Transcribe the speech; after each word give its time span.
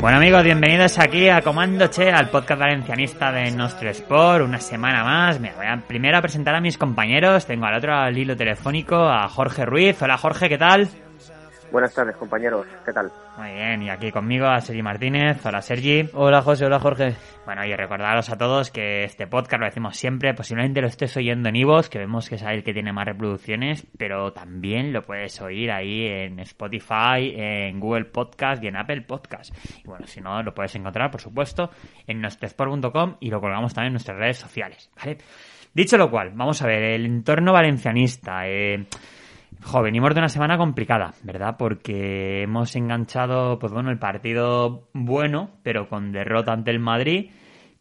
Bueno 0.00 0.18
amigos, 0.18 0.44
bienvenidos 0.44 0.96
aquí 1.00 1.28
a 1.28 1.42
Comando 1.42 1.88
Che, 1.88 2.08
al 2.08 2.30
podcast 2.30 2.60
valencianista 2.60 3.32
de 3.32 3.50
Nostro 3.50 3.90
Sport, 3.90 4.44
una 4.44 4.60
semana 4.60 5.02
más. 5.02 5.40
Me 5.40 5.52
voy 5.52 5.66
a 5.66 5.82
primero 5.88 6.16
a 6.16 6.22
presentar 6.22 6.54
a 6.54 6.60
mis 6.60 6.78
compañeros. 6.78 7.46
Tengo 7.46 7.66
al 7.66 7.78
otro 7.78 7.92
al 7.96 8.16
hilo 8.16 8.36
telefónico 8.36 8.94
a 8.94 9.28
Jorge 9.28 9.66
Ruiz. 9.66 10.00
Hola 10.00 10.16
Jorge, 10.16 10.48
¿qué 10.48 10.56
tal? 10.56 10.88
Buenas 11.70 11.94
tardes 11.94 12.16
compañeros, 12.16 12.66
¿qué 12.84 12.92
tal? 12.92 13.12
Muy 13.36 13.52
bien, 13.52 13.82
y 13.82 13.90
aquí 13.90 14.10
conmigo 14.10 14.46
a 14.46 14.60
Sergi 14.60 14.82
Martínez. 14.82 15.44
Hola 15.44 15.60
Sergi. 15.60 16.08
Hola 16.14 16.40
José, 16.40 16.64
hola 16.64 16.80
Jorge. 16.80 17.14
Bueno, 17.44 17.62
y 17.64 17.74
recordaros 17.76 18.30
a 18.30 18.38
todos 18.38 18.70
que 18.70 19.04
este 19.04 19.26
podcast 19.26 19.60
lo 19.60 19.66
decimos 19.66 19.96
siempre, 19.96 20.32
posiblemente 20.32 20.80
lo 20.80 20.86
estés 20.86 21.14
oyendo 21.18 21.50
en 21.50 21.56
Ivos, 21.56 21.90
que 21.90 21.98
vemos 21.98 22.28
que 22.28 22.36
es 22.36 22.42
el 22.42 22.64
que 22.64 22.72
tiene 22.72 22.92
más 22.92 23.04
reproducciones, 23.04 23.86
pero 23.98 24.32
también 24.32 24.94
lo 24.94 25.02
puedes 25.02 25.40
oír 25.42 25.70
ahí 25.70 26.06
en 26.06 26.40
Spotify, 26.40 27.34
en 27.36 27.78
Google 27.80 28.06
Podcast 28.06 28.64
y 28.64 28.68
en 28.68 28.76
Apple 28.76 29.02
Podcast. 29.02 29.54
Y 29.84 29.86
bueno, 29.86 30.06
si 30.06 30.22
no, 30.22 30.42
lo 30.42 30.54
puedes 30.54 30.74
encontrar, 30.74 31.10
por 31.10 31.20
supuesto, 31.20 31.70
en 32.06 32.22
nuestresport.com 32.22 33.16
y 33.20 33.30
lo 33.30 33.42
colgamos 33.42 33.74
también 33.74 33.88
en 33.88 33.94
nuestras 33.94 34.16
redes 34.16 34.38
sociales, 34.38 34.90
¿vale? 34.96 35.18
Dicho 35.74 35.98
lo 35.98 36.10
cual, 36.10 36.30
vamos 36.34 36.62
a 36.62 36.66
ver, 36.66 36.82
el 36.82 37.04
entorno 37.04 37.52
valencianista. 37.52 38.48
Eh, 38.48 38.86
Jo, 39.62 39.82
venimos 39.82 40.14
de 40.14 40.20
una 40.20 40.28
semana 40.28 40.56
complicada, 40.56 41.14
¿verdad? 41.22 41.56
Porque 41.58 42.42
hemos 42.42 42.74
enganchado, 42.76 43.58
pues 43.58 43.72
bueno, 43.72 43.90
el 43.90 43.98
partido 43.98 44.88
bueno, 44.92 45.50
pero 45.62 45.88
con 45.88 46.12
derrota 46.12 46.52
ante 46.52 46.70
el 46.70 46.78
Madrid, 46.78 47.30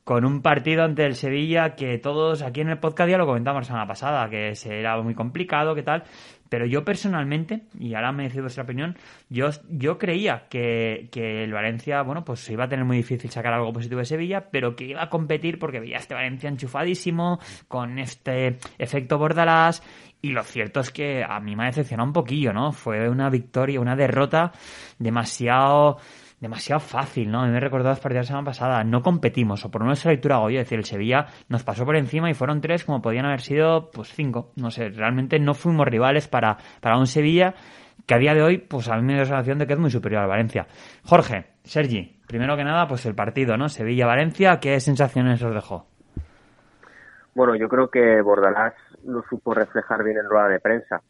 con 0.07 0.23
un 0.23 0.41
partido 0.41 0.85
ante 0.85 1.05
el 1.05 1.15
Sevilla 1.15 1.75
que 1.75 1.97
todos 1.97 2.41
aquí 2.41 2.61
en 2.61 2.69
el 2.69 2.77
podcast 2.79 3.09
ya 3.09 3.17
lo 3.17 3.25
comentamos 3.25 3.63
la 3.63 3.65
semana 3.65 3.87
pasada, 3.87 4.29
que 4.29 4.53
era 4.65 5.01
muy 5.01 5.13
complicado, 5.13 5.75
que 5.75 5.83
tal. 5.83 6.03
Pero 6.47 6.65
yo 6.65 6.85
personalmente, 6.85 7.63
y 7.77 7.93
ahora 7.93 8.13
me 8.13 8.23
decís 8.23 8.39
vuestra 8.39 8.63
opinión, 8.63 8.95
yo, 9.27 9.49
yo 9.67 9.97
creía 9.97 10.45
que, 10.49 11.09
que 11.11 11.43
el 11.43 11.51
Valencia, 11.51 12.03
bueno, 12.03 12.23
pues 12.23 12.49
iba 12.49 12.63
a 12.63 12.69
tener 12.69 12.85
muy 12.85 12.95
difícil 12.95 13.29
sacar 13.29 13.51
algo 13.51 13.73
positivo 13.73 13.99
de 13.99 14.05
Sevilla, 14.05 14.49
pero 14.49 14.77
que 14.77 14.85
iba 14.85 15.03
a 15.03 15.09
competir 15.09 15.59
porque 15.59 15.81
veía 15.81 15.97
este 15.97 16.13
Valencia 16.13 16.47
enchufadísimo, 16.47 17.41
con 17.67 17.99
este 17.99 18.59
efecto 18.77 19.17
Bordalás, 19.17 19.83
y 20.21 20.29
lo 20.29 20.43
cierto 20.43 20.79
es 20.79 20.89
que 20.89 21.21
a 21.21 21.41
mí 21.41 21.57
me 21.57 21.63
ha 21.63 21.65
decepcionado 21.65 22.07
un 22.07 22.13
poquillo, 22.13 22.53
¿no? 22.53 22.71
Fue 22.71 23.09
una 23.09 23.29
victoria, 23.29 23.81
una 23.81 23.97
derrota 23.97 24.53
demasiado 24.99 25.97
demasiado 26.39 26.79
fácil, 26.79 27.31
¿no? 27.31 27.41
A 27.41 27.45
mí 27.45 27.51
me 27.51 27.59
recordado 27.59 27.89
las 27.89 27.99
partidas 27.99 28.27
de 28.27 28.33
la 28.33 28.37
semana 28.37 28.45
pasada. 28.45 28.83
No 28.83 29.01
competimos, 29.01 29.65
o 29.65 29.71
por 29.71 29.89
esa 29.91 30.09
lectura 30.09 30.35
hago. 30.35 30.49
Es 30.49 30.57
decir, 30.57 30.77
el 30.77 30.85
Sevilla 30.85 31.25
nos 31.49 31.63
pasó 31.63 31.85
por 31.85 31.95
encima 31.95 32.29
y 32.29 32.33
fueron 32.33 32.61
tres 32.61 32.85
como 32.85 33.01
podían 33.01 33.25
haber 33.25 33.41
sido, 33.41 33.89
pues 33.91 34.09
cinco. 34.13 34.51
No 34.55 34.71
sé, 34.71 34.89
realmente 34.89 35.39
no 35.39 35.53
fuimos 35.53 35.87
rivales 35.87 36.27
para, 36.27 36.57
para 36.81 36.97
un 36.97 37.07
Sevilla 37.07 37.55
que 38.05 38.13
a 38.13 38.19
día 38.19 38.33
de 38.33 38.41
hoy, 38.41 38.57
pues 38.57 38.87
a 38.89 38.95
mí 38.95 39.03
me 39.03 39.13
da 39.13 39.19
la 39.19 39.25
sensación 39.25 39.57
de 39.57 39.67
que 39.67 39.73
es 39.73 39.79
muy 39.79 39.91
superior 39.91 40.21
al 40.21 40.29
Valencia. 40.29 40.67
Jorge, 41.03 41.47
Sergi, 41.63 42.21
primero 42.27 42.55
que 42.55 42.63
nada, 42.63 42.87
pues 42.87 43.05
el 43.05 43.15
partido, 43.15 43.57
¿no? 43.57 43.67
Sevilla-Valencia, 43.67 44.59
¿qué 44.61 44.79
sensaciones 44.79 45.43
os 45.43 45.53
dejó? 45.53 45.87
Bueno, 47.35 47.55
yo 47.55 47.67
creo 47.67 47.89
que 47.89 48.21
Bordalás 48.21 48.73
no 49.03 49.23
supo 49.29 49.53
reflejar 49.53 50.03
bien 50.03 50.17
en 50.17 50.29
rueda 50.29 50.47
de 50.47 50.59
prensa. 50.59 51.01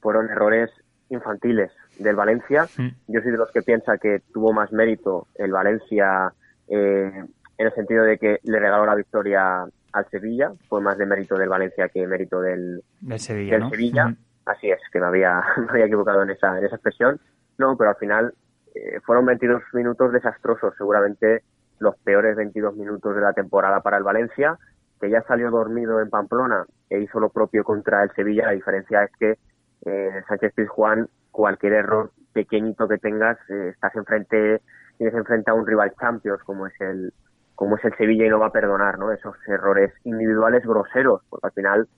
Fueron 0.00 0.30
errores 0.30 0.70
infantiles 1.10 1.72
del 1.98 2.16
Valencia. 2.16 2.66
Yo 3.06 3.20
soy 3.20 3.30
de 3.30 3.36
los 3.36 3.50
que 3.50 3.62
piensa 3.62 3.98
que 3.98 4.22
tuvo 4.32 4.52
más 4.52 4.72
mérito 4.72 5.26
el 5.34 5.52
Valencia 5.52 6.32
eh, 6.68 7.24
en 7.58 7.66
el 7.66 7.74
sentido 7.74 8.04
de 8.04 8.18
que 8.18 8.40
le 8.42 8.58
regaló 8.58 8.86
la 8.86 8.94
victoria 8.94 9.64
al 9.92 10.10
Sevilla. 10.10 10.52
Fue 10.68 10.80
más 10.80 10.98
de 10.98 11.06
mérito 11.06 11.36
del 11.36 11.48
Valencia 11.48 11.88
que 11.88 12.06
mérito 12.06 12.40
del, 12.40 12.82
Del 13.00 13.20
Sevilla, 13.20 13.52
del 13.52 13.60
¿no? 13.60 13.70
Sevilla. 13.70 14.06
Ujú. 14.06 14.16
Así 14.46 14.70
es, 14.70 14.78
que 14.92 15.00
me 15.00 15.06
había, 15.06 15.42
me 15.56 15.70
había 15.70 15.86
equivocado 15.86 16.22
en 16.22 16.30
esa, 16.30 16.58
en 16.58 16.64
esa 16.64 16.76
expresión. 16.76 17.20
No, 17.58 17.76
pero 17.76 17.90
al 17.90 17.96
final 17.96 18.34
eh, 18.74 19.00
fueron 19.04 19.26
22 19.26 19.62
minutos 19.72 20.12
desastrosos, 20.12 20.74
seguramente 20.76 21.42
los 21.78 21.96
peores 21.98 22.36
22 22.36 22.76
minutos 22.76 23.14
de 23.14 23.20
la 23.20 23.32
temporada 23.32 23.80
para 23.80 23.98
el 23.98 24.02
Valencia, 24.02 24.58
que 25.00 25.10
ya 25.10 25.22
salió 25.22 25.50
dormido 25.50 26.00
en 26.00 26.08
Pamplona 26.08 26.64
e 26.88 27.00
hizo 27.00 27.20
lo 27.20 27.30
propio 27.30 27.64
contra 27.64 28.02
el 28.02 28.10
Sevilla. 28.12 28.46
La 28.46 28.52
diferencia 28.52 29.04
es 29.04 29.10
que 29.18 29.38
eh, 29.84 30.22
Sánchez 30.28 30.52
Pizjuán, 30.54 31.08
cualquier 31.36 31.74
error 31.74 32.12
pequeñito 32.32 32.88
que 32.88 32.96
tengas, 32.96 33.36
eh, 33.50 33.68
estás 33.68 33.94
enfrente, 33.94 34.62
tienes 34.96 35.14
enfrente 35.14 35.50
a 35.50 35.54
un 35.54 35.66
rival 35.66 35.92
Champions 36.00 36.42
como 36.44 36.66
es 36.66 36.80
el 36.80 37.12
como 37.54 37.76
es 37.76 37.84
el 37.84 37.96
Sevilla 37.96 38.26
y 38.26 38.28
no 38.28 38.38
va 38.38 38.46
a 38.46 38.52
perdonar, 38.52 38.98
¿no? 38.98 39.12
Esos 39.12 39.34
errores 39.46 39.92
individuales 40.04 40.62
groseros, 40.64 41.22
porque 41.30 41.46
al 41.46 41.52
final 41.52 41.88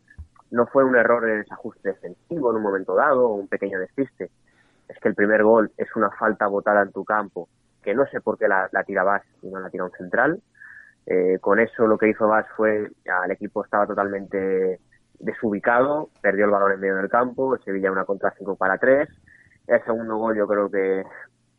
no 0.52 0.66
fue 0.66 0.84
un 0.84 0.96
error 0.96 1.28
en 1.28 1.40
desajuste 1.40 1.88
defensivo 1.88 2.50
en 2.50 2.56
un 2.56 2.62
momento 2.62 2.94
dado 2.94 3.28
o 3.28 3.34
un 3.34 3.48
pequeño 3.48 3.78
despiste. 3.78 4.30
Es 4.88 4.98
que 5.00 5.08
el 5.08 5.16
primer 5.16 5.42
gol 5.42 5.70
es 5.76 5.88
una 5.96 6.10
falta 6.10 6.46
botada 6.46 6.82
en 6.82 6.92
tu 6.92 7.04
campo, 7.04 7.48
que 7.82 7.94
no 7.94 8.06
sé 8.06 8.20
por 8.20 8.38
qué 8.38 8.46
la, 8.46 8.68
la 8.72 8.84
tira 8.84 9.02
Vaz 9.02 9.24
y 9.42 9.48
no 9.48 9.58
la 9.58 9.70
tira 9.70 9.84
un 9.84 9.92
central. 9.92 10.40
Eh, 11.06 11.38
con 11.40 11.58
eso 11.58 11.86
lo 11.86 11.98
que 11.98 12.08
hizo 12.08 12.28
Vaz 12.28 12.46
fue, 12.56 12.90
ya, 13.04 13.24
el 13.24 13.32
equipo 13.32 13.64
estaba 13.64 13.86
totalmente 13.86 14.78
desubicado, 15.18 16.10
perdió 16.20 16.44
el 16.44 16.52
balón 16.52 16.72
en 16.72 16.80
medio 16.80 16.96
del 16.96 17.08
campo, 17.08 17.54
el 17.54 17.64
Sevilla 17.64 17.90
una 17.90 18.04
contra 18.04 18.32
5 18.38 18.54
para 18.56 18.78
3. 18.78 19.08
El 19.68 19.84
segundo 19.84 20.16
gol 20.16 20.36
yo 20.36 20.48
creo 20.48 20.68
que 20.70 21.04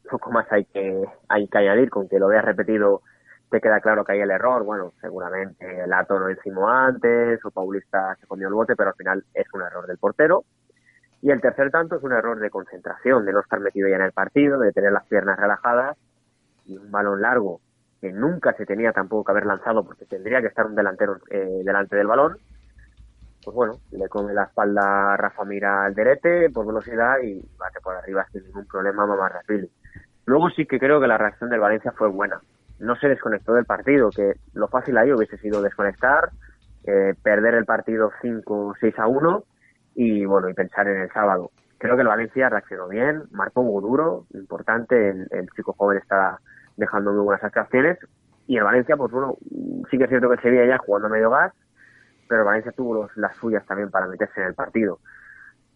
poco 0.09 0.31
más 0.31 0.51
hay 0.51 0.65
que, 0.65 1.05
hay 1.29 1.47
que 1.47 1.57
añadir, 1.57 1.89
con 1.89 2.09
que 2.09 2.19
lo 2.19 2.27
veas 2.27 2.43
repetido 2.43 3.01
te 3.49 3.61
queda 3.61 3.79
claro 3.81 4.05
que 4.05 4.13
hay 4.13 4.21
el 4.21 4.31
error. 4.31 4.63
Bueno, 4.63 4.93
seguramente 5.01 5.83
el 5.83 5.91
Ato 5.91 6.19
no 6.19 6.27
lo 6.27 6.31
hicimos 6.31 6.69
antes, 6.69 7.43
o 7.43 7.51
Paulista 7.51 8.15
se 8.19 8.27
comió 8.27 8.47
el 8.47 8.53
bote, 8.53 8.75
pero 8.75 8.89
al 8.89 8.95
final 8.95 9.23
es 9.33 9.47
un 9.53 9.61
error 9.61 9.87
del 9.87 9.97
portero. 9.97 10.43
Y 11.21 11.31
el 11.31 11.41
tercer 11.41 11.69
tanto 11.71 11.95
es 11.95 12.03
un 12.03 12.13
error 12.13 12.39
de 12.39 12.49
concentración, 12.49 13.25
de 13.25 13.33
no 13.33 13.41
estar 13.41 13.59
metido 13.59 13.89
ya 13.89 13.95
en 13.95 14.03
el 14.03 14.13
partido, 14.13 14.59
de 14.59 14.71
tener 14.71 14.91
las 14.91 15.05
piernas 15.05 15.37
relajadas 15.37 15.97
y 16.65 16.77
un 16.77 16.91
balón 16.91 17.21
largo 17.21 17.59
que 17.99 18.13
nunca 18.13 18.53
se 18.53 18.65
tenía 18.65 18.93
tampoco 18.93 19.25
que 19.25 19.31
haber 19.31 19.45
lanzado 19.45 19.83
porque 19.83 20.05
tendría 20.05 20.39
que 20.39 20.47
estar 20.47 20.65
un 20.65 20.75
delantero 20.75 21.17
eh, 21.29 21.61
delante 21.65 21.97
del 21.97 22.07
balón. 22.07 22.37
Pues 23.49 23.55
bueno, 23.55 23.79
le 23.93 24.07
come 24.09 24.31
la 24.31 24.43
espalda 24.43 25.13
a 25.13 25.17
Rafa 25.17 25.43
Mira 25.43 25.85
al 25.85 25.95
derete 25.95 26.51
por 26.51 26.67
velocidad 26.67 27.15
y 27.23 27.41
bate 27.57 27.81
por 27.81 27.95
arriba 27.95 28.23
sin 28.31 28.43
ningún 28.43 28.67
problema 28.67 29.07
Mamarrashvili. 29.07 29.67
Luego 30.27 30.51
sí 30.51 30.67
que 30.67 30.77
creo 30.77 31.01
que 31.01 31.07
la 31.07 31.17
reacción 31.17 31.49
del 31.49 31.59
Valencia 31.59 31.91
fue 31.93 32.09
buena. 32.09 32.39
No 32.77 32.95
se 32.97 33.07
desconectó 33.07 33.53
del 33.53 33.65
partido, 33.65 34.11
que 34.11 34.33
lo 34.53 34.67
fácil 34.67 34.99
ahí 34.99 35.11
hubiese 35.11 35.39
sido 35.39 35.63
desconectar, 35.63 36.29
eh, 36.83 37.15
perder 37.23 37.55
el 37.55 37.65
partido 37.65 38.11
5 38.21 38.75
6 38.79 38.99
a 38.99 39.07
1 39.07 39.43
y 39.95 40.25
bueno, 40.25 40.47
y 40.47 40.53
pensar 40.53 40.87
en 40.87 41.01
el 41.01 41.11
sábado. 41.11 41.49
Creo 41.79 41.95
que 41.95 42.03
el 42.03 42.07
Valencia 42.07 42.49
reaccionó 42.49 42.87
bien, 42.87 43.23
marcó 43.31 43.63
muy 43.63 43.81
duro, 43.81 44.27
importante, 44.35 45.09
el, 45.09 45.27
el 45.31 45.49
chico 45.55 45.73
joven 45.73 45.97
está 45.97 46.39
dejando 46.77 47.13
muy 47.13 47.23
buenas 47.23 47.43
actuaciones 47.43 47.97
y 48.45 48.57
el 48.57 48.63
Valencia, 48.63 48.95
pues 48.95 49.11
bueno, 49.11 49.37
sí 49.89 49.97
que 49.97 50.03
es 50.03 50.09
cierto 50.09 50.27
que 50.27 50.35
el 50.35 50.41
Sevilla 50.41 50.67
ya 50.67 50.77
jugando 50.77 51.07
a 51.07 51.11
medio 51.11 51.31
gas, 51.31 51.51
pero 52.29 52.45
Valencia 52.45 52.71
tuvo 52.71 52.93
los- 52.93 53.17
las 53.17 53.35
suyas 53.35 53.65
también 53.65 53.89
para 53.91 54.07
meterse 54.07 54.39
en 54.41 54.47
el 54.47 54.53
partido. 54.53 54.99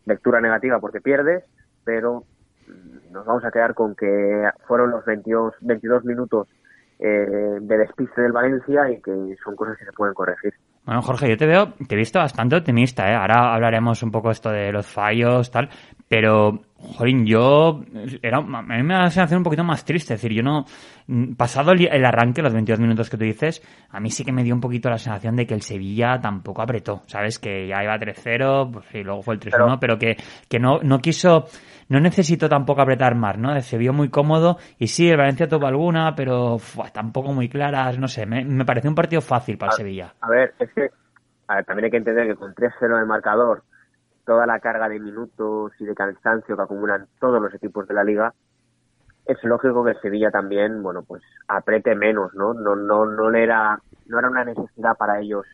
Lectura 0.05 0.39
negativa 0.39 0.79
porque 0.79 1.01
pierdes, 1.01 1.43
pero 1.83 2.23
mm, 2.67 3.11
nos 3.11 3.25
vamos 3.25 3.43
a 3.43 3.51
quedar 3.51 3.73
con 3.73 3.95
que 3.95 4.49
fueron 4.67 4.91
los 4.91 5.03
22, 5.03 5.55
22 5.61 6.05
minutos 6.05 6.47
eh, 6.99 7.57
de 7.59 7.77
despiste 7.77 8.21
del 8.21 8.31
Valencia 8.31 8.89
y 8.89 9.01
que 9.01 9.35
son 9.43 9.55
cosas 9.57 9.77
que 9.77 9.83
se 9.85 9.91
pueden 9.91 10.13
corregir. 10.13 10.53
Bueno, 10.85 11.01
Jorge, 11.01 11.29
yo 11.29 11.37
te 11.37 11.45
veo, 11.47 11.73
te 11.87 11.95
he 11.95 11.97
visto 11.97 12.19
bastante 12.19 12.55
optimista, 12.57 13.09
¿eh? 13.09 13.15
Ahora 13.15 13.53
hablaremos 13.53 14.03
un 14.03 14.11
poco 14.11 14.31
esto 14.31 14.49
de 14.51 14.71
los 14.71 14.85
fallos, 14.85 15.49
tal, 15.49 15.69
pero 16.07 16.59
Jolín, 16.95 17.25
yo. 17.25 17.81
Era, 18.21 18.37
a 18.37 18.41
mí 18.41 18.83
me 18.83 18.93
da 18.93 19.01
la 19.01 19.09
sensación 19.09 19.39
un 19.39 19.43
poquito 19.43 19.63
más 19.63 19.85
triste. 19.85 20.13
Es 20.13 20.21
decir, 20.21 20.35
yo 20.35 20.43
no. 20.43 20.65
Pasado 21.37 21.71
el, 21.71 22.05
arranque, 22.05 22.41
los 22.41 22.53
22 22.53 22.79
minutos 22.79 23.09
que 23.09 23.17
tú 23.17 23.23
dices, 23.23 23.61
a 23.89 23.99
mí 23.99 24.09
sí 24.09 24.23
que 24.23 24.31
me 24.31 24.43
dio 24.43 24.53
un 24.53 24.61
poquito 24.61 24.89
la 24.89 24.97
sensación 24.97 25.35
de 25.35 25.45
que 25.45 25.53
el 25.53 25.61
Sevilla 25.61 26.19
tampoco 26.21 26.61
apretó. 26.61 27.01
¿Sabes? 27.07 27.39
Que 27.39 27.67
ya 27.67 27.83
iba 27.83 27.95
3-0, 27.97 28.71
pues 28.71 28.85
sí, 28.91 29.03
luego 29.03 29.21
fue 29.21 29.35
el 29.35 29.39
3-1, 29.39 29.77
pero, 29.79 29.97
que, 29.97 30.17
que 30.49 30.59
no, 30.59 30.79
no 30.81 30.99
quiso. 30.99 31.45
No 31.89 31.99
necesitó 31.99 32.47
tampoco 32.47 32.81
apretar 32.81 33.15
más, 33.15 33.37
¿no? 33.37 33.59
Se 33.59 33.77
vio 33.77 33.91
muy 33.91 34.09
cómodo 34.09 34.57
y 34.79 34.87
sí, 34.87 35.09
el 35.09 35.17
Valencia 35.17 35.47
tuvo 35.47 35.67
alguna, 35.67 36.15
pero 36.15 36.57
tampoco 36.93 37.33
muy 37.33 37.49
claras. 37.49 37.99
No 37.99 38.07
sé, 38.07 38.25
me, 38.25 38.45
me 38.45 38.65
pareció 38.65 38.89
un 38.89 38.95
partido 38.95 39.21
fácil 39.21 39.57
para 39.57 39.71
el 39.73 39.77
Sevilla. 39.77 40.13
A 40.21 40.29
ver, 40.29 40.53
es 40.59 40.71
que. 40.73 40.89
A 41.47 41.55
ver, 41.55 41.65
también 41.65 41.85
hay 41.85 41.91
que 41.91 41.97
entender 41.97 42.27
que 42.27 42.35
con 42.35 42.55
3-0 42.55 42.85
en 42.85 42.99
el 42.99 43.05
marcador 43.05 43.63
toda 44.25 44.45
la 44.45 44.59
carga 44.59 44.89
de 44.89 44.99
minutos 44.99 45.73
y 45.79 45.85
de 45.85 45.95
cansancio 45.95 46.55
que 46.55 46.61
acumulan 46.61 47.07
todos 47.19 47.41
los 47.41 47.53
equipos 47.53 47.87
de 47.87 47.93
la 47.93 48.03
liga, 48.03 48.33
es 49.25 49.41
lógico 49.43 49.85
que 49.85 49.95
Sevilla 49.95 50.31
también, 50.31 50.83
bueno, 50.83 51.03
pues 51.03 51.23
apriete 51.47 51.95
menos, 51.95 52.33
¿no? 52.33 52.53
No, 52.53 52.75
no, 52.75 53.05
no 53.05 53.29
le 53.29 53.43
era, 53.43 53.79
no 54.07 54.19
era 54.19 54.29
una 54.29 54.43
necesidad 54.43 54.97
para 54.97 55.19
ellos 55.19 55.45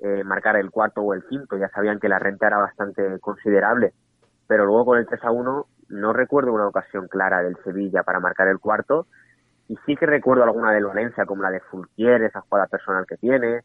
eh, 0.00 0.24
marcar 0.24 0.56
el 0.56 0.70
cuarto 0.70 1.02
o 1.02 1.12
el 1.12 1.24
quinto, 1.24 1.56
ya 1.56 1.68
sabían 1.68 2.00
que 2.00 2.08
la 2.08 2.18
renta 2.18 2.46
era 2.46 2.58
bastante 2.58 3.18
considerable, 3.20 3.92
pero 4.46 4.64
luego 4.64 4.86
con 4.86 4.98
el 4.98 5.06
3 5.06 5.24
a 5.24 5.30
1 5.30 5.66
no 5.90 6.12
recuerdo 6.12 6.52
una 6.52 6.68
ocasión 6.68 7.08
clara 7.08 7.42
del 7.42 7.56
Sevilla 7.64 8.02
para 8.02 8.20
marcar 8.20 8.48
el 8.48 8.60
cuarto, 8.60 9.06
y 9.68 9.76
sí 9.84 9.96
que 9.96 10.06
recuerdo 10.06 10.44
alguna 10.44 10.72
del 10.72 10.86
Valencia, 10.86 11.26
como 11.26 11.42
la 11.42 11.50
de 11.50 11.60
Fulquier, 11.60 12.22
esa 12.22 12.40
jugada 12.40 12.66
personal 12.66 13.04
que 13.06 13.18
tiene, 13.18 13.62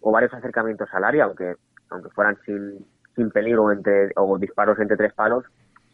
o 0.00 0.12
varios 0.12 0.34
acercamientos 0.34 0.88
al 0.92 1.04
área, 1.04 1.24
aunque, 1.24 1.56
aunque 1.88 2.10
fueran 2.10 2.36
sin, 2.44 2.86
sin 3.16 3.30
peligro 3.30 3.72
entre, 3.72 4.12
o 4.16 4.38
disparos 4.38 4.78
entre 4.78 4.96
tres 4.96 5.12
palos, 5.14 5.44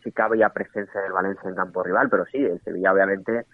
sí 0.02 0.12
cabe 0.12 0.38
ya 0.38 0.50
presencia 0.50 1.00
del 1.00 1.12
Valencia 1.12 1.48
en 1.48 1.54
campo 1.54 1.82
rival, 1.82 2.10
pero 2.10 2.26
sí, 2.26 2.38
el 2.38 2.60
Sevilla 2.62 2.92
obviamente 2.92 3.46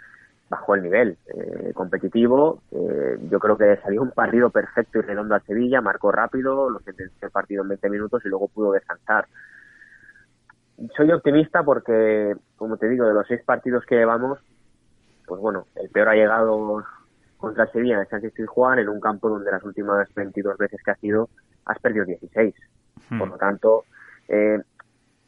bajó 0.49 0.75
el 0.75 0.83
nivel 0.83 1.19
eh, 1.27 1.73
competitivo. 1.75 2.63
Eh, 2.71 3.19
yo 3.31 3.39
creo 3.39 3.57
que 3.57 3.77
salió 3.83 4.03
un 4.03 4.11
partido 4.11 4.51
perfecto 4.51 4.99
y 4.99 5.03
redondo 5.03 5.35
al 5.35 5.45
Sevilla, 5.45 5.81
marcó 5.81 6.11
rápido, 6.11 6.71
lo 6.71 6.81
sentenció 6.81 7.27
el 7.27 7.31
partido 7.31 7.63
en 7.63 7.69
20 7.69 7.91
minutos 7.91 8.23
y 8.25 8.29
luego 8.29 8.49
pudo 8.49 8.73
descansar. 8.73 9.27
Soy 10.97 11.11
optimista 11.13 11.63
porque, 11.63 12.35
como 12.57 12.77
te 12.77 12.89
digo, 12.89 13.05
de 13.05 13.13
los 13.13 13.27
seis 13.27 13.43
partidos 13.45 13.85
que 13.85 13.97
llevamos, 13.97 14.39
pues 15.27 15.41
bueno, 15.41 15.67
el 15.77 15.91
peor 15.91 16.09
ha 16.09 16.15
llegado 16.15 16.83
contra 17.37 17.65
el 17.65 17.73
Sevilla 17.73 18.01
en 18.01 18.09
Sánchez 18.09 18.33
Juan 18.47 18.79
en 18.79 18.89
un 18.89 19.01
campo 19.01 19.29
donde 19.29 19.51
las 19.51 19.63
últimas 19.65 20.13
22 20.15 20.57
veces 20.57 20.81
que 20.83 20.91
ha 20.91 20.97
sido 20.97 21.29
has 21.67 21.79
perdido 21.81 22.05
16. 22.07 22.55
Por 23.09 23.29
hmm. 23.29 23.31
lo 23.31 23.37
tanto, 23.37 23.85
eh, 24.29 24.59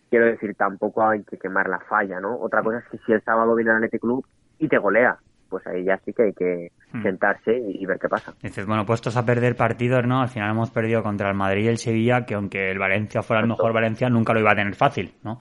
quiero 0.08 0.26
decir, 0.26 0.54
tampoco 0.54 1.06
hay 1.06 1.22
que 1.24 1.38
quemar 1.38 1.68
la 1.68 1.80
falla, 1.80 2.20
¿no? 2.20 2.36
Otra 2.38 2.62
cosa 2.62 2.78
es 2.78 2.84
que 2.90 2.98
si 3.06 3.12
el 3.12 3.22
sábado 3.22 3.54
viene 3.54 3.70
el 3.70 3.76
Athletic 3.78 4.00
Club 4.00 4.26
y 4.58 4.68
te 4.68 4.78
golea, 4.78 5.16
pues 5.48 5.66
ahí 5.66 5.84
ya 5.84 5.98
sí 6.04 6.12
que 6.12 6.22
hay 6.24 6.32
que 6.32 6.72
hmm. 6.92 7.02
sentarse 7.02 7.56
y, 7.56 7.84
ver 7.86 7.98
qué 7.98 8.08
pasa. 8.08 8.32
Dices, 8.42 8.66
bueno, 8.66 8.86
puestos 8.86 9.16
a 9.16 9.24
perder 9.24 9.56
partidos, 9.56 10.06
¿no? 10.06 10.20
Al 10.20 10.28
final 10.28 10.50
hemos 10.50 10.70
perdido 10.70 11.02
contra 11.02 11.28
el 11.28 11.34
Madrid 11.34 11.64
y 11.64 11.68
el 11.68 11.78
Sevilla, 11.78 12.24
que 12.24 12.34
aunque 12.34 12.70
el 12.70 12.78
Valencia 12.78 13.22
fuera 13.22 13.42
el 13.42 13.48
mejor 13.48 13.72
Valencia, 13.72 14.08
nunca 14.08 14.32
lo 14.32 14.40
iba 14.40 14.52
a 14.52 14.56
tener 14.56 14.74
fácil, 14.74 15.14
¿no? 15.22 15.40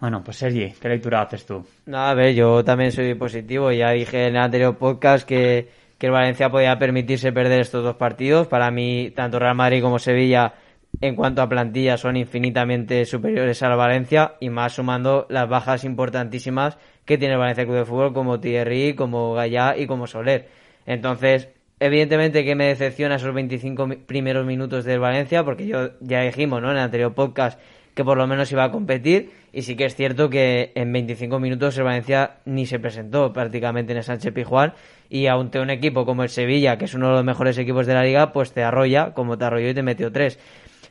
Bueno, 0.00 0.22
pues 0.24 0.38
Sergi, 0.38 0.72
¿qué 0.80 0.88
lectura 0.88 1.20
haces 1.20 1.44
tú? 1.44 1.62
No, 1.84 1.98
a 1.98 2.14
ver, 2.14 2.34
yo 2.34 2.64
también 2.64 2.90
soy 2.90 3.14
positivo. 3.14 3.70
Ya 3.70 3.90
dije 3.90 4.28
en 4.28 4.36
el 4.36 4.42
anterior 4.42 4.74
podcast 4.78 5.28
que, 5.28 5.68
que 5.98 6.06
el 6.06 6.12
Valencia 6.12 6.48
podía 6.48 6.78
permitirse 6.78 7.32
perder 7.32 7.60
estos 7.60 7.84
dos 7.84 7.96
partidos. 7.96 8.46
Para 8.46 8.70
mí, 8.70 9.12
tanto 9.14 9.38
Real 9.38 9.54
Madrid 9.54 9.82
como 9.82 9.98
Sevilla 9.98 10.54
en 11.00 11.16
cuanto 11.16 11.42
a 11.42 11.48
plantilla 11.48 11.96
son 11.96 12.16
infinitamente 12.16 13.04
superiores 13.04 13.62
a 13.62 13.68
la 13.68 13.76
Valencia 13.76 14.34
y 14.40 14.50
más 14.50 14.74
sumando 14.74 15.26
las 15.30 15.48
bajas 15.48 15.84
importantísimas 15.84 16.78
que 17.04 17.18
tiene 17.18 17.34
el 17.34 17.40
Valencia 17.40 17.64
Club 17.64 17.76
de 17.76 17.84
Fútbol 17.84 18.12
como 18.12 18.40
Thierry, 18.40 18.94
como 18.94 19.34
Gallá 19.34 19.76
y 19.76 19.86
como 19.86 20.06
Soler. 20.06 20.48
Entonces, 20.86 21.48
evidentemente 21.78 22.44
que 22.44 22.54
me 22.54 22.66
decepciona 22.66 23.16
esos 23.16 23.34
25 23.34 23.88
primeros 24.06 24.44
minutos 24.44 24.84
del 24.84 25.00
Valencia 25.00 25.44
porque 25.44 25.66
yo 25.66 25.90
ya 26.00 26.20
dijimos 26.22 26.60
¿no? 26.60 26.70
en 26.70 26.76
el 26.76 26.82
anterior 26.82 27.14
podcast 27.14 27.58
que 27.94 28.04
por 28.04 28.16
lo 28.16 28.26
menos 28.26 28.52
iba 28.52 28.64
a 28.64 28.70
competir 28.70 29.30
y 29.52 29.62
sí 29.62 29.76
que 29.76 29.84
es 29.86 29.96
cierto 29.96 30.30
que 30.30 30.72
en 30.74 30.92
25 30.92 31.40
minutos 31.40 31.76
el 31.78 31.84
Valencia 31.84 32.36
ni 32.44 32.66
se 32.66 32.78
presentó 32.78 33.32
prácticamente 33.32 33.92
en 33.92 33.98
el 33.98 34.04
Sánchez 34.04 34.32
Pijuán 34.32 34.74
y 35.08 35.26
aunque 35.26 35.58
un 35.58 35.70
equipo 35.70 36.06
como 36.06 36.22
el 36.22 36.28
Sevilla, 36.28 36.78
que 36.78 36.84
es 36.84 36.94
uno 36.94 37.08
de 37.08 37.14
los 37.14 37.24
mejores 37.24 37.58
equipos 37.58 37.86
de 37.86 37.94
la 37.94 38.04
liga, 38.04 38.32
pues 38.32 38.52
te 38.52 38.62
arrolla 38.62 39.12
como 39.12 39.36
te 39.36 39.44
arrolló 39.44 39.70
y 39.70 39.74
te 39.74 39.82
metió 39.82 40.12
tres. 40.12 40.38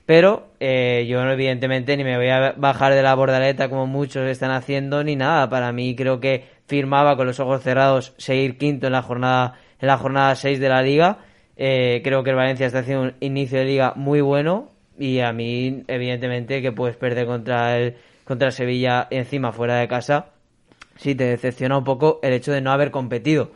Pero 0.09 0.47
eh, 0.59 1.05
yo 1.07 1.21
evidentemente 1.21 1.95
ni 1.95 2.03
me 2.03 2.17
voy 2.17 2.29
a 2.29 2.55
bajar 2.57 2.95
de 2.95 3.03
la 3.03 3.13
bordaleta 3.13 3.69
como 3.69 3.85
muchos 3.85 4.27
están 4.27 4.49
haciendo 4.49 5.03
ni 5.03 5.15
nada. 5.15 5.47
Para 5.51 5.71
mí 5.71 5.95
creo 5.95 6.19
que 6.19 6.45
firmaba 6.65 7.15
con 7.15 7.27
los 7.27 7.39
ojos 7.39 7.61
cerrados 7.61 8.15
seguir 8.17 8.57
quinto 8.57 8.87
en 8.87 8.93
la 8.93 9.03
jornada 9.03 9.59
en 9.79 9.87
la 9.87 9.99
jornada 9.99 10.33
6 10.33 10.59
de 10.59 10.67
la 10.67 10.81
liga. 10.81 11.19
Eh, 11.57 12.01
creo 12.03 12.23
que 12.23 12.31
el 12.31 12.37
Valencia 12.37 12.65
está 12.65 12.79
haciendo 12.79 13.03
un 13.03 13.13
inicio 13.19 13.59
de 13.59 13.65
liga 13.65 13.93
muy 13.95 14.19
bueno 14.19 14.71
y 14.97 15.19
a 15.19 15.31
mí 15.31 15.83
evidentemente 15.87 16.63
que 16.63 16.71
puedes 16.71 16.97
perder 16.97 17.27
contra 17.27 17.77
el 17.77 17.93
contra 18.23 18.49
Sevilla 18.49 19.05
encima 19.11 19.51
fuera 19.51 19.75
de 19.75 19.87
casa. 19.87 20.29
Sí 20.95 21.13
te 21.13 21.25
decepciona 21.25 21.77
un 21.77 21.83
poco 21.83 22.19
el 22.23 22.33
hecho 22.33 22.51
de 22.51 22.61
no 22.61 22.71
haber 22.71 22.89
competido 22.89 23.51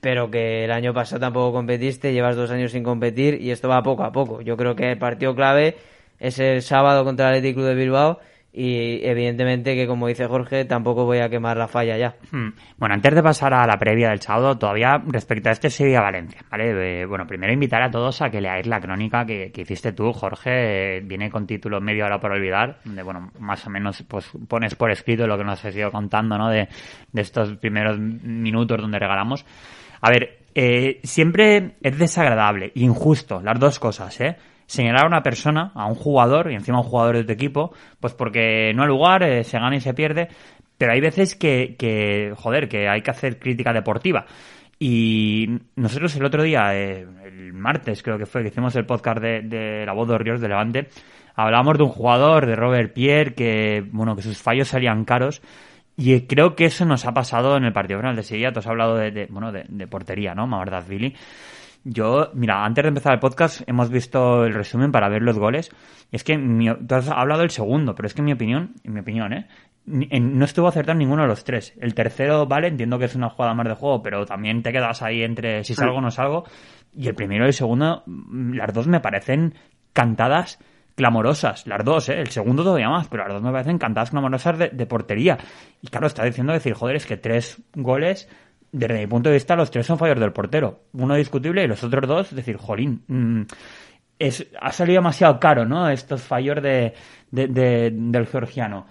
pero 0.00 0.30
que 0.30 0.64
el 0.64 0.70
año 0.70 0.94
pasado 0.94 1.18
tampoco 1.18 1.52
competiste, 1.52 2.12
llevas 2.12 2.36
dos 2.36 2.52
años 2.52 2.70
sin 2.70 2.84
competir 2.84 3.42
y 3.42 3.50
esto 3.50 3.68
va 3.68 3.82
poco 3.82 4.04
a 4.04 4.12
poco. 4.12 4.40
Yo 4.40 4.56
creo 4.56 4.76
que 4.76 4.92
el 4.92 4.98
partido 4.98 5.34
clave 5.34 5.74
es 6.18 6.38
el 6.38 6.62
sábado 6.62 7.04
contra 7.04 7.28
el 7.28 7.36
Atlético 7.36 7.62
de 7.64 7.74
Bilbao 7.74 8.18
y 8.58 9.06
evidentemente 9.06 9.74
que 9.74 9.86
como 9.86 10.08
dice 10.08 10.26
Jorge 10.26 10.64
tampoco 10.64 11.04
voy 11.04 11.18
a 11.18 11.28
quemar 11.28 11.58
la 11.58 11.68
falla 11.68 11.98
ya. 11.98 12.16
Hmm. 12.30 12.54
Bueno, 12.78 12.94
antes 12.94 13.14
de 13.14 13.22
pasar 13.22 13.52
a 13.52 13.66
la 13.66 13.78
previa 13.78 14.08
del 14.08 14.22
sábado, 14.22 14.56
todavía 14.56 15.02
respecto 15.06 15.50
a 15.50 15.52
este 15.52 15.68
Sevilla 15.68 16.00
Valencia, 16.00 16.40
¿vale? 16.50 17.04
bueno, 17.04 17.26
primero 17.26 17.52
invitar 17.52 17.82
a 17.82 17.90
todos 17.90 18.22
a 18.22 18.30
que 18.30 18.40
leáis 18.40 18.66
la 18.66 18.80
crónica 18.80 19.26
que, 19.26 19.52
hiciste 19.54 19.92
tú, 19.92 20.10
Jorge, 20.14 21.00
viene 21.04 21.30
con 21.30 21.46
título 21.46 21.82
Medio 21.82 22.06
hora 22.06 22.18
por 22.18 22.32
olvidar, 22.32 22.78
donde 22.82 23.02
bueno, 23.02 23.30
más 23.38 23.66
o 23.66 23.70
menos 23.70 24.02
pues 24.08 24.30
pones 24.48 24.74
por 24.74 24.90
escrito 24.90 25.26
lo 25.26 25.36
que 25.36 25.44
nos 25.44 25.62
has 25.62 25.76
ido 25.76 25.90
contando, 25.92 26.38
¿no? 26.38 26.48
De, 26.48 26.66
de 27.12 27.20
estos 27.20 27.58
primeros 27.58 27.98
minutos 27.98 28.80
donde 28.80 28.98
regalamos. 28.98 29.44
A 30.00 30.10
ver, 30.10 30.46
eh, 30.54 31.00
siempre 31.04 31.76
es 31.82 31.98
desagradable, 31.98 32.72
injusto, 32.76 33.42
las 33.42 33.60
dos 33.60 33.78
cosas, 33.78 34.18
¿eh? 34.22 34.36
Señalar 34.66 35.04
a 35.04 35.08
una 35.08 35.22
persona, 35.22 35.72
a 35.74 35.86
un 35.86 35.94
jugador, 35.94 36.50
y 36.50 36.54
encima 36.54 36.78
a 36.78 36.80
un 36.80 36.86
jugador 36.86 37.16
de 37.16 37.24
tu 37.24 37.32
equipo, 37.32 37.72
pues 38.00 38.14
porque 38.14 38.72
no 38.74 38.82
hay 38.82 38.88
lugar, 38.88 39.22
eh, 39.22 39.44
se 39.44 39.58
gana 39.58 39.76
y 39.76 39.80
se 39.80 39.94
pierde, 39.94 40.28
pero 40.78 40.92
hay 40.92 41.00
veces 41.00 41.34
que, 41.36 42.34
joder, 42.36 42.68
que 42.68 42.88
hay 42.88 43.02
que 43.02 43.10
hacer 43.10 43.38
crítica 43.38 43.72
deportiva. 43.72 44.26
Y 44.78 45.48
nosotros 45.76 46.14
el 46.16 46.24
otro 46.24 46.42
día, 46.42 46.74
eh, 46.74 47.06
el 47.24 47.52
martes 47.54 48.02
creo 48.02 48.18
que 48.18 48.26
fue, 48.26 48.42
que 48.42 48.48
hicimos 48.48 48.76
el 48.76 48.84
podcast 48.84 49.20
de, 49.20 49.84
La 49.86 49.94
Voz 49.94 50.08
de 50.08 50.18
Ríos 50.18 50.40
de 50.40 50.48
Levante, 50.48 50.88
hablábamos 51.34 51.78
de 51.78 51.84
un 51.84 51.90
jugador, 51.90 52.46
de 52.46 52.56
Robert 52.56 52.92
Pierre, 52.92 53.34
que, 53.34 53.84
bueno, 53.90 54.14
que 54.16 54.22
sus 54.22 54.36
fallos 54.36 54.68
salían 54.68 55.04
caros, 55.04 55.40
y 55.96 56.20
creo 56.22 56.54
que 56.54 56.66
eso 56.66 56.84
nos 56.84 57.06
ha 57.06 57.14
pasado 57.14 57.56
en 57.56 57.64
el 57.64 57.72
partido 57.72 58.00
final 58.00 58.16
de 58.16 58.22
Sevilla. 58.22 58.52
Tú 58.52 58.58
has 58.58 58.66
hablado 58.66 58.96
de, 58.96 59.26
bueno, 59.30 59.50
de, 59.50 59.86
portería, 59.86 60.34
¿no? 60.34 60.46
Billy. 60.86 61.14
Yo, 61.88 62.30
mira, 62.34 62.64
antes 62.64 62.82
de 62.82 62.88
empezar 62.88 63.12
el 63.12 63.20
podcast 63.20 63.62
hemos 63.64 63.90
visto 63.90 64.44
el 64.44 64.54
resumen 64.54 64.90
para 64.90 65.08
ver 65.08 65.22
los 65.22 65.38
goles. 65.38 65.70
Y 66.10 66.16
es 66.16 66.24
que 66.24 66.36
tú 66.36 66.94
has 66.96 67.08
hablado 67.08 67.42
del 67.42 67.50
segundo, 67.50 67.94
pero 67.94 68.08
es 68.08 68.14
que 68.14 68.22
en 68.22 68.24
mi 68.24 68.32
opinión, 68.32 68.74
en 68.82 68.92
mi 68.92 68.98
opinión, 68.98 69.32
¿eh? 69.32 69.46
no 69.84 70.44
estuvo 70.44 70.66
acertado 70.66 70.98
ninguno 70.98 71.22
de 71.22 71.28
los 71.28 71.44
tres. 71.44 71.74
El 71.80 71.94
tercero, 71.94 72.44
vale, 72.44 72.66
entiendo 72.66 72.98
que 72.98 73.04
es 73.04 73.14
una 73.14 73.30
jugada 73.30 73.54
más 73.54 73.68
de 73.68 73.74
juego, 73.74 74.02
pero 74.02 74.26
también 74.26 74.64
te 74.64 74.72
quedas 74.72 75.00
ahí 75.02 75.22
entre 75.22 75.62
si 75.62 75.76
salgo 75.76 75.98
o 75.98 76.00
no 76.00 76.10
salgo. 76.10 76.42
Y 76.92 77.06
el 77.06 77.14
primero 77.14 77.44
y 77.44 77.48
el 77.48 77.54
segundo, 77.54 78.02
las 78.06 78.74
dos 78.74 78.88
me 78.88 78.98
parecen 78.98 79.54
cantadas 79.92 80.58
clamorosas, 80.96 81.68
las 81.68 81.84
dos, 81.84 82.08
¿eh? 82.08 82.18
el 82.18 82.30
segundo 82.30 82.64
todavía 82.64 82.88
más, 82.88 83.06
pero 83.06 83.22
las 83.22 83.34
dos 83.34 83.42
me 83.42 83.52
parecen 83.52 83.78
cantadas 83.78 84.10
clamorosas 84.10 84.58
de, 84.58 84.70
de 84.70 84.86
portería. 84.86 85.38
Y 85.80 85.86
claro, 85.86 86.08
está 86.08 86.24
diciendo 86.24 86.52
decir, 86.52 86.74
joder, 86.74 86.96
es 86.96 87.06
que 87.06 87.16
tres 87.16 87.62
goles 87.74 88.28
desde 88.76 88.98
mi 88.98 89.06
punto 89.06 89.30
de 89.30 89.36
vista, 89.36 89.56
los 89.56 89.70
tres 89.70 89.86
son 89.86 89.98
fallos 89.98 90.20
del 90.20 90.32
portero. 90.32 90.80
Uno 90.92 91.14
discutible 91.14 91.64
y 91.64 91.66
los 91.66 91.82
otros 91.82 92.06
dos, 92.06 92.34
decir, 92.34 92.58
jolín, 92.58 93.02
mm, 93.08 93.42
es, 94.18 94.46
ha 94.60 94.70
salido 94.70 95.00
demasiado 95.00 95.40
caro, 95.40 95.64
¿no? 95.64 95.88
Estos 95.88 96.22
fallos 96.22 96.62
de, 96.62 96.92
del 97.30 98.26
georgiano. 98.26 98.86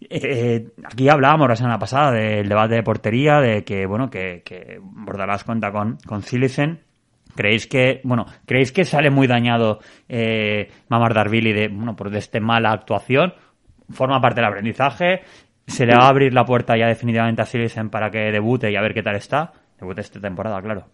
Eh, 0.00 0.68
aquí 0.84 1.08
hablábamos 1.08 1.48
la 1.48 1.56
semana 1.56 1.78
pasada 1.78 2.12
del 2.12 2.48
debate 2.48 2.74
de 2.74 2.82
portería, 2.82 3.40
de 3.40 3.64
que, 3.64 3.86
bueno, 3.86 4.10
que, 4.10 4.42
que 4.44 4.78
Bordalás 4.80 5.44
cuenta 5.44 5.70
con, 5.70 5.98
con 6.04 6.22
Silicen. 6.22 6.80
¿Creéis 7.36 7.68
que, 7.68 8.00
bueno, 8.02 8.26
creéis 8.44 8.72
que 8.72 8.84
sale 8.84 9.10
muy 9.10 9.28
dañado 9.28 9.78
eh, 10.08 10.68
Mamar 10.88 11.14
Darvili 11.14 11.52
de, 11.52 11.68
bueno, 11.68 11.94
por 11.94 12.10
de 12.10 12.18
esta 12.18 12.40
mala 12.40 12.72
actuación? 12.72 13.34
Forma 13.90 14.20
parte 14.20 14.40
del 14.40 14.50
aprendizaje 14.50 15.22
se 15.68 15.86
le 15.86 15.94
va 15.94 16.06
a 16.06 16.08
abrir 16.08 16.32
la 16.32 16.44
puerta 16.44 16.76
ya 16.76 16.86
definitivamente 16.86 17.42
a 17.42 17.46
Silesen 17.46 17.90
para 17.90 18.10
que 18.10 18.32
debute 18.32 18.70
y 18.70 18.76
a 18.76 18.80
ver 18.80 18.94
qué 18.94 19.02
tal 19.02 19.16
está. 19.16 19.52
Debute 19.78 20.00
esta 20.00 20.20
temporada, 20.20 20.60
claro. 20.60 20.86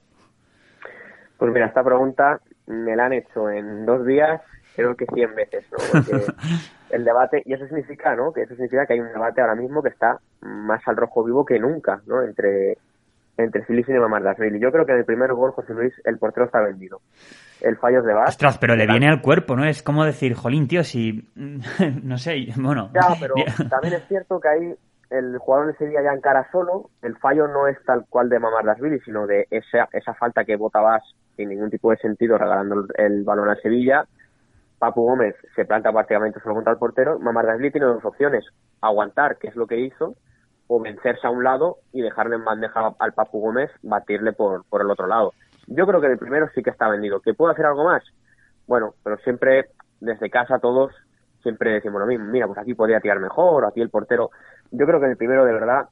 Pues 1.38 1.52
mira, 1.52 1.66
esta 1.66 1.82
pregunta 1.82 2.40
me 2.66 2.96
la 2.96 3.06
han 3.06 3.12
hecho 3.12 3.50
en 3.50 3.86
dos 3.86 4.04
días, 4.04 4.40
creo 4.74 4.96
que 4.96 5.06
cien 5.14 5.34
veces, 5.34 5.64
¿no? 5.70 5.78
Porque 5.92 6.26
el 6.90 7.04
debate, 7.04 7.42
y 7.44 7.54
eso 7.54 7.66
significa, 7.66 8.14
¿no? 8.14 8.32
Que 8.32 8.42
eso 8.42 8.54
significa 8.54 8.86
que 8.86 8.94
hay 8.94 9.00
un 9.00 9.12
debate 9.12 9.40
ahora 9.40 9.54
mismo 9.54 9.82
que 9.82 9.90
está 9.90 10.18
más 10.40 10.86
al 10.86 10.96
rojo 10.96 11.24
vivo 11.24 11.44
que 11.44 11.58
nunca, 11.58 12.02
¿no? 12.06 12.22
Entre, 12.22 12.78
entre 13.36 13.62
Phillips 13.62 13.88
y 13.88 13.92
Mamardashvili. 13.92 14.58
Yo 14.58 14.72
creo 14.72 14.84
que 14.84 14.92
en 14.92 14.98
el 14.98 15.04
primer 15.04 15.32
gol, 15.34 15.52
José 15.52 15.72
Luis, 15.72 15.94
el 16.04 16.18
portero 16.18 16.46
está 16.46 16.60
vendido. 16.60 17.00
El 17.60 17.76
fallo 17.76 18.00
es 18.00 18.04
de 18.04 18.12
Vaz. 18.12 18.30
Ostras, 18.30 18.58
pero 18.58 18.76
le 18.76 18.86
viene 18.86 19.08
al 19.08 19.22
cuerpo, 19.22 19.56
¿no? 19.56 19.64
Es 19.64 19.82
como 19.82 20.04
decir, 20.04 20.34
jolín, 20.34 20.68
tío, 20.68 20.84
si... 20.84 21.28
no 22.02 22.18
sé, 22.18 22.46
bueno... 22.56 22.90
Ya, 22.94 23.14
pero 23.20 23.34
también 23.70 23.94
es 23.94 24.08
cierto 24.08 24.40
que 24.40 24.48
ahí 24.48 24.74
el 25.10 25.38
jugador 25.38 25.68
de 25.68 25.78
Sevilla 25.78 26.02
ya 26.02 26.12
encara 26.12 26.48
solo, 26.50 26.90
el 27.02 27.16
fallo 27.16 27.46
no 27.46 27.68
es 27.68 27.76
tal 27.84 28.04
cual 28.08 28.28
de 28.28 28.38
Mamardashvili, 28.38 29.00
sino 29.00 29.26
de 29.26 29.46
esa, 29.50 29.88
esa 29.92 30.14
falta 30.14 30.44
que 30.44 30.56
bota 30.56 30.80
Vaz 30.80 31.02
sin 31.36 31.48
ningún 31.48 31.70
tipo 31.70 31.90
de 31.90 31.96
sentido 31.98 32.38
regalando 32.38 32.86
el 32.96 33.24
balón 33.24 33.48
a 33.48 33.56
Sevilla 33.56 34.06
Papu 34.84 35.02
Gómez 35.02 35.34
se 35.56 35.64
planta 35.64 35.90
prácticamente 35.92 36.40
solo 36.40 36.56
contra 36.56 36.74
el 36.74 36.78
portero. 36.78 37.18
Mamardashvili 37.18 37.70
tiene 37.70 37.86
dos 37.86 38.04
opciones. 38.04 38.44
Aguantar, 38.82 39.38
que 39.38 39.48
es 39.48 39.56
lo 39.56 39.66
que 39.66 39.80
hizo, 39.80 40.14
o 40.66 40.78
vencerse 40.78 41.26
a 41.26 41.30
un 41.30 41.42
lado 41.42 41.78
y 41.92 42.02
dejarle 42.02 42.36
en 42.36 42.44
bandeja 42.44 42.94
al 42.98 43.12
Papu 43.14 43.40
Gómez 43.40 43.70
batirle 43.82 44.32
por, 44.34 44.64
por 44.66 44.82
el 44.82 44.90
otro 44.90 45.06
lado. 45.06 45.32
Yo 45.66 45.86
creo 45.86 46.00
que 46.00 46.08
el 46.08 46.18
primero 46.18 46.48
sí 46.54 46.62
que 46.62 46.70
está 46.70 46.88
vendido. 46.88 47.20
¿Que 47.20 47.34
puedo 47.34 47.52
hacer 47.52 47.66
algo 47.66 47.84
más? 47.84 48.02
Bueno, 48.66 48.94
pero 49.02 49.16
siempre 49.18 49.66
desde 50.00 50.30
casa 50.30 50.58
todos 50.58 50.92
siempre 51.42 51.72
decimos 51.72 52.00
lo 52.00 52.06
mismo. 52.06 52.26
Mira, 52.26 52.46
pues 52.46 52.58
aquí 52.58 52.74
podría 52.74 53.00
tirar 53.00 53.20
mejor, 53.20 53.64
aquí 53.64 53.80
el 53.80 53.90
portero. 53.90 54.30
Yo 54.70 54.86
creo 54.86 55.00
que 55.00 55.06
el 55.06 55.16
primero 55.16 55.44
de 55.44 55.52
verdad 55.52 55.88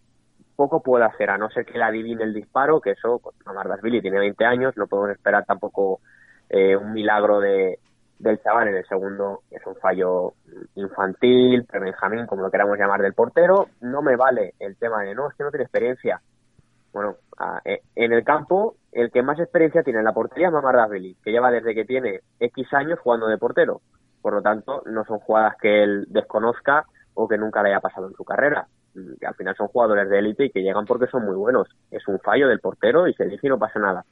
poco 0.56 0.82
puede 0.82 1.04
hacer, 1.04 1.30
a 1.30 1.38
no 1.38 1.50
ser 1.50 1.64
que 1.64 1.78
le 1.78 1.84
adivine 1.84 2.24
el 2.24 2.34
disparo, 2.34 2.80
que 2.80 2.92
eso, 2.92 3.20
pues, 3.22 3.36
Mamardashvili 3.44 4.00
tiene 4.00 4.18
20 4.18 4.44
años, 4.44 4.76
no 4.76 4.86
podemos 4.86 5.10
esperar 5.10 5.44
tampoco 5.44 6.00
eh, 6.48 6.76
un 6.76 6.92
milagro 6.92 7.40
de, 7.40 7.78
del 8.22 8.40
chaval 8.40 8.68
en 8.68 8.76
el 8.76 8.86
segundo 8.86 9.42
es 9.50 9.66
un 9.66 9.74
fallo 9.76 10.34
infantil, 10.76 11.64
pre-Benjamín, 11.64 12.26
como 12.26 12.42
lo 12.42 12.50
queramos 12.50 12.78
llamar, 12.78 13.02
del 13.02 13.14
portero. 13.14 13.68
No 13.80 14.00
me 14.00 14.14
vale 14.14 14.54
el 14.60 14.76
tema 14.76 15.02
de 15.02 15.14
no, 15.14 15.28
es 15.28 15.34
que 15.34 15.42
no 15.42 15.50
tiene 15.50 15.64
experiencia. 15.64 16.20
Bueno, 16.92 17.16
eh, 17.64 17.80
en 17.96 18.12
el 18.12 18.22
campo, 18.22 18.76
el 18.92 19.10
que 19.10 19.22
más 19.22 19.38
experiencia 19.38 19.82
tiene 19.82 20.00
en 20.00 20.04
la 20.04 20.12
portería 20.12 20.48
es 20.48 20.52
Mamardashvili, 20.52 21.16
que 21.22 21.32
lleva 21.32 21.50
desde 21.50 21.74
que 21.74 21.84
tiene 21.84 22.20
X 22.38 22.72
años 22.74 22.98
jugando 23.00 23.26
de 23.26 23.38
portero. 23.38 23.80
Por 24.20 24.34
lo 24.34 24.42
tanto, 24.42 24.82
no 24.86 25.04
son 25.04 25.18
jugadas 25.18 25.56
que 25.60 25.82
él 25.82 26.06
desconozca 26.08 26.84
o 27.14 27.26
que 27.26 27.38
nunca 27.38 27.62
le 27.62 27.70
haya 27.70 27.80
pasado 27.80 28.08
en 28.08 28.14
su 28.14 28.24
carrera. 28.24 28.66
Que 29.18 29.26
al 29.26 29.34
final 29.34 29.56
son 29.56 29.68
jugadores 29.68 30.08
de 30.08 30.18
élite 30.18 30.44
y 30.44 30.50
que 30.50 30.62
llegan 30.62 30.84
porque 30.84 31.06
son 31.06 31.24
muy 31.24 31.34
buenos. 31.34 31.68
Es 31.90 32.06
un 32.06 32.18
fallo 32.20 32.48
del 32.48 32.60
portero 32.60 33.08
y 33.08 33.14
se 33.14 33.24
dice 33.24 33.46
y 33.46 33.50
no 33.50 33.58
pasa 33.58 33.80
nada. 33.80 34.04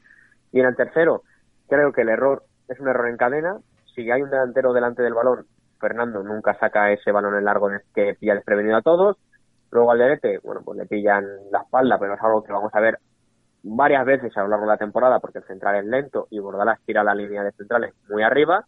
Y 0.50 0.60
en 0.60 0.66
el 0.66 0.76
tercero, 0.76 1.22
creo 1.68 1.92
que 1.92 2.00
el 2.00 2.08
error 2.08 2.42
es 2.68 2.80
un 2.80 2.88
error 2.88 3.08
en 3.08 3.16
cadena, 3.16 3.58
si 3.94 4.10
hay 4.10 4.22
un 4.22 4.30
delantero 4.30 4.72
delante 4.72 5.02
del 5.02 5.14
balón, 5.14 5.46
Fernando 5.78 6.22
nunca 6.22 6.58
saca 6.58 6.92
ese 6.92 7.12
balón 7.12 7.37
en 7.37 7.44
largo 7.44 7.68
que 7.94 8.14
pilla 8.18 8.34
desprevenido 8.34 8.76
a 8.76 8.82
todos. 8.82 9.16
Luego 9.70 9.90
Alderete, 9.90 10.38
bueno, 10.42 10.62
pues 10.64 10.78
le 10.78 10.87
pillan 10.87 11.25
la 11.50 11.60
espalda, 11.60 11.99
pero 11.99 12.14
es 12.14 12.22
algo 12.22 12.42
que 12.42 12.52
vamos 12.52 12.75
a 12.75 12.80
ver 12.80 12.99
varias 13.62 14.05
veces 14.05 14.37
a 14.37 14.43
lo 14.43 14.49
largo 14.49 14.64
de 14.64 14.73
la 14.73 14.76
temporada 14.76 15.21
porque 15.21 15.38
el 15.38 15.45
central 15.45 15.76
es 15.76 15.85
lento 15.85 16.26
y 16.31 16.38
Bordalás 16.38 16.81
tira 16.85 17.05
la 17.05 17.14
línea 17.14 17.43
de 17.43 17.52
centrales 17.52 17.95
muy 18.09 18.23
arriba. 18.23 18.64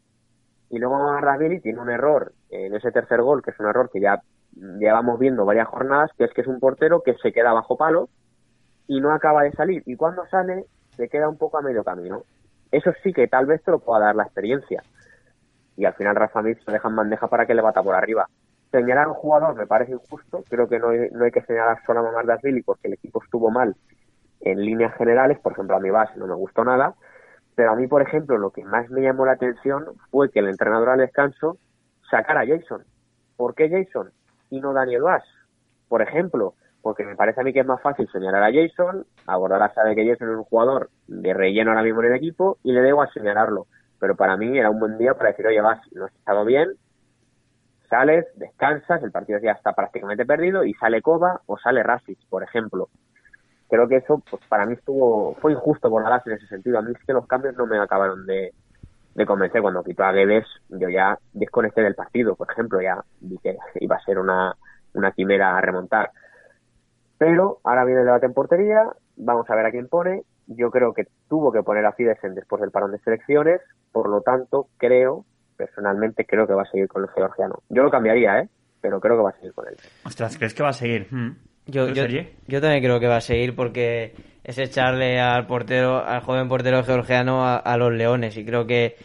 Y 0.70 0.78
luego 0.78 1.18
Rasvili 1.20 1.60
tiene 1.60 1.80
un 1.80 1.90
error 1.90 2.32
en 2.48 2.74
ese 2.74 2.90
tercer 2.92 3.20
gol, 3.20 3.42
que 3.42 3.50
es 3.50 3.60
un 3.60 3.66
error 3.66 3.90
que 3.92 4.00
ya 4.00 4.22
llevamos 4.78 5.18
viendo 5.18 5.44
varias 5.44 5.68
jornadas, 5.68 6.10
que 6.16 6.24
es 6.24 6.32
que 6.32 6.40
es 6.40 6.46
un 6.46 6.60
portero 6.60 7.02
que 7.02 7.14
se 7.22 7.32
queda 7.32 7.52
bajo 7.52 7.76
palo 7.76 8.08
y 8.86 9.00
no 9.00 9.12
acaba 9.12 9.42
de 9.42 9.52
salir. 9.52 9.82
Y 9.84 9.96
cuando 9.96 10.26
sale, 10.28 10.64
se 10.96 11.08
queda 11.08 11.28
un 11.28 11.36
poco 11.36 11.58
a 11.58 11.62
medio 11.62 11.84
camino. 11.84 12.22
Eso 12.70 12.90
sí 13.02 13.12
que 13.12 13.28
tal 13.28 13.44
vez 13.44 13.62
te 13.62 13.70
lo 13.70 13.80
pueda 13.80 14.06
dar 14.06 14.16
la 14.16 14.24
experiencia 14.24 14.82
y 15.76 15.84
al 15.84 15.94
final 15.94 16.16
Rafa 16.16 16.42
Mir 16.42 16.58
se 16.64 16.70
deja 16.70 16.88
en 16.88 16.96
bandeja 16.96 17.28
para 17.28 17.46
que 17.46 17.54
le 17.54 17.62
bata 17.62 17.82
por 17.82 17.94
arriba. 17.94 18.28
Señalar 18.70 19.08
un 19.08 19.14
jugador 19.14 19.54
me 19.54 19.66
parece 19.66 19.92
injusto, 19.92 20.42
creo 20.48 20.68
que 20.68 20.78
no 20.78 20.88
hay, 20.88 21.10
no 21.10 21.24
hay 21.24 21.30
que 21.30 21.42
señalar 21.42 21.78
solo 21.84 22.00
a 22.00 22.02
Mamardashvili 22.04 22.62
porque 22.62 22.88
el 22.88 22.94
equipo 22.94 23.22
estuvo 23.22 23.50
mal 23.50 23.74
en 24.42 24.60
líneas 24.60 24.94
generales, 24.96 25.38
por 25.40 25.52
ejemplo 25.52 25.76
a 25.76 25.80
mi 25.80 25.90
base 25.90 26.18
no 26.18 26.26
me 26.26 26.34
gustó 26.34 26.64
nada, 26.64 26.94
pero 27.54 27.72
a 27.72 27.76
mí, 27.76 27.86
por 27.86 28.00
ejemplo, 28.00 28.38
lo 28.38 28.50
que 28.50 28.64
más 28.64 28.88
me 28.88 29.02
llamó 29.02 29.26
la 29.26 29.32
atención 29.32 29.84
fue 30.10 30.30
que 30.30 30.38
el 30.38 30.48
entrenador 30.48 30.88
al 30.88 30.98
descanso 31.00 31.58
sacara 32.10 32.40
a 32.40 32.46
Jason. 32.46 32.82
¿Por 33.36 33.54
qué 33.54 33.68
Jason? 33.68 34.10
Y 34.48 34.60
no 34.60 34.72
Daniel 34.72 35.02
Vaz. 35.02 35.24
Por 35.88 36.00
ejemplo, 36.00 36.54
porque 36.80 37.04
me 37.04 37.14
parece 37.14 37.42
a 37.42 37.44
mí 37.44 37.52
que 37.52 37.60
es 37.60 37.66
más 37.66 37.82
fácil 37.82 38.08
señalar 38.10 38.42
a 38.42 38.52
Jason, 38.52 39.04
abordar 39.26 39.72
sabe 39.74 39.94
que 39.94 40.08
Jason 40.08 40.30
es 40.30 40.36
un 40.36 40.44
jugador 40.44 40.88
de 41.06 41.34
relleno 41.34 41.70
ahora 41.72 41.82
mismo 41.82 42.00
en 42.00 42.08
el 42.08 42.16
equipo 42.16 42.56
y 42.62 42.72
le 42.72 42.80
debo 42.80 43.02
a 43.02 43.12
señalarlo 43.12 43.66
pero 44.02 44.16
para 44.16 44.36
mí 44.36 44.58
era 44.58 44.68
un 44.68 44.80
buen 44.80 44.98
día 44.98 45.14
para 45.14 45.30
decir, 45.30 45.46
oye, 45.46 45.60
vas, 45.60 45.78
no 45.92 46.06
has 46.06 46.12
estado 46.12 46.44
bien, 46.44 46.70
sales, 47.88 48.26
descansas, 48.34 49.00
el 49.00 49.12
partido 49.12 49.38
ya 49.38 49.52
está 49.52 49.74
prácticamente 49.74 50.26
perdido 50.26 50.64
y 50.64 50.74
sale 50.74 51.00
Koba 51.00 51.40
o 51.46 51.56
sale 51.56 51.84
Rasic, 51.84 52.18
por 52.28 52.42
ejemplo. 52.42 52.88
Creo 53.72 53.88
que 53.88 53.96
eso, 53.96 54.22
pues 54.30 54.42
para 54.50 54.66
mí 54.66 54.74
estuvo, 54.74 55.34
fue 55.36 55.52
injusto 55.52 55.88
por 55.88 56.02
la 56.02 56.22
en 56.26 56.32
ese 56.32 56.46
sentido. 56.46 56.78
A 56.78 56.82
mí 56.82 56.92
es 56.94 57.06
que 57.06 57.14
los 57.14 57.26
cambios 57.26 57.56
no 57.56 57.64
me 57.66 57.80
acabaron 57.80 58.26
de, 58.26 58.52
convencer. 59.26 59.62
Cuando 59.62 59.82
quitó 59.82 60.04
a 60.04 60.12
Guedes, 60.12 60.44
yo 60.68 60.90
ya 60.90 61.18
desconecté 61.32 61.80
del 61.80 61.94
partido, 61.94 62.36
por 62.36 62.52
ejemplo, 62.52 62.82
ya 62.82 63.02
vi 63.20 63.38
que 63.38 63.56
iba 63.80 63.96
a 63.96 64.04
ser 64.04 64.18
una, 64.18 64.54
una 64.92 65.12
quimera 65.12 65.56
a 65.56 65.62
remontar. 65.62 66.10
Pero 67.16 67.60
ahora 67.64 67.86
viene 67.86 68.00
el 68.00 68.06
debate 68.08 68.26
en 68.26 68.34
portería, 68.34 68.90
vamos 69.16 69.48
a 69.48 69.54
ver 69.54 69.64
a 69.64 69.70
quién 69.70 69.88
pone. 69.88 70.22
Yo 70.48 70.70
creo 70.70 70.92
que 70.92 71.06
tuvo 71.30 71.50
que 71.50 71.62
poner 71.62 71.86
a 71.86 71.92
Fidesen 71.92 72.34
después 72.34 72.60
del 72.60 72.72
parón 72.72 72.92
de 72.92 72.98
selecciones. 72.98 73.62
Por 73.90 74.10
lo 74.10 74.20
tanto, 74.20 74.66
creo, 74.76 75.24
personalmente 75.56 76.26
creo 76.26 76.46
que 76.46 76.52
va 76.52 76.64
a 76.64 76.70
seguir 76.70 76.88
con 76.88 77.04
el 77.04 77.08
georgiano. 77.08 77.62
Yo 77.70 77.82
lo 77.82 77.90
cambiaría, 77.90 78.40
¿eh? 78.40 78.50
Pero 78.82 79.00
creo 79.00 79.16
que 79.16 79.22
va 79.22 79.30
a 79.30 79.36
seguir 79.36 79.54
con 79.54 79.66
él. 79.66 79.76
Ostras, 80.04 80.36
¿crees 80.36 80.52
que 80.52 80.62
va 80.62 80.68
a 80.68 80.74
seguir? 80.74 81.08
Hmm. 81.10 81.51
Yo, 81.72 81.88
yo, 81.88 82.04
yo, 82.46 82.60
también 82.60 82.82
creo 82.82 83.00
que 83.00 83.06
va 83.06 83.16
a 83.16 83.20
seguir 83.22 83.54
porque 83.54 84.12
es 84.44 84.58
echarle 84.58 85.18
al 85.18 85.46
portero, 85.46 86.04
al 86.04 86.20
joven 86.20 86.46
portero 86.46 86.84
georgiano 86.84 87.46
a, 87.46 87.76
los 87.78 87.92
leones 87.92 88.36
y 88.36 88.44
creo 88.44 88.66
que 88.66 88.96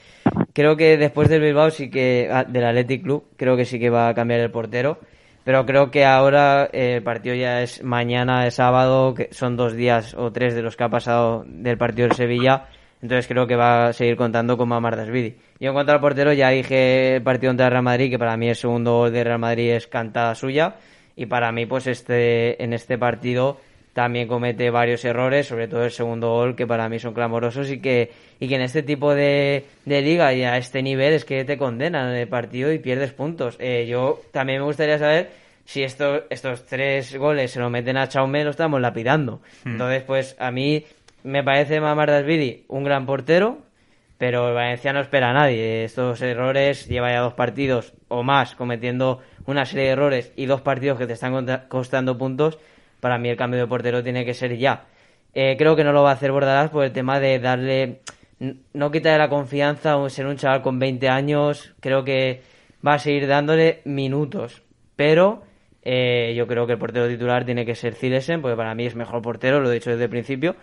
creo 0.54 0.76
que 0.76 0.98
después 0.98 1.30
del 1.30 1.42
Bilbao 1.42 1.72
sí 1.72 1.90
que 1.90 2.28
ah, 2.30 2.44
del 2.44 2.66
Athletic 2.66 3.04
Club 3.04 3.24
creo 3.38 3.56
que 3.56 3.64
sí 3.64 3.80
que 3.80 3.90
va 3.90 4.10
a 4.10 4.14
cambiar 4.14 4.42
el 4.42 4.52
portero 4.52 5.00
pero 5.46 5.66
creo 5.66 5.92
que 5.92 6.04
ahora 6.04 6.68
eh, 6.74 6.96
el 6.96 7.04
partido 7.04 7.36
ya 7.36 7.62
es 7.62 7.82
mañana 7.84 8.46
es 8.46 8.56
sábado 8.56 9.14
que 9.14 9.30
son 9.32 9.56
dos 9.56 9.74
días 9.74 10.14
o 10.14 10.34
tres 10.34 10.54
de 10.54 10.62
los 10.62 10.76
que 10.76 10.84
ha 10.84 10.90
pasado 10.90 11.46
del 11.48 11.78
partido 11.78 12.10
de 12.10 12.16
Sevilla 12.16 12.68
entonces 13.02 13.28
creo 13.28 13.46
que 13.46 13.56
va 13.56 13.88
a 13.88 13.94
seguir 13.94 14.16
contando 14.16 14.58
con 14.58 14.70
Mamardashvili. 14.70 15.38
Y 15.60 15.68
en 15.68 15.74
cuanto 15.74 15.92
al 15.92 16.00
portero, 16.00 16.34
ya 16.34 16.50
dije 16.50 17.18
el 17.18 17.22
partido 17.22 17.52
contra 17.52 17.68
el 17.68 17.72
Real 17.72 17.84
Madrid, 17.84 18.10
que 18.10 18.18
para 18.18 18.38
mí 18.38 18.50
el 18.50 18.56
segundo 18.56 18.98
gol 18.98 19.14
de 19.14 19.24
Real 19.24 19.40
Madrid 19.40 19.72
es 19.74 19.88
cantada 19.88 20.34
suya. 20.34 20.76
Y 21.18 21.26
para 21.26 21.52
mí, 21.52 21.66
pues 21.66 21.88
este, 21.88 22.64
en 22.64 22.72
este 22.72 22.98
partido 22.98 23.60
también 23.92 24.28
comete 24.28 24.70
varios 24.70 25.04
errores, 25.04 25.48
sobre 25.48 25.68
todo 25.68 25.84
el 25.84 25.90
segundo 25.90 26.30
gol, 26.30 26.56
que 26.56 26.68
para 26.68 26.88
mí 26.88 27.00
son 27.00 27.16
clamorosos 27.16 27.72
y 27.72 27.80
que, 27.80 28.12
y 28.40 28.48
que 28.48 28.54
en 28.54 28.62
este 28.62 28.84
tipo 28.84 29.16
de, 29.16 29.66
de 29.86 30.02
liga 30.04 30.32
y 30.36 30.44
a 30.44 30.56
este 30.58 30.84
nivel 30.84 31.14
es 31.14 31.26
que 31.26 31.44
te 31.46 31.58
condenan 31.58 32.14
el 32.14 32.28
partido 32.28 32.72
y 32.72 32.78
pierdes 32.78 33.12
puntos. 33.12 33.58
Eh, 33.60 33.88
yo 33.90 34.22
también 34.32 34.60
me 34.60 34.66
gustaría 34.66 35.00
saber 35.00 35.32
si 35.66 35.82
estos, 35.82 36.22
estos 36.30 36.68
tres 36.68 37.18
goles 37.18 37.50
se 37.50 37.60
lo 37.60 37.72
meten 37.72 37.98
a 37.98 38.08
Chaume, 38.08 38.44
lo 38.44 38.52
estamos 38.52 38.80
lapidando. 38.80 39.42
Hmm. 39.66 39.72
Entonces, 39.72 40.04
pues 40.04 40.36
a 40.38 40.52
mí 40.52 40.86
me 41.24 41.44
parece 41.44 41.82
Mamardashvili 41.82 42.66
un 42.68 42.84
gran 42.84 43.08
portero, 43.08 43.58
pero 44.18 44.54
Valencia 44.54 44.94
no 44.94 45.00
espera 45.00 45.30
a 45.30 45.34
nadie. 45.34 45.84
Estos 45.84 46.22
errores 46.22 46.88
lleva 46.88 47.12
ya 47.12 47.20
dos 47.20 47.34
partidos 47.34 47.94
o 48.08 48.24
más 48.24 48.56
cometiendo 48.56 49.22
una 49.46 49.66
serie 49.66 49.86
de 49.86 49.92
errores 49.92 50.32
y 50.36 50.46
dos 50.46 50.62
partidos 50.62 50.98
que 50.98 51.08
te 51.08 51.14
están 51.14 51.64
costando 51.68 52.18
puntos. 52.18 52.58
Para 53.00 53.18
mí 53.18 53.30
el 53.30 53.38
cambio 53.38 53.60
de 53.60 53.68
portero 53.68 54.04
tiene 54.04 54.26
que 54.26 54.34
ser 54.34 54.58
ya. 54.58 54.86
Eh, 55.34 55.56
creo 55.58 55.76
que 55.76 55.84
no 55.84 55.92
lo 55.92 56.04
va 56.04 56.12
a 56.12 56.14
hacer 56.14 56.32
Bordalás 56.32 56.72
por 56.72 56.84
el 56.84 56.92
tema 56.92 57.20
de 57.20 57.38
darle, 57.40 58.02
no 58.74 58.92
quitarle 58.92 59.20
la 59.20 59.30
confianza 59.30 59.94
a 59.94 60.10
ser 60.10 60.26
un 60.26 60.38
chaval 60.38 60.64
con 60.64 60.80
20 60.80 61.10
años. 61.10 61.76
Creo 61.80 62.04
que 62.04 62.42
va 62.86 62.96
a 62.96 63.00
seguir 63.00 63.28
dándole 63.28 63.82
minutos, 63.86 64.64
pero 64.96 65.44
eh, 65.84 66.34
yo 66.36 66.48
creo 66.48 66.66
que 66.66 66.74
el 66.74 66.80
portero 66.80 67.08
titular 67.08 67.46
tiene 67.46 67.66
que 67.66 67.76
ser 67.76 67.94
Zilesen, 67.94 68.42
porque 68.42 68.58
para 68.58 68.74
mí 68.74 68.88
es 68.88 68.96
mejor 68.96 69.22
portero, 69.22 69.60
lo 69.60 69.70
he 69.70 69.76
dicho 69.76 69.92
desde 69.92 70.06
el 70.06 70.10
principio. 70.10 70.56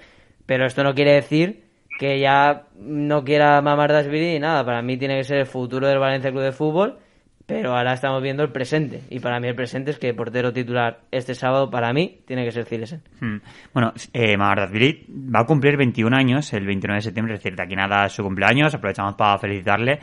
Pero 0.45 0.67
esto 0.67 0.83
no 0.83 0.95
quiere 0.95 1.13
decir 1.13 1.64
que 1.99 2.19
ya 2.19 2.65
no 2.77 3.25
quiera 3.25 3.61
mamar 3.63 3.93
Dashvili 3.93 4.37
y 4.37 4.41
nada. 4.41 4.65
Para 4.65 4.83
mí 4.83 4.97
tiene 4.97 5.17
que 5.17 5.25
ser 5.25 5.39
el 5.39 5.47
futuro 5.47 5.87
del 5.87 5.99
Valencia 5.99 6.31
Club 6.31 6.43
de 6.43 6.53
Fútbol. 6.53 6.99
Pero 7.47 7.77
ahora 7.77 7.93
estamos 7.93 8.23
viendo 8.23 8.43
el 8.43 8.51
presente. 8.51 9.03
Y 9.11 9.21
para 9.21 9.39
mí 9.39 9.49
el 9.49 9.55
presente 9.55 9.91
es 9.91 9.99
que 9.99 10.09
el 10.09 10.17
portero 10.17 10.51
titular 10.51 11.01
este 11.11 11.35
sábado, 11.35 11.69
para 11.71 11.93
mí, 11.93 12.21
tiene 12.27 12.43
que 12.43 12.53
ser 12.53 12.65
Cilesen. 12.65 13.03
Hmm. 13.21 13.37
Bueno, 13.75 13.93
eh, 14.15 14.35
va 14.39 15.41
a 15.41 15.45
cumplir 15.45 15.77
21 15.77 16.17
años 16.17 16.51
el 16.55 16.65
29 16.65 16.97
de 16.97 17.03
septiembre. 17.03 17.35
Es 17.35 17.41
decir, 17.41 17.55
de 17.55 17.63
aquí 17.63 17.77
nada 17.77 18.09
su 18.09 18.23
cumpleaños. 18.23 18.75
Aprovechamos 18.75 19.15
para 19.15 19.39
felicitarle. 19.39 20.01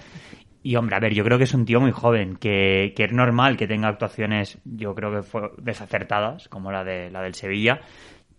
Y 0.62 0.76
hombre, 0.76 0.96
a 0.96 1.00
ver, 1.00 1.16
yo 1.16 1.24
creo 1.24 1.40
que 1.40 1.46
es 1.46 1.54
un 1.56 1.66
tío 1.66 1.82
muy 1.82 1.90
joven, 1.90 2.36
que, 2.36 2.94
que 2.96 3.06
es 3.06 3.12
normal 3.12 3.58
que 3.58 3.66
tenga 3.66 3.88
actuaciones, 3.88 4.60
yo 4.64 4.94
creo 4.94 5.12
que 5.12 5.24
fue 5.24 5.50
desacertadas, 5.58 6.48
como 6.50 6.72
la 6.72 6.84
de 6.84 7.10
la 7.10 7.24
del 7.24 7.34
Sevilla 7.34 7.82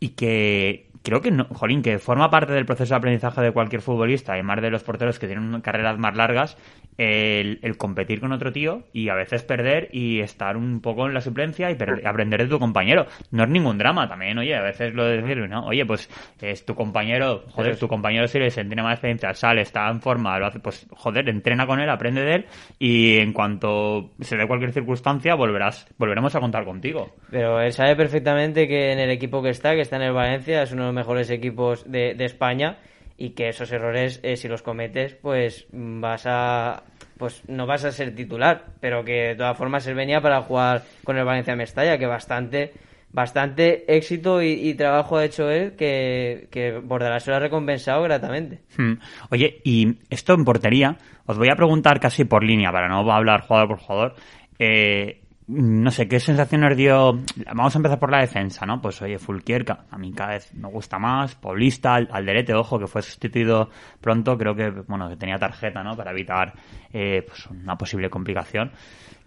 y 0.02 0.10
que 0.10 0.88
creo 1.02 1.20
que, 1.20 1.30
no, 1.30 1.44
jolín, 1.46 1.82
que 1.82 1.98
forma 1.98 2.30
parte 2.30 2.52
del 2.52 2.66
proceso 2.66 2.94
de 2.94 2.98
aprendizaje 2.98 3.40
de 3.40 3.52
cualquier 3.52 3.82
futbolista, 3.82 4.32
además 4.32 4.62
de 4.62 4.70
los 4.70 4.82
porteros 4.82 5.18
que 5.18 5.26
tienen 5.26 5.60
carreras 5.60 5.98
más 5.98 6.16
largas, 6.16 6.56
el, 6.98 7.76
competir 7.76 8.20
con 8.20 8.32
otro 8.32 8.52
tío 8.52 8.84
y 8.92 9.08
a 9.08 9.14
veces 9.14 9.42
perder 9.42 9.88
y 9.92 10.20
estar 10.20 10.56
un 10.56 10.80
poco 10.80 11.06
en 11.06 11.14
la 11.14 11.20
suplencia 11.20 11.70
y 11.70 11.76
aprender 12.04 12.42
de 12.42 12.48
tu 12.48 12.58
compañero. 12.58 13.06
No 13.30 13.44
es 13.44 13.48
ningún 13.48 13.78
drama 13.78 14.08
también, 14.08 14.38
oye, 14.38 14.54
a 14.54 14.62
veces 14.62 14.94
lo 14.94 15.04
de 15.04 15.22
decir, 15.22 15.38
¿no? 15.48 15.66
Oye, 15.66 15.84
pues 15.86 16.08
es 16.40 16.64
tu 16.64 16.74
compañero, 16.74 17.44
joder, 17.50 17.76
tu 17.76 17.88
compañero 17.88 18.26
si 18.28 18.38
tiene 18.38 18.82
más 18.82 18.94
experiencia, 18.94 19.32
sale, 19.34 19.62
está 19.62 19.88
en 19.88 20.00
forma, 20.00 20.38
lo 20.38 20.46
hace, 20.46 20.60
pues 20.60 20.86
joder, 20.90 21.28
entrena 21.28 21.66
con 21.66 21.80
él, 21.80 21.88
aprende 21.88 22.22
de 22.22 22.34
él 22.34 22.46
y 22.78 23.18
en 23.18 23.32
cuanto 23.32 24.10
se 24.20 24.36
dé 24.36 24.46
cualquier 24.46 24.72
circunstancia 24.72 25.34
volverás, 25.34 25.86
volveremos 25.98 26.34
a 26.34 26.40
contar 26.40 26.64
contigo. 26.64 27.14
Pero 27.30 27.60
él 27.60 27.72
sabe 27.72 27.96
perfectamente 27.96 28.68
que 28.68 28.92
en 28.92 28.98
el 28.98 29.10
equipo 29.10 29.42
que 29.42 29.50
está, 29.50 29.74
que 29.74 29.80
está 29.80 29.96
en 29.96 30.02
el 30.02 30.12
Valencia, 30.12 30.62
es 30.62 30.72
uno 30.72 30.82
de 30.82 30.88
los 30.88 30.94
mejores 30.94 31.30
equipos 31.30 31.90
de, 31.90 32.14
de 32.14 32.24
España 32.24 32.78
y 33.22 33.30
que 33.30 33.50
esos 33.50 33.70
errores, 33.70 34.18
eh, 34.24 34.36
si 34.36 34.48
los 34.48 34.62
cometes, 34.62 35.14
pues 35.14 35.68
vas 35.70 36.24
a 36.26 36.82
pues 37.16 37.40
no 37.46 37.66
vas 37.68 37.84
a 37.84 37.92
ser 37.92 38.16
titular, 38.16 38.64
pero 38.80 39.04
que 39.04 39.28
de 39.28 39.34
todas 39.36 39.56
formas 39.56 39.86
él 39.86 39.94
venía 39.94 40.20
para 40.20 40.42
jugar 40.42 40.82
con 41.04 41.16
el 41.16 41.24
Valencia 41.24 41.54
Mestalla, 41.54 41.98
que 41.98 42.06
bastante 42.06 42.72
bastante 43.12 43.84
éxito 43.96 44.42
y, 44.42 44.74
trabajo 44.74 45.18
ha 45.18 45.24
hecho 45.24 45.48
él 45.50 45.76
que, 45.76 46.48
que 46.50 46.80
Bordalás 46.82 47.24
lo 47.28 47.36
ha 47.36 47.38
recompensado 47.38 48.02
gratamente. 48.02 48.62
Hmm. 48.76 48.94
Oye, 49.30 49.60
y 49.62 49.98
esto 50.10 50.34
en 50.34 50.44
portería, 50.44 50.96
os 51.24 51.38
voy 51.38 51.48
a 51.48 51.54
preguntar 51.54 52.00
casi 52.00 52.24
por 52.24 52.42
línea, 52.42 52.72
para 52.72 52.88
no 52.88 53.08
hablar 53.12 53.42
jugador 53.42 53.68
por 53.68 53.78
jugador. 53.78 54.14
Eh, 54.58 55.21
no 55.48 55.90
sé, 55.90 56.08
¿qué 56.08 56.20
sensaciones 56.20 56.76
dio? 56.76 57.18
Vamos 57.54 57.74
a 57.74 57.78
empezar 57.78 57.98
por 57.98 58.10
la 58.10 58.20
defensa, 58.20 58.64
¿no? 58.64 58.80
Pues 58.80 59.02
oye, 59.02 59.18
Fulquier, 59.18 59.64
a 59.70 59.98
mí 59.98 60.12
cada 60.12 60.34
vez 60.34 60.54
me 60.54 60.68
gusta 60.68 60.98
más, 60.98 61.34
Paulista, 61.34 61.94
Alderete, 61.94 62.54
ojo, 62.54 62.78
que 62.78 62.86
fue 62.86 63.02
sustituido 63.02 63.68
pronto, 64.00 64.38
creo 64.38 64.54
que, 64.54 64.70
bueno, 64.86 65.08
que 65.08 65.16
tenía 65.16 65.38
tarjeta, 65.38 65.82
¿no? 65.82 65.96
Para 65.96 66.12
evitar 66.12 66.52
eh, 66.92 67.24
pues 67.26 67.46
una 67.46 67.76
posible 67.76 68.08
complicación. 68.08 68.70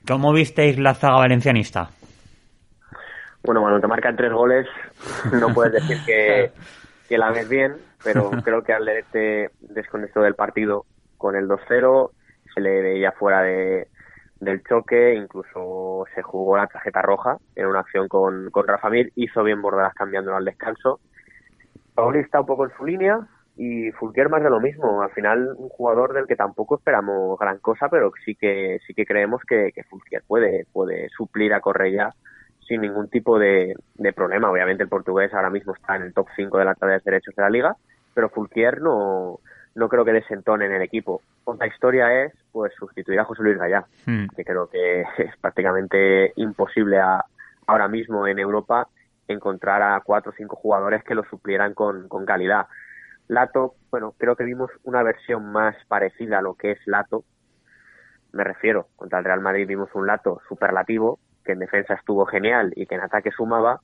¿Cómo 0.08 0.32
visteis 0.34 0.80
la 0.80 0.94
zaga 0.94 1.18
valencianista? 1.18 1.90
Bueno, 3.44 3.62
cuando 3.62 3.82
te 3.82 3.88
marcan 3.88 4.16
tres 4.16 4.32
goles, 4.32 4.68
no 5.34 5.54
puedes 5.54 5.74
decir 5.74 5.98
que, 6.06 6.52
que 7.10 7.18
la 7.18 7.32
ves 7.32 7.50
bien, 7.50 7.74
pero 8.04 8.32
creo 8.44 8.64
que 8.64 8.74
Alderete 8.74 9.50
desconectó 9.60 10.22
del 10.22 10.36
partido 10.36 10.86
con 11.18 11.36
el 11.36 11.48
2-0, 11.48 12.12
se 12.54 12.62
le 12.62 12.82
veía 12.82 13.12
fuera 13.12 13.42
de 13.42 13.88
del 14.39 14.63
choque, 14.63 15.15
incluso 15.15 16.06
se 16.13 16.22
jugó 16.22 16.58
la 16.58 16.68
tarjeta 16.68 17.01
roja 17.01 17.38
en 17.56 17.68
una 17.68 17.80
acción 17.80 18.08
con, 18.08 18.50
con 18.51 18.68
Rafa 18.68 18.89
hizo 19.15 19.44
bien 19.44 19.62
Bordalas 19.62 19.94
cambiándolo 19.94 20.38
al 20.38 20.46
descanso. 20.46 21.00
Pauli 21.94 22.20
está 22.20 22.42
un 22.42 22.46
poco 22.46 22.65
en 22.65 22.72
su 22.77 22.86
línea 22.86 23.20
y 23.58 23.92
Fulquier 23.92 24.30
más 24.30 24.44
de 24.44 24.50
lo 24.50 24.60
mismo. 24.60 25.01
Al 25.01 25.12
final, 25.12 25.56
un 25.58 25.70
jugador 25.70 26.13
del 26.13 26.27
que 26.27 26.36
tampoco 26.36 26.75
esperamos 26.75 27.39
gran 27.39 27.60
cosa, 27.60 27.88
pero 27.89 28.12
sí 28.24 28.36
que 28.36 28.80
sí 28.86 28.94
que 28.94 29.06
creemos 29.06 29.42
que, 29.48 29.72
que 29.74 29.84
Fulquier 29.84 30.24
puede, 30.27 30.65
puede 30.74 31.10
suplir 31.10 31.54
a 31.54 31.62
Correa 31.62 32.13
sin 32.68 32.82
ningún 32.82 33.10
tipo 33.10 33.39
de, 33.39 33.75
de 33.96 34.13
problema. 34.13 34.51
Obviamente 34.51 34.84
el 34.84 34.89
portugués 34.89 35.34
ahora 35.34 35.50
mismo 35.50 35.74
está 35.74 35.96
en 35.96 36.04
el 36.04 36.13
top 36.13 36.27
5 36.36 36.58
de 36.58 36.65
la 36.65 36.75
tabla 36.75 36.96
de 36.96 37.01
derechos 37.06 37.36
de 37.36 37.44
la 37.44 37.50
liga, 37.50 37.75
pero 38.13 38.30
Fulquier 38.30 38.82
no, 38.82 39.39
no 39.75 39.89
creo 39.89 40.05
que 40.05 40.13
desentone 40.13 40.65
en 40.65 40.74
el 40.74 40.82
equipo. 40.82 41.22
Otra 41.44 41.67
historia 41.67 42.24
es 42.24 42.34
pues 42.51 42.74
sustituir 42.79 43.20
a 43.20 43.25
José 43.25 43.44
Luis 43.44 43.58
Gallá, 43.58 43.86
hmm. 44.05 44.27
que 44.36 44.46
creo 44.46 44.67
que 44.70 45.01
es 45.17 45.38
prácticamente 45.39 46.32
imposible 46.38 47.00
ahora 47.67 47.88
mismo 47.88 48.25
en 48.25 48.39
Europa 48.39 48.88
encontrar 49.27 49.82
a 49.82 50.00
cuatro 50.01 50.32
o 50.32 50.36
cinco 50.36 50.55
jugadores 50.55 51.03
que 51.03 51.15
lo 51.15 51.24
suplieran 51.25 51.74
con, 51.74 52.08
con 52.08 52.25
calidad. 52.25 52.67
Lato, 53.27 53.75
bueno, 53.91 54.13
creo 54.17 54.36
que 54.36 54.44
vimos 54.44 54.72
una 54.84 55.03
versión 55.03 55.51
más 55.51 55.75
parecida 55.88 56.39
a 56.39 56.41
lo 56.41 56.53
que 56.53 56.72
es 56.72 56.79
Lato. 56.86 57.25
Me 58.32 58.44
refiero, 58.44 58.88
contra 58.96 59.20
el 59.20 59.25
Real 59.25 59.41
Madrid 59.41 59.67
vimos 59.67 59.89
un 59.94 60.05
Lato 60.08 60.41
superlativo, 60.48 61.20
que 61.44 61.53
en 61.53 61.60
defensa 61.60 61.96
estuvo 61.96 62.25
genial 62.25 62.72
y 62.75 62.86
que 62.86 62.96
en 62.96 63.01
ataque 63.01 63.32
sumaba, 63.32 63.82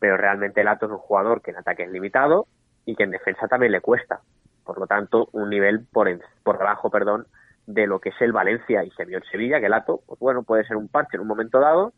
pero 0.00 0.16
realmente 0.16 0.64
Lato 0.64 0.86
es 0.86 0.92
un 0.92 0.98
jugador 0.98 1.40
que 1.40 1.52
en 1.52 1.58
ataque 1.58 1.84
es 1.84 1.90
limitado 1.90 2.46
y 2.84 2.96
que 2.96 3.04
en 3.04 3.10
defensa 3.10 3.46
también 3.46 3.72
le 3.72 3.80
cuesta. 3.80 4.20
Por 4.64 4.78
lo 4.78 4.86
tanto, 4.86 5.28
un 5.32 5.50
nivel 5.50 5.86
por, 5.92 6.08
por 6.42 6.58
debajo, 6.58 6.90
perdón, 6.90 7.26
de 7.66 7.86
lo 7.86 8.00
que 8.00 8.10
es 8.10 8.20
el 8.20 8.32
Valencia 8.32 8.84
y 8.84 8.90
se 8.90 9.04
vio 9.04 9.18
en 9.18 9.24
Sevilla, 9.24 9.60
que 9.60 9.68
Lato, 9.68 10.00
pues 10.06 10.20
bueno, 10.20 10.42
puede 10.42 10.64
ser 10.64 10.76
un 10.76 10.88
parche 10.88 11.16
en 11.16 11.22
un 11.22 11.28
momento 11.28 11.60
dado, 11.60 11.92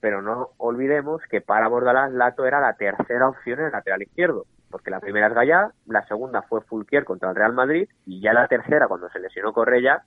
pero 0.00 0.22
no 0.22 0.50
olvidemos 0.58 1.22
que 1.28 1.40
para 1.40 1.68
Bordalás 1.68 2.12
Lato 2.12 2.46
era 2.46 2.60
la 2.60 2.74
tercera 2.74 3.28
opción 3.28 3.60
en 3.60 3.66
el 3.66 3.72
lateral 3.72 4.02
izquierdo, 4.02 4.46
porque 4.70 4.90
la 4.90 5.00
primera 5.00 5.26
es 5.26 5.34
Gallá, 5.34 5.72
la 5.86 6.06
segunda 6.06 6.42
fue 6.42 6.60
Fulquier 6.62 7.04
contra 7.04 7.30
el 7.30 7.36
Real 7.36 7.52
Madrid 7.52 7.88
y 8.06 8.20
ya 8.20 8.32
la 8.32 8.46
tercera, 8.46 8.86
cuando 8.86 9.08
se 9.10 9.18
lesionó 9.18 9.52
Correa, 9.52 10.02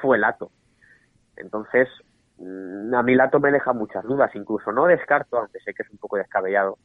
fue 0.00 0.18
Lato. 0.18 0.50
Entonces, 1.36 1.88
mm, 2.38 2.94
a 2.94 3.02
mí 3.02 3.14
Lato 3.14 3.40
me 3.40 3.52
deja 3.52 3.72
muchas 3.74 4.04
dudas, 4.04 4.34
incluso 4.34 4.72
no 4.72 4.86
descarto, 4.86 5.38
aunque 5.38 5.60
sé 5.60 5.74
que 5.74 5.82
es 5.82 5.90
un 5.90 5.98
poco 5.98 6.16
descabellado, 6.16 6.78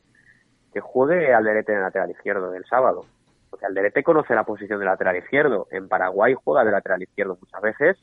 que 0.73 0.81
juegue 0.81 1.33
al 1.33 1.43
derecho 1.43 1.71
en 1.71 1.77
el 1.77 1.83
lateral 1.83 2.11
izquierdo 2.11 2.51
del 2.51 2.65
sábado. 2.65 3.05
O 3.51 3.57
sea, 3.57 3.67
Alderete 3.67 4.03
conoce 4.03 4.33
la 4.33 4.43
posición 4.43 4.79
de 4.79 4.85
lateral 4.85 5.17
izquierdo. 5.17 5.67
En 5.71 5.87
Paraguay 5.87 6.33
juega 6.33 6.63
de 6.63 6.71
lateral 6.71 7.03
izquierdo 7.03 7.37
muchas 7.39 7.61
veces. 7.61 7.97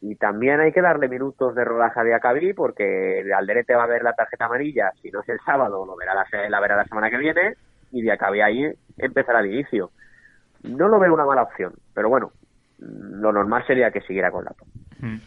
Y 0.00 0.16
también 0.16 0.60
hay 0.60 0.72
que 0.72 0.82
darle 0.82 1.08
minutos 1.08 1.54
de 1.54 1.64
rodaje 1.64 2.00
a 2.00 2.04
Diacabí 2.04 2.52
porque 2.52 3.24
Alderete 3.34 3.74
va 3.74 3.84
a 3.84 3.88
ver 3.88 4.02
la 4.02 4.12
tarjeta 4.12 4.46
amarilla. 4.46 4.92
Si 5.00 5.10
no 5.10 5.20
es 5.20 5.28
el 5.28 5.38
sábado, 5.44 5.86
lo 5.86 5.96
verá 5.96 6.14
la, 6.14 6.48
la 6.48 6.60
verá 6.60 6.76
la 6.76 6.84
semana 6.84 7.10
que 7.10 7.18
viene. 7.18 7.54
Y 7.90 8.02
Diacabí 8.02 8.40
ahí 8.40 8.72
empezará 8.98 9.40
el 9.40 9.52
inicio. 9.52 9.90
No 10.62 10.88
lo 10.88 10.98
veo 10.98 11.14
una 11.14 11.24
mala 11.24 11.42
opción. 11.42 11.72
Pero 11.94 12.08
bueno, 12.08 12.32
lo 12.78 13.32
normal 13.32 13.64
sería 13.66 13.90
que 13.90 14.00
siguiera 14.02 14.30
con 14.30 14.44
Lato. 14.44 14.64
Mm. 15.00 15.18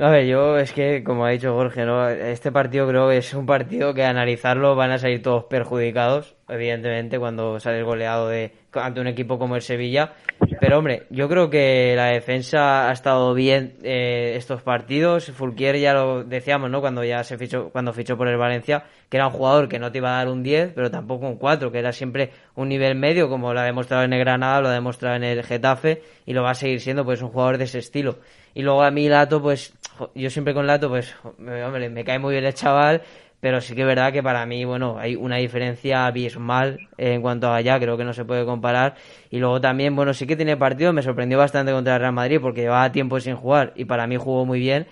A 0.00 0.08
ver, 0.08 0.24
yo 0.24 0.56
es 0.56 0.72
que, 0.72 1.04
como 1.04 1.26
ha 1.26 1.30
dicho 1.30 1.52
Jorge, 1.52 1.84
¿no? 1.84 2.08
este 2.08 2.50
partido 2.50 2.88
creo 2.88 3.10
que 3.10 3.18
es 3.18 3.34
un 3.34 3.44
partido 3.44 3.92
que 3.92 4.04
analizarlo 4.04 4.74
van 4.74 4.90
a 4.90 4.96
salir 4.96 5.20
todos 5.20 5.44
perjudicados, 5.44 6.34
evidentemente, 6.48 7.18
cuando 7.18 7.60
sale 7.60 7.82
goleado 7.82 8.28
de, 8.28 8.52
ante 8.72 9.02
un 9.02 9.06
equipo 9.06 9.38
como 9.38 9.54
el 9.54 9.60
Sevilla. 9.60 10.14
Pero 10.60 10.78
hombre, 10.78 11.02
yo 11.10 11.28
creo 11.28 11.50
que 11.50 11.92
la 11.94 12.06
defensa 12.06 12.88
ha 12.88 12.92
estado 12.92 13.34
bien 13.34 13.74
eh, 13.82 14.32
estos 14.36 14.62
partidos. 14.62 15.26
Fulquier 15.30 15.76
ya 15.76 15.92
lo 15.92 16.24
decíamos, 16.24 16.70
¿no? 16.70 16.80
Cuando 16.80 17.04
ya 17.04 17.22
se 17.22 17.36
fichó, 17.36 17.68
cuando 17.68 17.92
fichó 17.92 18.16
por 18.16 18.28
el 18.28 18.38
Valencia, 18.38 18.84
que 19.12 19.18
era 19.18 19.26
un 19.26 19.34
jugador 19.34 19.68
que 19.68 19.78
no 19.78 19.92
te 19.92 19.98
iba 19.98 20.08
a 20.08 20.24
dar 20.24 20.28
un 20.28 20.42
10, 20.42 20.72
pero 20.74 20.90
tampoco 20.90 21.26
un 21.26 21.36
4, 21.36 21.70
que 21.70 21.78
era 21.78 21.92
siempre 21.92 22.30
un 22.54 22.70
nivel 22.70 22.94
medio, 22.94 23.28
como 23.28 23.52
lo 23.52 23.60
ha 23.60 23.64
demostrado 23.64 24.04
en 24.04 24.14
el 24.14 24.20
Granada, 24.20 24.62
lo 24.62 24.68
ha 24.68 24.72
demostrado 24.72 25.16
en 25.16 25.22
el 25.22 25.42
Getafe, 25.42 26.02
y 26.24 26.32
lo 26.32 26.42
va 26.42 26.52
a 26.52 26.54
seguir 26.54 26.80
siendo 26.80 27.04
pues 27.04 27.20
un 27.20 27.28
jugador 27.28 27.58
de 27.58 27.64
ese 27.64 27.78
estilo. 27.78 28.20
Y 28.54 28.62
luego 28.62 28.82
a 28.82 28.90
mí 28.90 29.10
Lato, 29.10 29.42
pues 29.42 29.74
yo 30.14 30.30
siempre 30.30 30.54
con 30.54 30.66
Lato, 30.66 30.88
pues 30.88 31.14
hombre, 31.22 31.90
me 31.90 32.04
cae 32.04 32.18
muy 32.18 32.32
bien 32.32 32.46
el 32.46 32.54
chaval, 32.54 33.02
pero 33.38 33.60
sí 33.60 33.74
que 33.74 33.82
es 33.82 33.86
verdad 33.86 34.14
que 34.14 34.22
para 34.22 34.46
mí, 34.46 34.64
bueno, 34.64 34.96
hay 34.98 35.14
una 35.14 35.36
diferencia 35.36 36.06
abismal 36.06 36.78
en 36.96 37.20
cuanto 37.20 37.48
a 37.48 37.56
allá, 37.56 37.78
creo 37.78 37.98
que 37.98 38.04
no 38.04 38.14
se 38.14 38.24
puede 38.24 38.46
comparar. 38.46 38.94
Y 39.28 39.40
luego 39.40 39.60
también, 39.60 39.94
bueno, 39.94 40.14
sí 40.14 40.26
que 40.26 40.36
tiene 40.36 40.56
partido, 40.56 40.94
me 40.94 41.02
sorprendió 41.02 41.36
bastante 41.36 41.70
contra 41.72 41.96
el 41.96 42.00
Real 42.00 42.14
Madrid 42.14 42.38
porque 42.40 42.62
llevaba 42.62 42.90
tiempo 42.92 43.20
sin 43.20 43.36
jugar 43.36 43.74
y 43.76 43.84
para 43.84 44.06
mí 44.06 44.16
jugó 44.16 44.46
muy 44.46 44.58
bien. 44.58 44.86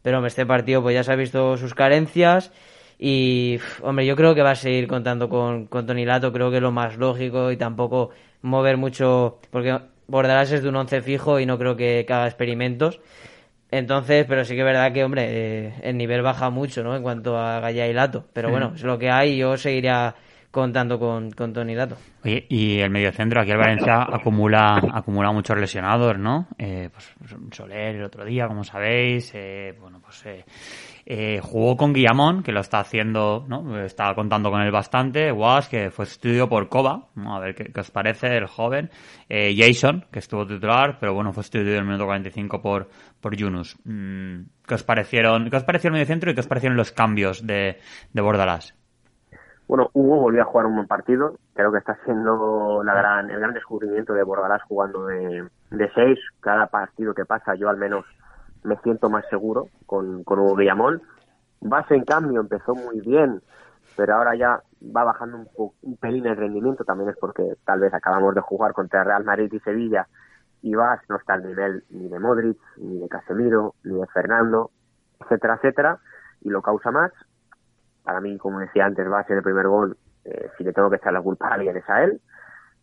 Pero 0.00 0.24
este 0.24 0.46
partido 0.46 0.80
pues 0.80 0.94
ya 0.94 1.04
se 1.04 1.12
ha 1.12 1.16
visto 1.16 1.58
sus 1.58 1.74
carencias 1.74 2.52
y, 2.98 3.58
hombre, 3.82 4.06
yo 4.06 4.16
creo 4.16 4.34
que 4.34 4.42
va 4.42 4.52
a 4.52 4.56
seguir 4.56 4.86
contando 4.86 5.28
con, 5.28 5.66
con 5.66 5.86
Tony 5.86 6.04
Lato, 6.04 6.32
creo 6.32 6.50
que 6.50 6.56
es 6.56 6.62
lo 6.62 6.72
más 6.72 6.96
lógico 6.96 7.50
y 7.50 7.56
tampoco 7.56 8.10
mover 8.42 8.76
mucho, 8.76 9.38
porque 9.50 9.78
Bordalás 10.06 10.52
es 10.52 10.62
de 10.62 10.68
un 10.68 10.76
once 10.76 11.02
fijo 11.02 11.38
y 11.40 11.46
no 11.46 11.58
creo 11.58 11.76
que, 11.76 12.06
haga 12.08 12.26
experimentos. 12.26 13.00
Entonces, 13.70 14.24
pero 14.28 14.44
sí 14.44 14.54
que 14.54 14.60
es 14.60 14.64
verdad 14.66 14.92
que, 14.92 15.04
hombre, 15.04 15.26
eh, 15.28 15.74
el 15.82 15.96
nivel 15.96 16.22
baja 16.22 16.50
mucho, 16.50 16.84
¿no? 16.84 16.94
En 16.96 17.02
cuanto 17.02 17.36
a 17.36 17.60
Gaya 17.60 17.86
y 17.86 17.92
Lato. 17.92 18.24
Pero 18.32 18.48
bueno, 18.48 18.72
es 18.74 18.82
lo 18.84 18.98
que 18.98 19.10
hay 19.10 19.32
y 19.32 19.38
yo 19.38 19.56
seguiría 19.56 20.14
contando 20.52 20.98
con, 20.98 21.32
con 21.32 21.52
Tony 21.52 21.74
Lato. 21.74 21.96
Oye, 22.24 22.46
y 22.48 22.78
el 22.78 22.90
mediocentro, 22.90 23.40
aquí 23.40 23.50
el 23.50 23.58
Valencia 23.58 24.02
acumula, 24.02 24.80
acumula 24.92 25.32
muchos 25.32 25.58
lesionados, 25.58 26.16
¿no? 26.16 26.46
Eh, 26.56 26.88
pues 26.92 27.14
Soler 27.50 27.96
el 27.96 28.04
otro 28.04 28.24
día, 28.24 28.46
como 28.46 28.64
sabéis, 28.64 29.32
eh, 29.34 29.76
bueno, 29.78 30.00
pues 30.00 30.24
eh, 31.08 31.40
jugó 31.40 31.76
con 31.76 31.92
Guillamón, 31.92 32.42
que 32.42 32.50
lo 32.50 32.58
está 32.58 32.80
haciendo, 32.80 33.44
¿no? 33.46 33.78
Está 33.78 34.12
contando 34.16 34.50
con 34.50 34.60
él 34.60 34.72
bastante. 34.72 35.30
Was, 35.30 35.68
que 35.68 35.90
fue 35.92 36.04
estudio 36.04 36.48
por 36.48 36.68
Coba, 36.68 37.06
A 37.28 37.38
ver 37.38 37.54
qué, 37.54 37.80
os 37.80 37.92
parece, 37.92 38.36
el 38.36 38.46
joven. 38.46 38.90
Eh, 39.28 39.54
Jason, 39.56 40.04
que 40.10 40.18
estuvo 40.18 40.44
titular, 40.44 40.98
pero 40.98 41.14
bueno, 41.14 41.32
fue 41.32 41.42
estudio 41.42 41.74
en 41.74 41.78
el 41.78 41.84
minuto 41.84 42.06
45 42.06 42.60
por, 42.60 42.88
por 43.20 43.36
Yunus. 43.36 43.76
Mm, 43.84 44.46
¿Qué 44.66 44.74
os 44.74 44.82
parecieron, 44.82 45.48
qué 45.48 45.56
os 45.56 45.62
pareció 45.62 45.88
el 45.88 45.92
medio 45.92 46.06
centro 46.06 46.32
y 46.32 46.34
qué 46.34 46.40
os 46.40 46.48
parecieron 46.48 46.76
los 46.76 46.90
cambios 46.90 47.46
de, 47.46 47.78
de 48.12 48.20
Bordalás? 48.20 48.74
Bueno, 49.68 49.90
Hugo 49.92 50.20
volvió 50.22 50.42
a 50.42 50.46
jugar 50.46 50.66
un 50.66 50.74
buen 50.74 50.88
partido. 50.88 51.36
Creo 51.54 51.70
que 51.70 51.78
está 51.78 51.96
siendo 52.04 52.82
la 52.82 52.94
gran, 52.94 53.30
el 53.30 53.38
gran 53.38 53.54
descubrimiento 53.54 54.12
de 54.12 54.24
Bordalás 54.24 54.62
jugando 54.64 55.06
de, 55.06 55.46
de 55.70 55.90
seis. 55.94 56.18
Cada 56.40 56.66
partido 56.66 57.14
que 57.14 57.24
pasa, 57.24 57.54
yo 57.54 57.68
al 57.68 57.76
menos 57.76 58.04
me 58.66 58.76
siento 58.78 59.08
más 59.08 59.24
seguro 59.30 59.68
con, 59.86 60.24
con 60.24 60.38
Hugo 60.40 60.56
Guillamón. 60.56 61.00
Base, 61.60 61.94
en 61.94 62.04
cambio, 62.04 62.40
empezó 62.40 62.74
muy 62.74 63.00
bien, 63.00 63.40
pero 63.96 64.16
ahora 64.16 64.34
ya 64.34 64.60
va 64.94 65.04
bajando 65.04 65.38
un, 65.38 65.48
un 65.82 65.96
pelín 65.96 66.26
el 66.26 66.36
rendimiento, 66.36 66.84
también 66.84 67.10
es 67.10 67.16
porque 67.18 67.56
tal 67.64 67.80
vez 67.80 67.94
acabamos 67.94 68.34
de 68.34 68.40
jugar 68.40 68.72
contra 68.72 69.04
Real 69.04 69.24
Madrid 69.24 69.52
y 69.52 69.60
Sevilla 69.60 70.06
y 70.62 70.74
Vas 70.74 71.00
no 71.08 71.16
está 71.16 71.34
al 71.34 71.46
nivel 71.46 71.84
ni 71.90 72.08
de 72.08 72.18
Modric, 72.18 72.58
ni 72.78 72.98
de 72.98 73.08
Casemiro, 73.08 73.74
ni 73.84 73.98
de 73.98 74.06
Fernando, 74.08 74.72
etcétera, 75.20 75.54
etcétera, 75.54 75.98
y 76.40 76.48
lo 76.50 76.60
causa 76.60 76.90
más. 76.90 77.12
Para 78.02 78.20
mí, 78.20 78.36
como 78.36 78.58
decía 78.58 78.84
antes, 78.84 79.08
Vas 79.08 79.30
en 79.30 79.36
el 79.36 79.42
primer 79.44 79.68
gol, 79.68 79.96
eh, 80.24 80.50
si 80.58 80.64
le 80.64 80.72
tengo 80.72 80.90
que 80.90 80.96
echar 80.96 81.12
la 81.12 81.22
culpa 81.22 81.48
a 81.48 81.54
alguien 81.54 81.76
es 81.76 81.88
a 81.88 82.02
él. 82.02 82.20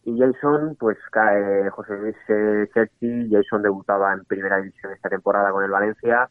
Y 0.05 0.19
Jason, 0.19 0.75
pues 0.77 0.97
cae 1.11 1.69
José 1.69 1.97
Luis 1.97 2.15
eh, 2.27 2.67
Chelsea, 2.73 3.27
Jason 3.31 3.61
debutaba 3.61 4.13
en 4.13 4.25
primera 4.25 4.57
división 4.57 4.91
esta 4.91 5.09
temporada 5.09 5.51
con 5.51 5.63
el 5.63 5.71
Valencia, 5.71 6.29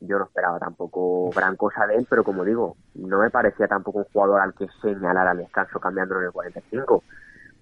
yo 0.00 0.18
no 0.18 0.24
esperaba 0.24 0.58
tampoco 0.58 1.30
gran 1.30 1.56
cosa 1.56 1.86
de 1.86 1.96
él, 1.96 2.06
pero 2.08 2.24
como 2.24 2.44
digo, 2.44 2.76
no 2.94 3.18
me 3.18 3.28
parecía 3.28 3.68
tampoco 3.68 3.98
un 3.98 4.04
jugador 4.04 4.40
al 4.40 4.54
que 4.54 4.66
señalar 4.80 5.28
al 5.28 5.36
descanso 5.36 5.78
cambiándolo 5.78 6.20
en 6.20 6.26
el 6.26 6.32
45. 6.32 7.04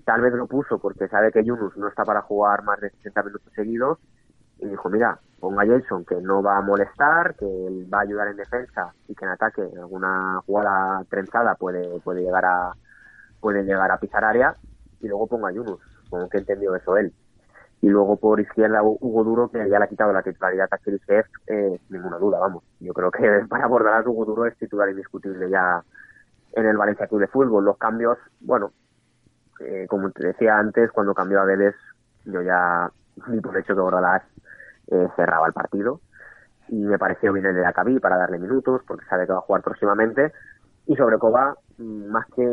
Tal 0.05 0.21
vez 0.21 0.33
lo 0.33 0.47
puso 0.47 0.79
porque 0.79 1.09
sabe 1.09 1.33
que 1.33 1.45
Yunus 1.45 1.77
no 1.77 1.89
está 1.89 2.05
para 2.05 2.23
jugar 2.23 2.63
más 2.63 2.81
de 2.81 2.91
60 2.91 3.23
minutos 3.25 3.53
seguidos 3.55 3.99
y 4.61 4.69
dijo, 4.69 4.89
mira, 4.89 5.19
ponga 5.41 5.63
a 5.63 5.67
Jason 5.67 6.05
que 6.05 6.21
no 6.21 6.41
va 6.41 6.59
a 6.59 6.63
molestar, 6.63 7.35
que 7.35 7.45
él 7.45 7.89
va 7.93 7.99
a 7.99 8.03
ayudar 8.03 8.29
en 8.29 8.37
defensa 8.37 8.95
y 9.09 9.15
que 9.17 9.25
en 9.25 9.33
ataque 9.33 9.63
alguna 9.77 10.41
jugada 10.47 11.05
trenzada 11.11 11.57
puede 11.57 12.01
puede 12.01 12.23
llegar 12.23 12.45
a 12.45 12.73
puede 13.41 13.65
llegar 13.65 13.91
a 13.91 13.99
pisar 13.99 14.25
área 14.25 14.57
y 15.01 15.09
luego 15.09 15.27
ponga 15.27 15.49
a 15.49 15.53
Yunus, 15.53 15.81
como 16.11 16.29
que 16.29 16.39
entendió 16.39 16.75
eso 16.75 16.97
él 16.97 17.13
y 17.81 17.89
luego 17.89 18.17
por 18.17 18.41
izquierda 18.41 18.83
Hugo 18.83 19.25
Duro 19.25 19.51
que 19.51 19.59
ya 19.59 19.79
le 19.79 19.85
ha 19.85 19.89
quitado 19.89 20.13
la 20.13 20.23
titularidad 20.23 20.69
a 20.71 20.79
Chelsea 20.79 21.25
eh, 21.47 21.81
ninguna 21.91 22.19
duda, 22.19 22.39
vamos. 22.39 22.65
Yo 22.81 22.93
creo 22.93 23.11
que 23.11 23.45
para 23.49 23.65
abordar 23.65 24.07
Hugo 24.09 24.25
Duro 24.25 24.47
es 24.47 24.57
titular 24.57 24.89
indiscutible 24.89 25.49
ya 25.49 25.83
en 26.53 26.67
el 26.67 26.77
Valencia 26.77 27.07
Club 27.07 27.21
de 27.21 27.29
Fútbol. 27.29 27.65
Los 27.65 27.79
cambios, 27.79 28.19
bueno, 28.41 28.73
eh, 29.61 29.87
como 29.89 30.11
te 30.11 30.27
decía 30.27 30.59
antes, 30.59 30.91
cuando 30.91 31.15
cambió 31.15 31.41
a 31.41 31.45
Vélez, 31.45 31.75
yo 32.25 32.43
ya 32.43 32.91
ni 33.29 33.41
por 33.41 33.57
hecho 33.57 33.75
que 33.75 33.81
Bordalás 33.81 34.23
eh, 34.89 35.09
cerraba 35.15 35.47
el 35.47 35.53
partido 35.53 36.01
y 36.69 36.77
me 36.77 36.99
pareció 36.99 37.33
bien 37.33 37.47
el 37.47 37.55
de 37.55 37.65
Acabí 37.65 37.99
para 37.99 38.19
darle 38.19 38.39
minutos 38.39 38.83
porque 38.87 39.07
sabe 39.07 39.27
que 39.27 39.33
va 39.33 39.39
a 39.39 39.43
jugar 39.43 39.63
próximamente 39.63 40.33
y 40.89 40.97
sobre 40.97 41.19
Coba 41.19 41.55
mm, 41.79 42.11
más 42.11 42.27
que 42.35 42.45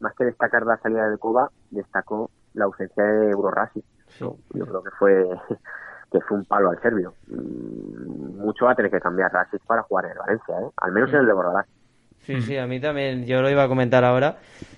más 0.00 0.14
que 0.16 0.24
destacar 0.24 0.64
la 0.64 0.78
salida 0.78 1.10
de 1.10 1.18
Coba 1.18 1.50
destacó 1.70 2.30
la 2.54 2.64
ausencia 2.64 3.04
de 3.04 3.30
Eurorasi 3.30 3.84
yo 4.20 4.36
creo 4.50 4.82
que 4.82 4.90
fue 4.98 5.24
que 6.12 6.20
fue 6.20 6.38
un 6.38 6.44
palo 6.44 6.70
al 6.70 6.80
serbio. 6.80 7.14
Mm, 7.28 8.38
mucho 8.38 8.66
va 8.66 8.72
a 8.72 8.74
tener 8.74 8.90
que 8.90 9.00
cambiar 9.00 9.32
Rasic 9.32 9.62
para 9.66 9.82
jugar 9.82 10.06
en 10.06 10.18
Valencia, 10.18 10.54
¿eh? 10.60 10.70
al 10.76 10.92
menos 10.92 11.10
en 11.12 11.20
el 11.20 11.26
de 11.26 11.32
Bordalás. 11.32 11.66
Sí, 12.20 12.40
sí, 12.42 12.56
a 12.56 12.68
mí 12.68 12.78
también, 12.78 13.26
yo 13.26 13.42
lo 13.42 13.50
iba 13.50 13.64
a 13.64 13.68
comentar 13.68 14.04
ahora, 14.04 14.36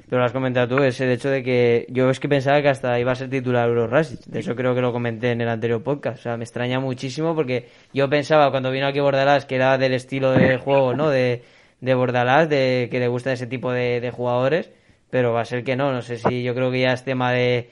pero 0.09 0.21
lo 0.21 0.25
has 0.25 0.33
comentado 0.33 0.77
tú, 0.77 0.83
ese 0.83 1.12
hecho 1.12 1.29
de 1.29 1.43
que 1.43 1.85
yo 1.90 2.09
es 2.09 2.19
que 2.19 2.27
pensaba 2.27 2.62
que 2.62 2.71
hasta 2.71 2.99
iba 2.99 3.12
a 3.12 3.14
ser 3.14 3.29
titular 3.29 3.69
Euro 3.69 3.87
Rasic, 3.87 4.21
de 4.21 4.38
eso 4.38 4.55
creo 4.55 4.75
que 4.75 4.81
lo 4.81 4.93
comenté 4.93 5.33
en 5.33 5.43
el 5.43 5.49
anterior 5.51 5.83
podcast, 5.83 6.21
o 6.21 6.23
sea, 6.23 6.37
me 6.38 6.45
extraña 6.45 6.81
muchísimo 6.81 7.35
porque 7.35 7.69
yo 7.93 8.09
pensaba 8.09 8.51
cuando 8.51 8.71
vino 8.71 8.87
aquí 8.87 8.99
Bordalás 8.99 9.45
que 9.45 9.57
era 9.57 9.77
del 9.77 9.93
estilo 9.93 10.33
de 10.33 10.57
juego, 10.57 10.95
¿no? 10.95 11.11
De, 11.11 11.43
de 11.85 11.94
Bordalás, 11.94 12.49
de 12.49 12.88
que 12.90 12.99
le 12.99 13.09
gusta 13.09 13.33
ese 13.33 13.47
tipo 13.47 13.70
de, 13.73 14.01
de 14.01 14.11
jugadores, 14.11 14.70
pero 15.11 15.33
va 15.33 15.42
a 15.42 15.44
ser 15.44 15.64
que 15.64 15.77
no, 15.77 15.92
no 15.92 16.03
sé 16.03 16.16
si 16.16 16.42
yo 16.42 16.55
creo 16.55 16.70
que 16.70 16.81
ya 16.81 16.92
es 16.92 17.05
tema 17.05 17.31
de 17.33 17.70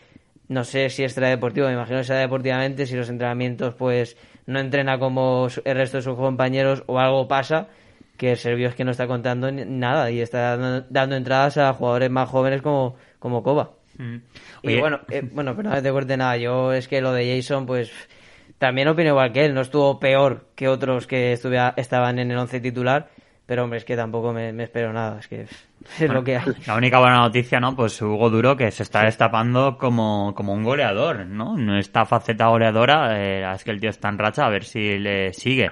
no 0.49 0.65
sé 0.65 0.91
si 0.91 1.03
es 1.03 1.15
deportivo, 1.15 1.67
me 1.67 1.73
imagino 1.73 1.99
que 1.99 2.05
será 2.05 2.21
deportivamente, 2.21 2.87
si 2.87 2.95
los 2.95 3.09
entrenamientos 3.09 3.75
pues 3.75 4.17
no 4.47 4.61
entrena 4.61 4.99
como 4.99 5.49
el 5.65 5.77
resto 5.77 5.97
de 5.97 6.03
sus 6.03 6.17
compañeros 6.17 6.85
o 6.87 6.99
algo 6.99 7.27
pasa, 7.27 7.69
que 8.19 8.33
el 8.33 8.37
serbio 8.37 8.69
es 8.69 8.75
que 8.75 8.85
no 8.85 8.91
está 8.91 9.07
contando 9.07 9.51
nada 9.51 10.11
y 10.11 10.21
está 10.21 10.57
dando, 10.57 11.17
entradas 11.17 11.57
a 11.57 11.73
jugadores 11.73 12.11
más 12.11 12.29
jóvenes 12.29 12.61
como, 12.61 12.97
como 13.19 13.43
Koba. 13.43 13.71
Mm. 13.97 14.17
Y 14.63 14.79
bueno, 14.79 15.01
eh, 15.11 15.23
bueno, 15.33 15.57
pero 15.57 15.71
no 15.71 15.83
te 15.83 15.91
corte 15.91 16.17
nada, 16.19 16.37
yo 16.37 16.73
es 16.73 16.87
que 16.87 17.01
lo 17.01 17.13
de 17.13 17.35
Jason 17.35 17.65
pues 17.65 17.91
también 18.59 18.89
opino 18.89 19.11
igual 19.11 19.33
que 19.33 19.47
él, 19.47 19.55
no 19.55 19.63
estuvo 19.63 19.99
peor 19.99 20.49
que 20.55 20.69
otros 20.69 21.07
que 21.07 21.33
estuve, 21.33 21.59
estaban 21.77 22.19
en 22.19 22.31
el 22.31 22.37
once 22.37 22.61
titular, 22.61 23.09
pero 23.53 23.65
hombre, 23.65 23.81
es 23.81 23.85
que 23.85 23.97
tampoco 23.97 24.33
me, 24.33 24.49
espero 24.63 24.95
nada, 24.95 25.19
es 25.19 25.29
que 25.29 25.43
es 25.43 26.11
lo 26.11 26.25
que 26.25 26.39
hay. 26.39 26.47
La 26.67 26.75
única 26.75 26.99
buena 26.99 27.19
noticia, 27.19 27.61
¿no? 27.61 27.77
Pues 27.77 28.01
Hugo 28.01 28.31
Duro 28.31 28.57
que 28.57 28.71
se 28.71 28.83
está 28.83 29.05
destapando 29.05 29.77
como, 29.77 30.33
como 30.35 30.55
un 30.55 30.65
goleador, 30.65 31.27
¿no? 31.27 31.59
No 31.59 31.77
está 31.77 32.07
faceta 32.07 32.47
goleadora, 32.47 33.21
eh, 33.21 33.45
es 33.55 33.63
que 33.63 33.73
el 33.73 33.79
tío 33.79 33.91
está 33.91 34.09
en 34.09 34.17
racha, 34.17 34.47
a 34.47 34.49
ver 34.49 34.65
si 34.65 34.99
le 34.99 35.35
sigue. 35.35 35.71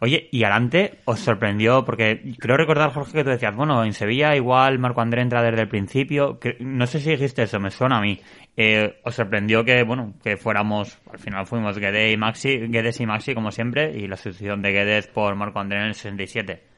Oye, 0.00 0.28
y 0.32 0.42
adelante 0.42 0.98
os 1.04 1.20
sorprendió, 1.20 1.84
porque 1.84 2.34
creo 2.36 2.56
recordar, 2.56 2.92
Jorge, 2.92 3.12
que 3.12 3.22
tú 3.22 3.30
decías, 3.30 3.54
bueno, 3.54 3.84
en 3.84 3.92
Sevilla 3.92 4.34
igual 4.34 4.80
Marco 4.80 5.00
André 5.00 5.22
entra 5.22 5.40
desde 5.40 5.62
el 5.62 5.68
principio. 5.68 6.40
no 6.58 6.88
sé 6.88 6.98
si 6.98 7.10
dijiste 7.10 7.44
eso, 7.44 7.60
me 7.60 7.70
suena 7.70 7.98
a 7.98 8.00
mí. 8.00 8.18
Eh, 8.56 8.98
os 9.04 9.14
sorprendió 9.14 9.64
que, 9.64 9.84
bueno, 9.84 10.14
que 10.20 10.36
fuéramos, 10.36 10.98
al 11.12 11.20
final 11.20 11.46
fuimos 11.46 11.78
Guedes 11.78 12.12
y 12.12 12.16
Maxi, 12.16 12.58
Guedes 12.66 12.98
y 12.98 13.06
Maxi 13.06 13.34
como 13.34 13.52
siempre, 13.52 13.96
y 13.96 14.08
la 14.08 14.16
sustitución 14.16 14.62
de 14.62 14.72
Guedes 14.72 15.06
por 15.06 15.36
Marco 15.36 15.60
André 15.60 15.78
en 15.78 15.86
el 15.86 15.94
67. 15.94 16.73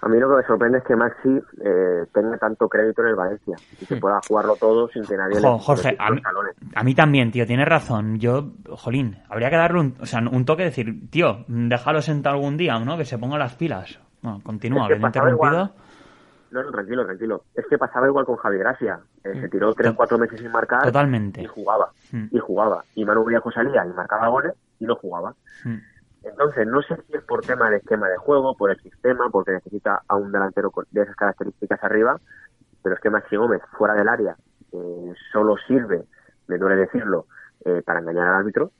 A 0.00 0.08
mí 0.08 0.18
lo 0.18 0.28
que 0.28 0.36
me 0.36 0.42
sorprende 0.44 0.78
es 0.78 0.84
que 0.84 0.94
Maxi 0.94 1.40
eh, 1.60 2.06
tenga 2.12 2.38
tanto 2.38 2.68
crédito 2.68 3.02
en 3.02 3.08
el 3.08 3.14
Valencia 3.16 3.56
y 3.80 3.86
que 3.86 3.96
pueda 3.96 4.20
jugarlo 4.26 4.54
todo 4.56 4.88
sin 4.88 5.04
que 5.04 5.16
nadie 5.16 5.40
le 5.40 5.58
Jorge, 5.58 5.96
a 5.98 6.10
mí, 6.10 6.20
a 6.74 6.84
mí, 6.84 6.94
también, 6.94 7.32
tío, 7.32 7.46
tienes 7.46 7.66
razón. 7.66 8.18
Yo, 8.18 8.52
jolín, 8.70 9.18
habría 9.28 9.50
que 9.50 9.56
darle 9.56 9.80
un, 9.80 9.96
o 10.00 10.06
sea, 10.06 10.20
un 10.20 10.44
toque 10.44 10.62
de 10.62 10.68
decir, 10.68 11.10
tío, 11.10 11.44
déjalo 11.48 12.00
sentado 12.00 12.36
algún 12.36 12.56
día, 12.56 12.78
¿no? 12.78 12.96
Que 12.96 13.04
se 13.04 13.18
ponga 13.18 13.38
las 13.38 13.54
pilas. 13.56 13.98
Bueno, 14.22 14.40
continúa, 14.44 14.86
que, 14.86 14.94
interrumpido. 14.94 15.70
No, 16.50 16.62
no, 16.62 16.70
tranquilo, 16.70 17.04
tranquilo. 17.04 17.42
Es 17.54 17.66
que 17.68 17.76
pasaba 17.76 18.06
igual 18.06 18.24
con 18.24 18.36
Javi 18.36 18.58
Gracia. 18.58 19.00
Eh, 19.22 19.40
se 19.40 19.48
tiró 19.48 19.74
3-4 19.74 20.18
meses 20.18 20.40
sin 20.40 20.50
marcar. 20.50 20.82
Totalmente. 20.82 21.42
Y 21.42 21.46
jugaba. 21.46 21.90
Hmm. 22.10 22.26
Y 22.30 22.38
jugaba. 22.38 22.84
Y 22.94 23.04
Manu 23.04 23.24
Viejo 23.24 23.50
salía 23.50 23.84
y 23.84 23.92
marcaba 23.92 24.28
goles 24.28 24.54
y 24.78 24.86
no 24.86 24.94
jugaba. 24.96 25.34
Entonces, 26.24 26.66
no 26.66 26.82
sé 26.82 26.96
si 27.06 27.16
es 27.16 27.22
por 27.22 27.44
tema 27.44 27.70
de 27.70 27.78
esquema 27.78 28.08
de 28.08 28.16
juego, 28.16 28.56
por 28.56 28.70
el 28.70 28.80
sistema, 28.80 29.28
porque 29.30 29.52
necesita 29.52 30.02
a 30.06 30.16
un 30.16 30.32
delantero 30.32 30.72
de 30.90 31.02
esas 31.02 31.16
características 31.16 31.82
arriba, 31.82 32.20
pero 32.82 32.94
es 32.94 33.00
que 33.00 33.10
Maxi 33.10 33.36
Gómez, 33.36 33.62
fuera 33.76 33.94
del 33.94 34.08
área, 34.08 34.36
eh, 34.72 35.12
solo 35.32 35.56
sirve, 35.66 36.04
me 36.48 36.58
duele 36.58 36.76
decirlo, 36.76 37.26
eh, 37.64 37.82
para 37.84 38.00
engañar 38.00 38.28
al 38.28 38.34
árbitro 38.36 38.72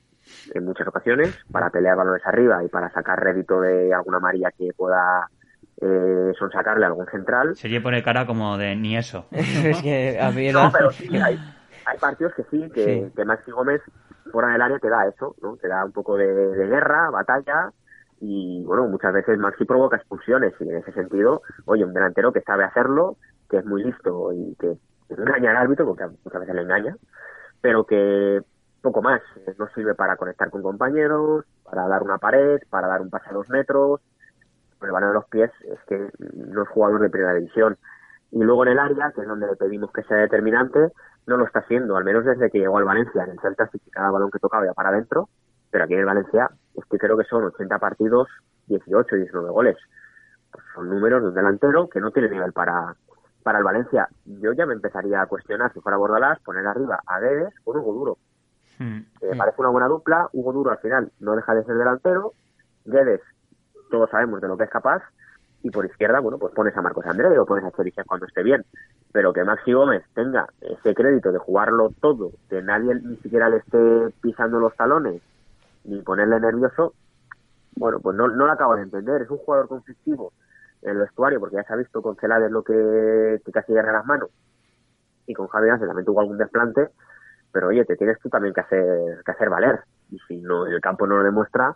en 0.53 0.65
muchas 0.65 0.87
ocasiones, 0.87 1.37
para 1.51 1.69
pelear 1.69 1.97
balones 1.97 2.25
arriba 2.25 2.63
y 2.63 2.67
para 2.67 2.91
sacar 2.91 3.23
rédito 3.23 3.61
de 3.61 3.93
alguna 3.93 4.19
María 4.19 4.51
que 4.51 4.71
pueda 4.75 5.27
eh, 5.81 6.33
son 6.37 6.51
sacarle 6.51 6.85
a 6.85 6.89
algún 6.89 7.07
central. 7.07 7.55
Se 7.55 7.81
pone 7.81 8.03
cara 8.03 8.25
como 8.25 8.57
de 8.57 8.75
ni 8.75 8.97
eso. 8.97 9.27
es 9.31 9.81
que 9.81 10.19
a 10.21 10.31
mí 10.31 10.51
no, 10.51 10.71
pero 10.71 10.91
sí, 10.91 11.07
hay, 11.17 11.39
hay 11.85 11.97
partidos 11.97 12.33
que 12.35 12.43
sí, 12.51 12.69
que, 12.73 13.11
que 13.15 13.25
Maxi 13.25 13.51
Gómez 13.51 13.81
fuera 14.31 14.49
del 14.49 14.61
área 14.61 14.79
te 14.79 14.89
da 14.89 15.07
eso, 15.07 15.35
¿no? 15.41 15.57
Te 15.57 15.67
da 15.67 15.85
un 15.85 15.91
poco 15.91 16.17
de, 16.17 16.67
guerra, 16.67 17.09
batalla 17.09 17.71
y, 18.21 18.63
bueno, 18.65 18.87
muchas 18.87 19.13
veces 19.13 19.37
Maxi 19.37 19.65
provoca 19.65 19.97
expulsiones 19.97 20.53
y 20.59 20.69
en 20.69 20.77
ese 20.77 20.91
sentido, 20.91 21.41
oye, 21.65 21.85
un 21.85 21.93
delantero 21.93 22.33
que 22.33 22.41
sabe 22.41 22.63
hacerlo, 22.63 23.17
que 23.49 23.57
es 23.57 23.65
muy 23.65 23.83
listo 23.83 24.33
y 24.33 24.55
que 24.59 24.77
engaña 25.09 25.51
al 25.51 25.57
árbitro, 25.57 25.85
porque 25.85 26.05
muchas 26.23 26.41
veces 26.41 26.55
le 26.55 26.61
engaña, 26.61 26.95
pero 27.61 27.85
que 27.85 28.41
poco 28.81 29.01
más, 29.01 29.21
no 29.57 29.67
sirve 29.69 29.95
para 29.95 30.17
conectar 30.17 30.49
con 30.49 30.61
compañeros, 30.61 31.45
para 31.63 31.87
dar 31.87 32.03
una 32.03 32.17
pared, 32.17 32.59
para 32.69 32.87
dar 32.87 33.01
un 33.01 33.09
pase 33.09 33.29
a 33.29 33.33
dos 33.33 33.49
metros, 33.49 34.01
el 34.81 34.91
balón 34.91 35.09
de 35.09 35.15
los 35.15 35.25
pies 35.25 35.51
es 35.63 35.79
que 35.87 36.09
no 36.33 36.63
es 36.63 36.69
jugador 36.69 37.01
de 37.01 37.09
primera 37.09 37.33
división. 37.33 37.77
Y 38.31 38.39
luego 38.43 38.63
en 38.63 38.73
el 38.73 38.79
área, 38.79 39.11
que 39.11 39.21
es 39.21 39.27
donde 39.27 39.47
le 39.47 39.55
pedimos 39.55 39.91
que 39.91 40.03
sea 40.03 40.17
determinante, 40.17 40.91
no 41.25 41.37
lo 41.37 41.45
está 41.45 41.59
haciendo, 41.59 41.97
al 41.97 42.03
menos 42.03 42.25
desde 42.25 42.49
que 42.49 42.59
llegó 42.59 42.77
al 42.77 42.85
Valencia. 42.85 43.23
En 43.23 43.31
el 43.31 43.39
Celta 43.39 43.67
sí 43.71 43.79
que 43.79 43.91
cada 43.91 44.11
balón 44.11 44.31
que 44.31 44.39
tocaba 44.39 44.65
iba 44.65 44.73
para 44.73 44.89
adentro, 44.89 45.29
pero 45.71 45.83
aquí 45.83 45.93
en 45.93 46.01
el 46.01 46.05
Valencia 46.05 46.49
es 46.75 46.85
que 46.85 46.97
creo 46.97 47.17
que 47.17 47.23
son 47.25 47.43
80 47.43 47.79
partidos, 47.79 48.27
18, 48.67 49.15
19 49.15 49.49
goles. 49.49 49.77
Pues 50.51 50.63
son 50.73 50.89
números 50.89 51.21
de 51.21 51.29
un 51.29 51.35
delantero 51.35 51.89
que 51.89 51.99
no 51.99 52.11
tiene 52.11 52.29
nivel 52.29 52.53
para, 52.53 52.95
para 53.43 53.59
el 53.59 53.63
Valencia. 53.63 54.07
Yo 54.25 54.53
ya 54.53 54.65
me 54.65 54.73
empezaría 54.73 55.21
a 55.21 55.27
cuestionar 55.27 55.73
si 55.73 55.79
fuera 55.79 55.97
Bordalás, 55.97 56.39
poner 56.39 56.65
arriba 56.65 56.99
a 57.05 57.19
Guedes 57.19 57.53
con 57.63 57.77
Hugo 57.77 57.93
Duro. 57.93 58.17
Me 58.79 59.35
parece 59.35 59.59
una 59.59 59.69
buena 59.69 59.87
dupla. 59.87 60.29
Hugo 60.31 60.53
Duro 60.53 60.71
al 60.71 60.77
final 60.77 61.11
no 61.19 61.35
deja 61.35 61.53
de 61.53 61.63
ser 61.65 61.75
delantero. 61.75 62.33
Guedes, 62.85 63.21
todos 63.91 64.09
sabemos 64.09 64.39
de 64.41 64.47
lo 64.47 64.57
que 64.57 64.63
es 64.63 64.69
capaz. 64.69 65.03
Y 65.61 65.71
por 65.71 65.85
izquierda, 65.85 66.19
bueno, 66.19 66.37
pues 66.37 66.53
pones 66.53 66.75
a 66.77 66.81
Marcos 66.81 67.05
André 67.05 67.37
o 67.37 67.45
pones 67.45 67.65
a 67.65 67.71
Chorizo 67.71 68.01
cuando 68.05 68.25
esté 68.25 68.43
bien 68.43 68.63
pero 69.11 69.33
que 69.33 69.43
Maxi 69.43 69.73
Gómez 69.73 70.03
tenga 70.13 70.47
ese 70.61 70.93
crédito 70.93 71.31
de 71.31 71.39
jugarlo 71.39 71.91
todo, 71.99 72.31
que 72.49 72.61
nadie 72.61 72.95
ni 72.95 73.17
siquiera 73.17 73.49
le 73.49 73.57
esté 73.57 74.13
pisando 74.21 74.59
los 74.59 74.75
talones 74.75 75.21
ni 75.85 76.01
ponerle 76.01 76.39
nervioso, 76.39 76.93
bueno, 77.75 77.99
pues 77.99 78.15
no, 78.15 78.27
no 78.27 78.45
lo 78.45 78.51
acabo 78.51 78.75
de 78.75 78.83
entender. 78.83 79.21
Es 79.21 79.29
un 79.29 79.37
jugador 79.37 79.67
conflictivo 79.67 80.33
en 80.81 80.91
el 80.91 80.97
vestuario, 80.99 81.39
porque 81.39 81.55
ya 81.55 81.63
se 81.63 81.73
ha 81.73 81.77
visto 81.77 82.01
con 82.01 82.15
Celades 82.17 82.51
lo 82.51 82.63
que, 82.63 83.41
que 83.43 83.51
casi 83.51 83.71
agarra 83.71 83.93
las 83.93 84.05
manos, 84.05 84.29
y 85.25 85.33
con 85.33 85.47
Javi 85.47 85.69
Ángel 85.69 85.87
también 85.87 86.05
tuvo 86.05 86.21
algún 86.21 86.37
desplante, 86.37 86.89
pero 87.51 87.69
oye, 87.69 87.85
te 87.85 87.95
tienes 87.95 88.19
tú 88.19 88.29
también 88.29 88.53
que 88.53 88.61
hacer, 88.61 89.23
que 89.25 89.31
hacer 89.31 89.49
valer, 89.49 89.81
y 90.11 90.19
si 90.27 90.37
no 90.37 90.67
el 90.67 90.79
campo 90.81 91.07
no 91.07 91.17
lo 91.17 91.23
demuestra, 91.23 91.75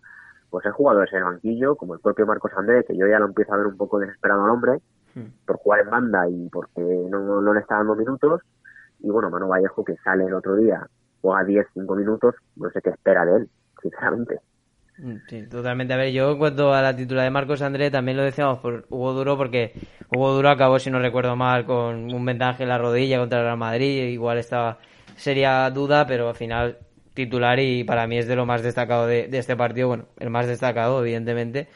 pues 0.53 0.67
el 0.67 0.71
jugador 0.73 1.07
es 1.07 1.13
el 1.15 1.23
banquillo, 1.23 1.75
como 1.75 1.95
el 1.95 1.99
propio 1.99 2.27
Marcos 2.27 2.51
Andrés, 2.55 2.85
que 2.87 2.95
yo 2.95 3.07
ya 3.07 3.17
lo 3.17 3.25
empiezo 3.25 3.51
a 3.51 3.57
ver 3.57 3.65
un 3.65 3.75
poco 3.75 3.97
desesperado 3.97 4.45
al 4.45 4.51
hombre, 4.51 4.81
por 5.47 5.57
jugar 5.57 5.79
en 5.79 5.89
banda 5.89 6.29
y 6.29 6.47
porque 6.49 6.79
no, 7.09 7.41
no 7.41 7.53
le 7.55 7.59
está 7.59 7.77
dando 7.77 7.95
minutos. 7.95 8.41
Y 8.99 9.09
bueno, 9.09 9.31
Manu 9.31 9.47
Vallejo 9.47 9.83
que 9.83 9.95
sale 10.03 10.25
el 10.25 10.33
otro 10.35 10.55
día, 10.55 10.87
juega 11.23 11.43
10, 11.43 11.65
5 11.73 11.95
minutos, 11.95 12.35
no 12.55 12.69
sé 12.69 12.81
qué 12.83 12.91
espera 12.91 13.25
de 13.25 13.37
él, 13.37 13.49
sinceramente. 13.81 14.41
Mm, 14.99 15.15
sí, 15.27 15.41
totalmente. 15.49 15.95
A 15.95 15.97
ver, 15.97 16.11
yo 16.11 16.33
en 16.33 16.37
cuanto 16.37 16.71
a 16.71 16.83
la 16.83 16.95
titular 16.95 17.23
de 17.23 17.31
Marcos 17.31 17.63
André, 17.63 17.89
también 17.89 18.17
lo 18.17 18.23
decíamos 18.23 18.59
por 18.59 18.85
Hugo 18.89 19.13
Duro, 19.13 19.35
porque 19.35 19.73
Hugo 20.15 20.33
Duro 20.33 20.49
acabó, 20.49 20.77
si 20.77 20.91
no 20.91 20.99
recuerdo 20.99 21.35
mal, 21.35 21.65
con 21.65 22.13
un 22.13 22.25
ventaje 22.27 22.61
en 22.61 22.69
la 22.69 22.77
rodilla 22.77 23.17
contra 23.17 23.39
el 23.39 23.45
Real 23.45 23.57
Madrid. 23.57 24.03
Igual 24.09 24.37
estaba, 24.37 24.77
sería 25.15 25.67
duda, 25.71 26.05
pero 26.05 26.29
al 26.29 26.35
final 26.35 26.77
titular 27.13 27.60
y 27.60 27.84
para 27.84 28.08
mí 28.08 28.17
es 28.17 28.28
de 28.28 28.36
lo 28.36 28.45
más 28.45 28.63
destacado 28.63 29.08
de, 29.08 29.28
de 29.28 29.38
este 29.38 29.56
partido. 29.56 29.88
Bueno, 29.89 30.06
el 30.19 30.30
más 30.30 30.47
destacado, 30.47 31.02
evidentemente. 31.02 31.67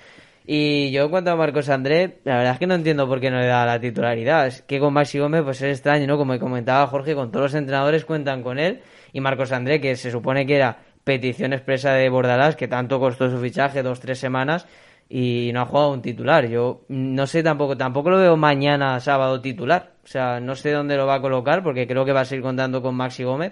Y 0.49 0.91
yo 0.91 1.03
en 1.03 1.09
cuanto 1.09 1.31
a 1.31 1.35
Marcos 1.35 1.67
André, 1.67 2.19
la 2.23 2.37
verdad 2.37 2.53
es 2.53 2.59
que 2.59 2.67
no 2.67 2.75
entiendo 2.75 3.05
por 3.05 3.19
qué 3.19 3.29
no 3.29 3.37
le 3.37 3.47
da 3.47 3.65
la 3.65 3.81
titularidad. 3.81 4.47
Es 4.47 4.61
que 4.61 4.79
con 4.79 4.93
Maxi 4.93 5.19
Gómez 5.19 5.43
pues 5.43 5.61
es 5.61 5.73
extraño, 5.73 6.07
¿no? 6.07 6.17
Como 6.17 6.39
comentaba 6.39 6.87
Jorge, 6.87 7.15
con 7.15 7.31
todos 7.31 7.51
los 7.51 7.55
entrenadores 7.55 8.05
cuentan 8.05 8.43
con 8.43 8.57
él. 8.57 8.79
Y 9.11 9.19
Marcos 9.19 9.51
André, 9.51 9.81
que 9.81 9.97
se 9.97 10.09
supone 10.09 10.45
que 10.45 10.55
era 10.55 10.79
petición 11.03 11.51
expresa 11.51 11.91
de 11.93 12.07
Bordalás, 12.07 12.55
que 12.55 12.69
tanto 12.69 12.97
costó 12.97 13.29
su 13.29 13.39
fichaje, 13.39 13.83
dos, 13.83 13.99
tres 13.99 14.19
semanas, 14.19 14.67
y 15.09 15.51
no 15.53 15.61
ha 15.61 15.65
jugado 15.65 15.91
un 15.91 16.01
titular. 16.01 16.47
Yo 16.47 16.85
no 16.87 17.27
sé 17.27 17.43
tampoco, 17.43 17.75
tampoco 17.75 18.09
lo 18.09 18.17
veo 18.17 18.37
mañana 18.37 19.01
sábado 19.01 19.41
titular. 19.41 19.95
O 20.05 20.07
sea, 20.07 20.39
no 20.39 20.55
sé 20.55 20.71
dónde 20.71 20.95
lo 20.95 21.05
va 21.05 21.15
a 21.15 21.21
colocar, 21.21 21.61
porque 21.61 21.87
creo 21.87 22.05
que 22.05 22.13
va 22.13 22.21
a 22.21 22.25
seguir 22.25 22.43
contando 22.43 22.81
con 22.81 22.95
Maxi 22.95 23.25
Gómez. 23.25 23.51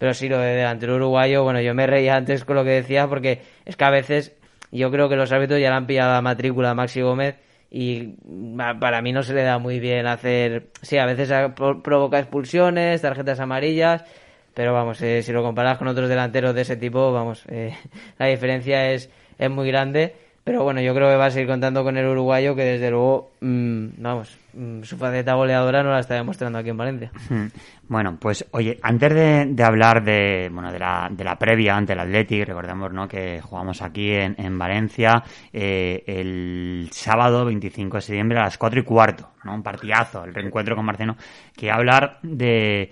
Pero 0.00 0.14
sí, 0.14 0.30
lo 0.30 0.38
de 0.38 0.56
delantero 0.56 0.96
uruguayo, 0.96 1.44
bueno, 1.44 1.60
yo 1.60 1.74
me 1.74 1.86
reía 1.86 2.16
antes 2.16 2.46
con 2.46 2.56
lo 2.56 2.64
que 2.64 2.70
decía, 2.70 3.06
porque 3.06 3.42
es 3.66 3.76
que 3.76 3.84
a 3.84 3.90
veces 3.90 4.34
yo 4.72 4.90
creo 4.90 5.10
que 5.10 5.14
los 5.14 5.30
árbitros 5.30 5.60
ya 5.60 5.68
le 5.68 5.76
han 5.76 5.86
pillado 5.86 6.14
la 6.14 6.22
matrícula 6.22 6.70
a 6.70 6.74
Maxi 6.74 7.02
Gómez 7.02 7.36
y 7.70 8.14
para 8.80 9.02
mí 9.02 9.12
no 9.12 9.22
se 9.22 9.34
le 9.34 9.42
da 9.42 9.58
muy 9.58 9.78
bien 9.78 10.06
hacer... 10.06 10.68
Sí, 10.80 10.96
a 10.96 11.04
veces 11.04 11.30
provoca 11.54 12.18
expulsiones, 12.18 13.02
tarjetas 13.02 13.40
amarillas, 13.40 14.02
pero 14.54 14.72
vamos, 14.72 15.02
eh, 15.02 15.22
si 15.22 15.32
lo 15.32 15.42
comparas 15.42 15.76
con 15.76 15.86
otros 15.86 16.08
delanteros 16.08 16.54
de 16.54 16.62
ese 16.62 16.76
tipo, 16.76 17.12
vamos, 17.12 17.44
eh, 17.50 17.76
la 18.18 18.24
diferencia 18.24 18.90
es, 18.92 19.10
es 19.38 19.50
muy 19.50 19.68
grande. 19.68 20.14
Pero 20.42 20.64
bueno, 20.64 20.80
yo 20.80 20.94
creo 20.94 21.08
que 21.08 21.16
va 21.16 21.26
a 21.26 21.30
seguir 21.30 21.48
contando 21.48 21.84
con 21.84 21.98
el 21.98 22.06
uruguayo 22.06 22.54
que 22.56 22.64
desde 22.64 22.90
luego, 22.90 23.32
mm, 23.40 23.88
vamos, 23.98 24.38
mm, 24.54 24.82
su 24.82 24.96
faceta 24.96 25.34
goleadora 25.34 25.82
no 25.82 25.90
la 25.90 26.00
está 26.00 26.14
demostrando 26.14 26.58
aquí 26.58 26.70
en 26.70 26.76
Valencia. 26.78 27.10
Hmm. 27.28 27.46
Bueno, 27.88 28.16
pues 28.18 28.46
oye, 28.52 28.78
antes 28.82 29.14
de, 29.14 29.62
hablar 29.62 30.02
de, 30.02 30.48
bueno, 30.50 30.72
de 30.72 30.78
la, 30.78 31.08
de 31.10 31.24
la 31.24 31.36
previa 31.36 31.76
ante 31.76 31.92
el 31.92 32.00
Athletic, 32.00 32.46
recordemos 32.46 32.90
¿no? 32.90 33.06
que 33.06 33.40
jugamos 33.42 33.82
aquí 33.82 34.12
en, 34.12 34.34
en 34.38 34.58
Valencia 34.58 35.22
eh, 35.52 36.02
el 36.06 36.88
sábado 36.90 37.44
25 37.44 37.98
de 37.98 38.00
septiembre 38.00 38.38
a 38.38 38.44
las 38.44 38.56
4 38.56 38.80
y 38.80 38.84
cuarto, 38.84 39.28
¿no? 39.44 39.54
un 39.54 39.62
partidazo, 39.62 40.24
el 40.24 40.32
reencuentro 40.32 40.74
con 40.74 40.86
Marceno, 40.86 41.16
que 41.54 41.70
hablar 41.70 42.18
de 42.22 42.90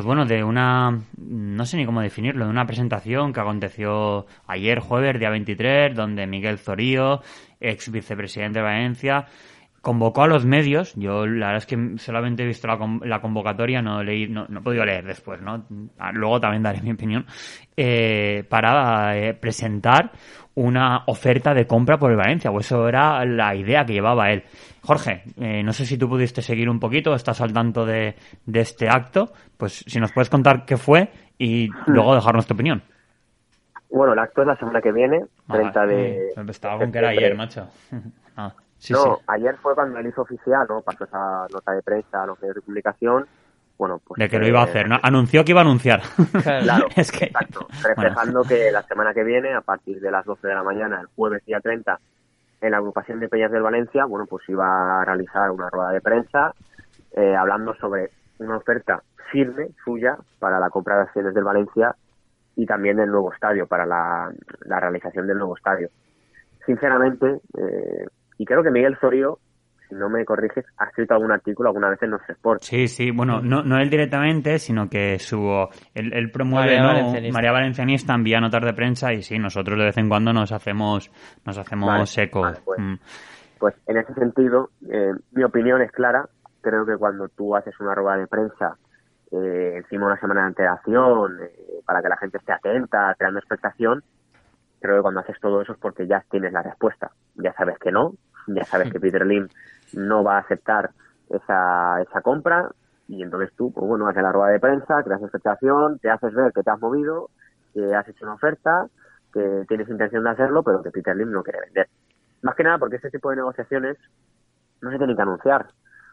pues 0.00 0.06
bueno, 0.06 0.24
de 0.24 0.42
una, 0.42 0.98
no 1.18 1.66
sé 1.66 1.76
ni 1.76 1.84
cómo 1.84 2.00
definirlo, 2.00 2.46
de 2.46 2.50
una 2.50 2.64
presentación 2.64 3.34
que 3.34 3.40
aconteció 3.40 4.24
ayer 4.46 4.78
jueves, 4.78 5.20
día 5.20 5.28
23, 5.28 5.94
donde 5.94 6.26
Miguel 6.26 6.56
Zorío, 6.56 7.20
ex 7.60 7.92
vicepresidente 7.92 8.60
de 8.60 8.64
Valencia, 8.64 9.26
convocó 9.82 10.22
a 10.22 10.26
los 10.26 10.46
medios. 10.46 10.94
Yo 10.94 11.26
la 11.26 11.48
verdad 11.48 11.56
es 11.58 11.66
que 11.66 11.98
solamente 11.98 12.44
he 12.44 12.46
visto 12.46 12.66
la, 12.66 13.20
convocatoria, 13.20 13.82
no 13.82 14.02
leí, 14.02 14.26
no, 14.26 14.46
no, 14.48 14.60
he 14.60 14.62
podido 14.62 14.86
leer 14.86 15.04
después, 15.04 15.42
¿no? 15.42 15.66
Ah, 15.98 16.12
luego 16.12 16.40
también 16.40 16.62
daré 16.62 16.80
mi 16.80 16.92
opinión. 16.92 17.26
Eh, 17.76 18.44
para 18.48 19.18
eh, 19.18 19.34
presentar 19.34 20.12
una 20.60 21.04
oferta 21.06 21.54
de 21.54 21.66
compra 21.66 21.96
por 21.96 22.10
el 22.10 22.18
Valencia, 22.18 22.50
o 22.50 22.60
eso 22.60 22.86
era 22.86 23.24
la 23.24 23.54
idea 23.54 23.84
que 23.86 23.94
llevaba 23.94 24.30
él. 24.30 24.44
Jorge, 24.82 25.22
eh, 25.38 25.62
no 25.62 25.72
sé 25.72 25.86
si 25.86 25.96
tú 25.96 26.06
pudiste 26.06 26.42
seguir 26.42 26.68
un 26.68 26.78
poquito, 26.78 27.14
estás 27.14 27.40
al 27.40 27.52
tanto 27.52 27.86
de, 27.86 28.14
este 28.52 28.88
acto, 28.88 29.32
pues 29.56 29.84
si 29.86 29.98
nos 29.98 30.12
puedes 30.12 30.28
contar 30.28 30.66
qué 30.66 30.76
fue 30.76 31.10
y 31.38 31.68
luego 31.86 32.14
dejarnos 32.14 32.46
tu 32.46 32.54
opinión. 32.54 32.82
Bueno, 33.90 34.12
el 34.12 34.18
acto 34.18 34.42
es 34.42 34.48
la 34.48 34.56
semana 34.56 34.82
que 34.82 34.92
viene, 34.92 35.24
30 35.48 35.80
ah, 35.80 35.86
de... 35.86 36.28
Estaba 36.48 36.78
con 36.78 36.92
que 36.92 36.98
era 36.98 37.08
ayer, 37.08 37.34
macho. 37.34 37.66
Ah, 38.36 38.54
no, 38.90 39.18
ayer 39.26 39.56
fue 39.56 39.74
cuando 39.74 39.98
él 39.98 40.06
hizo 40.06 40.22
oficial, 40.22 40.64
¿no? 40.66 40.80
Pasó 40.80 41.04
esa 41.04 41.46
nota 41.52 41.72
de 41.72 41.82
prensa 41.82 42.22
a 42.22 42.26
los 42.26 42.40
medios 42.40 42.54
de 42.54 42.62
publicación 42.62 43.26
bueno, 43.80 43.98
pues... 44.06 44.18
De 44.18 44.28
que 44.28 44.38
lo 44.38 44.46
iba 44.46 44.60
a 44.60 44.64
hacer, 44.64 44.90
¿no? 44.90 44.98
Anunció 45.02 45.42
que 45.42 45.52
iba 45.52 45.62
a 45.62 45.64
anunciar. 45.64 46.02
Claro, 46.42 46.86
es 46.96 47.10
que... 47.10 47.24
exacto. 47.24 47.66
Reflejando 47.82 48.42
que 48.42 48.70
la 48.70 48.82
semana 48.82 49.14
que 49.14 49.24
viene, 49.24 49.54
a 49.54 49.62
partir 49.62 49.98
de 50.00 50.10
las 50.10 50.26
12 50.26 50.46
de 50.46 50.54
la 50.54 50.62
mañana, 50.62 51.00
el 51.00 51.06
jueves 51.16 51.42
día 51.46 51.60
30, 51.60 51.98
en 52.60 52.70
la 52.70 52.76
agrupación 52.76 53.20
de 53.20 53.30
Peñas 53.30 53.50
del 53.50 53.62
Valencia, 53.62 54.04
bueno, 54.04 54.26
pues 54.26 54.46
iba 54.50 55.00
a 55.00 55.04
realizar 55.06 55.50
una 55.50 55.70
rueda 55.70 55.92
de 55.92 56.02
prensa 56.02 56.52
eh, 57.16 57.34
hablando 57.34 57.74
sobre 57.76 58.10
una 58.38 58.58
oferta 58.58 59.02
firme 59.32 59.70
suya 59.82 60.18
para 60.38 60.60
la 60.60 60.68
compra 60.68 60.96
de 60.96 61.02
acciones 61.04 61.32
del 61.32 61.44
Valencia 61.44 61.96
y 62.56 62.66
también 62.66 62.98
del 62.98 63.10
nuevo 63.10 63.32
estadio, 63.32 63.66
para 63.66 63.86
la, 63.86 64.30
realización 64.68 65.26
del 65.26 65.38
nuevo 65.38 65.56
estadio. 65.56 65.88
Sinceramente, 66.66 67.40
eh, 67.56 68.06
y 68.36 68.44
creo 68.44 68.62
que 68.62 68.70
Miguel 68.70 68.98
Zorio 69.00 69.38
si 69.90 69.96
no 69.96 70.08
me 70.08 70.24
corriges, 70.24 70.64
ha 70.78 70.84
escrito 70.86 71.14
algún 71.14 71.32
artículo 71.32 71.68
alguna 71.68 71.90
vez 71.90 72.02
en 72.02 72.12
los 72.12 72.20
Sport. 72.26 72.62
Sí, 72.62 72.86
sí, 72.86 73.10
bueno, 73.10 73.40
no, 73.42 73.62
no 73.62 73.78
él 73.78 73.90
directamente, 73.90 74.58
sino 74.58 74.88
que 74.88 75.18
su, 75.18 75.68
él, 75.94 76.30
promueve, 76.30 76.80
María, 76.80 77.32
María 77.32 77.52
Valencianista 77.52 78.14
envía 78.14 78.40
notas 78.40 78.64
de 78.64 78.72
prensa 78.72 79.12
y 79.12 79.22
sí, 79.22 79.38
nosotros 79.38 79.78
de 79.78 79.86
vez 79.86 79.98
en 79.98 80.08
cuando 80.08 80.32
nos 80.32 80.52
hacemos, 80.52 81.10
nos 81.44 81.58
hacemos 81.58 82.16
eco. 82.18 82.42
Pues, 82.64 82.78
mm. 82.78 82.94
pues, 83.58 83.74
en 83.88 83.96
ese 83.98 84.14
sentido, 84.14 84.70
eh, 84.88 85.12
mi 85.32 85.42
opinión 85.42 85.82
es 85.82 85.90
clara. 85.90 86.26
Creo 86.62 86.86
que 86.86 86.96
cuando 86.96 87.28
tú 87.28 87.56
haces 87.56 87.78
una 87.80 87.94
rueda 87.94 88.16
de 88.18 88.26
prensa 88.26 88.76
eh, 89.32 89.74
encima 89.76 90.06
una 90.06 90.20
semana 90.20 90.42
de 90.42 90.46
antelación, 90.48 91.42
eh, 91.42 91.80
para 91.84 92.02
que 92.02 92.08
la 92.08 92.16
gente 92.16 92.38
esté 92.38 92.52
atenta, 92.52 93.14
creando 93.18 93.38
expectación, 93.38 94.02
creo 94.80 94.96
que 94.96 95.02
cuando 95.02 95.20
haces 95.20 95.38
todo 95.40 95.62
eso 95.62 95.72
es 95.72 95.78
porque 95.78 96.06
ya 96.06 96.24
tienes 96.30 96.52
la 96.52 96.62
respuesta. 96.62 97.10
Ya 97.36 97.52
sabes 97.54 97.78
que 97.78 97.92
no, 97.92 98.14
ya 98.46 98.64
sabes 98.64 98.92
que 98.92 99.00
Peter 99.00 99.26
Lim 99.26 99.48
no 99.92 100.22
va 100.24 100.36
a 100.36 100.40
aceptar 100.40 100.90
esa, 101.28 102.00
esa 102.02 102.20
compra 102.22 102.70
y 103.08 103.22
entonces 103.22 103.52
tú, 103.56 103.72
pues 103.72 103.86
bueno, 103.86 104.06
haces 104.06 104.22
la 104.22 104.32
rueda 104.32 104.52
de 104.52 104.60
prensa, 104.60 105.02
creas 105.02 105.20
expectación, 105.20 105.98
te 105.98 106.10
haces 106.10 106.32
ver 106.32 106.52
que 106.52 106.62
te 106.62 106.70
has 106.70 106.80
movido, 106.80 107.30
que 107.74 107.94
has 107.94 108.06
hecho 108.08 108.24
una 108.24 108.34
oferta, 108.34 108.86
que 109.32 109.64
tienes 109.68 109.88
intención 109.88 110.24
de 110.24 110.30
hacerlo, 110.30 110.62
pero 110.62 110.82
que 110.82 110.90
Peter 110.90 111.16
Lim 111.16 111.30
no 111.30 111.42
quiere 111.42 111.60
vender. 111.60 111.88
Más 112.42 112.54
que 112.54 112.64
nada 112.64 112.78
porque 112.78 112.96
este 112.96 113.10
tipo 113.10 113.30
de 113.30 113.36
negociaciones 113.36 113.96
no 114.80 114.90
se 114.90 114.98
tienen 114.98 115.16
que 115.16 115.22
anunciar, 115.22 115.66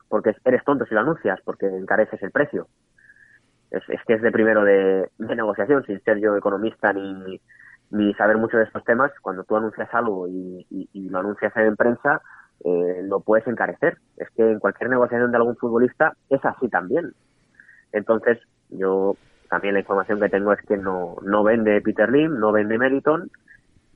porque 0.10 0.36
eres 0.44 0.63
tonto 0.63 0.86
si 0.86 0.94
lo 0.94 1.02
anuncias, 1.02 1.40
porque 1.44 1.68
encareces 1.68 2.22
el 2.24 2.32
precio. 2.32 2.68
Es, 3.70 3.84
que 4.08 4.13
es 4.13 4.22
de 4.22 4.32
primero 4.32 4.63
de, 4.63 5.10
negociación, 5.20 5.84
sin 5.86 6.02
ser 6.02 6.20
yo 6.20 6.38
economista 6.38 6.94
ni, 6.94 7.40
ni 7.91 8.13
saber 8.15 8.38
mucho 8.38 8.58
de 8.58 8.63
estos 8.63 8.84
temas. 8.84 9.12
Cuando 9.21 9.43
tú 9.43 9.56
anuncias 9.56 9.89
algo 9.93 10.28
y, 10.28 10.65
y 10.69 11.10
lo 11.10 11.19
anuncias 11.19 11.56
en 11.58 11.76
prensa, 11.76 12.21
eh, 12.63 13.02
lo 13.04 13.19
puedes 13.19 13.47
encarecer. 13.47 13.97
Es 14.17 14.30
que 14.32 14.43
en 14.43 14.60
cualquier 14.60 14.89
negociación 14.89 15.32
de 15.32 15.38
algún 15.38 15.56
futbolista 15.58 16.13
es 16.30 16.43
así 16.43 16.67
también. 16.69 17.13
Entonces, 17.91 18.39
yo 18.69 19.15
también 19.50 19.76
la 19.76 19.82
información 19.82 20.19
que 20.19 20.30
tengo 20.30 20.54
es 20.54 20.62
que 20.63 20.78
no, 20.78 21.15
no 21.23 21.43
vende 21.43 21.82
Peter 21.82 22.12
Lim, 22.12 22.39
no 22.39 22.52
vende 22.52 22.78
Meriton 22.78 23.30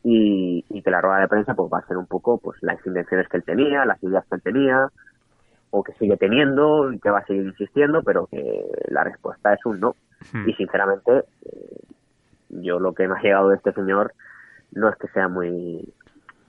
y, 0.03 0.63
que 0.83 0.91
la 0.91 1.01
rueda 1.01 1.19
de 1.19 1.27
prensa 1.27 1.53
pues 1.53 1.71
va 1.71 1.79
a 1.79 1.87
ser 1.87 1.97
un 1.97 2.07
poco 2.07 2.39
pues 2.39 2.57
las 2.61 2.83
intenciones 2.85 3.27
que 3.27 3.37
él 3.37 3.43
tenía, 3.43 3.85
las 3.85 4.01
ideas 4.01 4.25
que 4.27 4.35
él 4.35 4.41
tenía 4.41 4.89
o 5.69 5.83
que 5.83 5.93
sigue 5.93 6.17
teniendo 6.17 6.91
y 6.91 6.99
que 6.99 7.09
va 7.09 7.19
a 7.19 7.25
seguir 7.25 7.45
insistiendo, 7.45 8.01
pero 8.03 8.27
que 8.27 8.65
la 8.87 9.03
respuesta 9.03 9.53
es 9.53 9.65
un 9.65 9.79
no. 9.79 9.95
Hmm. 10.33 10.49
Y 10.49 10.53
sinceramente, 10.53 11.23
eh, 11.45 11.81
yo 12.51 12.79
lo 12.79 12.93
que 12.93 13.07
me 13.07 13.15
ha 13.15 13.21
llegado 13.21 13.49
de 13.49 13.55
este 13.55 13.73
señor 13.73 14.13
no 14.73 14.89
es 14.89 14.95
que 14.97 15.07
sea 15.09 15.27
muy, 15.27 15.93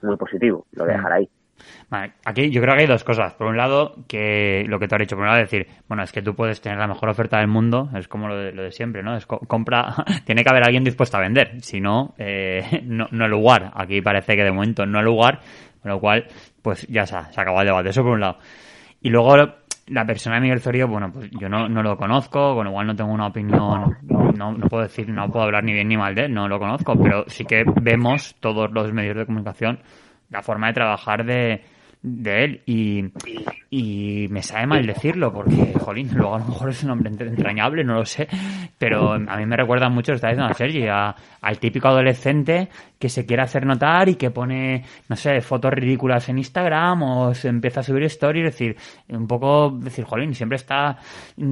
muy 0.01 0.17
positivo, 0.17 0.65
lo 0.73 0.85
voy 0.85 0.93
a 0.93 0.97
dejar 0.97 1.13
ahí. 1.13 1.29
Vale, 1.89 2.13
aquí 2.25 2.49
yo 2.49 2.61
creo 2.61 2.75
que 2.75 2.81
hay 2.81 2.87
dos 2.87 3.03
cosas. 3.03 3.33
Por 3.35 3.47
un 3.47 3.57
lado, 3.57 3.95
que 4.07 4.65
lo 4.67 4.79
que 4.79 4.87
te 4.87 4.95
has 4.95 4.99
dicho, 4.99 5.15
por 5.15 5.23
un 5.23 5.29
lado, 5.29 5.39
decir, 5.39 5.67
bueno, 5.87 6.03
es 6.03 6.11
que 6.11 6.21
tú 6.21 6.35
puedes 6.35 6.61
tener 6.61 6.77
la 6.77 6.87
mejor 6.87 7.09
oferta 7.09 7.37
del 7.37 7.47
mundo, 7.47 7.89
es 7.95 8.07
como 8.07 8.27
lo 8.27 8.37
de, 8.37 8.51
lo 8.51 8.63
de 8.63 8.71
siempre, 8.71 9.03
¿no? 9.03 9.15
Es 9.15 9.25
compra, 9.25 9.93
tiene 10.25 10.43
que 10.43 10.49
haber 10.49 10.63
alguien 10.63 10.83
dispuesto 10.83 11.17
a 11.17 11.21
vender, 11.21 11.61
si 11.61 11.79
no, 11.79 12.15
eh, 12.17 12.81
no, 12.83 13.07
no 13.11 13.27
lugar. 13.27 13.71
Aquí 13.75 14.01
parece 14.01 14.35
que 14.35 14.43
de 14.43 14.51
momento 14.51 14.85
no 14.85 14.99
hay 14.99 15.05
lugar, 15.05 15.39
con 15.81 15.91
lo 15.91 15.99
cual, 15.99 16.25
pues 16.61 16.87
ya 16.87 17.05
se 17.05 17.15
ha, 17.15 17.31
se 17.31 17.39
acabado 17.39 17.61
el 17.61 17.67
debate. 17.67 17.89
Eso 17.89 18.03
por 18.03 18.13
un 18.13 18.21
lado. 18.21 18.37
Y 19.01 19.09
luego, 19.09 19.35
la 19.87 20.05
persona 20.05 20.35
de 20.35 20.41
Miguel 20.41 20.61
Zorio, 20.61 20.87
bueno, 20.87 21.11
pues 21.11 21.29
yo 21.31 21.49
no, 21.49 21.67
no 21.67 21.83
lo 21.83 21.97
conozco, 21.97 22.55
con 22.55 22.65
lo 22.65 22.71
cual 22.71 22.87
no 22.87 22.95
tengo 22.95 23.11
una 23.11 23.27
opinión, 23.27 23.97
no, 24.37 24.51
no 24.53 24.67
puedo 24.67 24.83
decir, 24.83 25.09
no 25.09 25.29
puedo 25.29 25.45
hablar 25.45 25.63
ni 25.63 25.73
bien 25.73 25.87
ni 25.87 25.97
mal 25.97 26.15
de 26.15 26.25
él, 26.25 26.33
no 26.33 26.47
lo 26.47 26.59
conozco, 26.59 26.95
pero 27.01 27.25
sí 27.27 27.45
que 27.45 27.63
vemos 27.81 28.35
todos 28.39 28.71
los 28.71 28.93
medios 28.93 29.17
de 29.17 29.25
comunicación 29.25 29.79
la 30.29 30.41
forma 30.41 30.67
de 30.67 30.73
trabajar 30.73 31.25
de, 31.25 31.61
de 32.01 32.43
él. 32.43 32.61
Y, 32.65 33.05
y 33.69 34.27
me 34.29 34.41
sabe 34.41 34.67
mal 34.67 34.85
decirlo 34.85 35.33
porque, 35.33 35.73
jolín, 35.79 36.09
luego 36.13 36.35
a 36.35 36.39
lo 36.39 36.45
mejor 36.45 36.69
es 36.69 36.83
un 36.83 36.91
hombre 36.91 37.09
entrañable, 37.09 37.83
no 37.83 37.95
lo 37.95 38.05
sé, 38.05 38.27
pero 38.77 39.13
a 39.13 39.37
mí 39.37 39.45
me 39.45 39.57
recuerda 39.57 39.89
mucho, 39.89 40.11
lo 40.11 40.15
está 40.15 40.29
diciendo 40.29 40.51
a 40.51 40.53
Sergi, 40.53 40.87
al 40.87 41.59
típico 41.59 41.87
adolescente 41.87 42.69
que 43.03 43.09
se 43.09 43.25
quiere 43.25 43.43
hacer 43.43 43.65
notar 43.65 44.07
y 44.07 44.15
que 44.15 44.31
pone, 44.31 44.81
no 45.09 45.17
sé, 45.17 45.41
fotos 45.41 45.73
ridículas 45.73 46.29
en 46.29 46.37
Instagram 46.37 47.03
o 47.03 47.33
se 47.33 47.49
empieza 47.49 47.81
a 47.81 47.83
subir 47.83 48.03
stories, 48.03 48.45
es 48.45 48.53
decir, 48.53 48.77
un 49.09 49.27
poco, 49.27 49.71
decir, 49.71 50.05
jolín, 50.05 50.33
siempre 50.33 50.55
está 50.55 50.97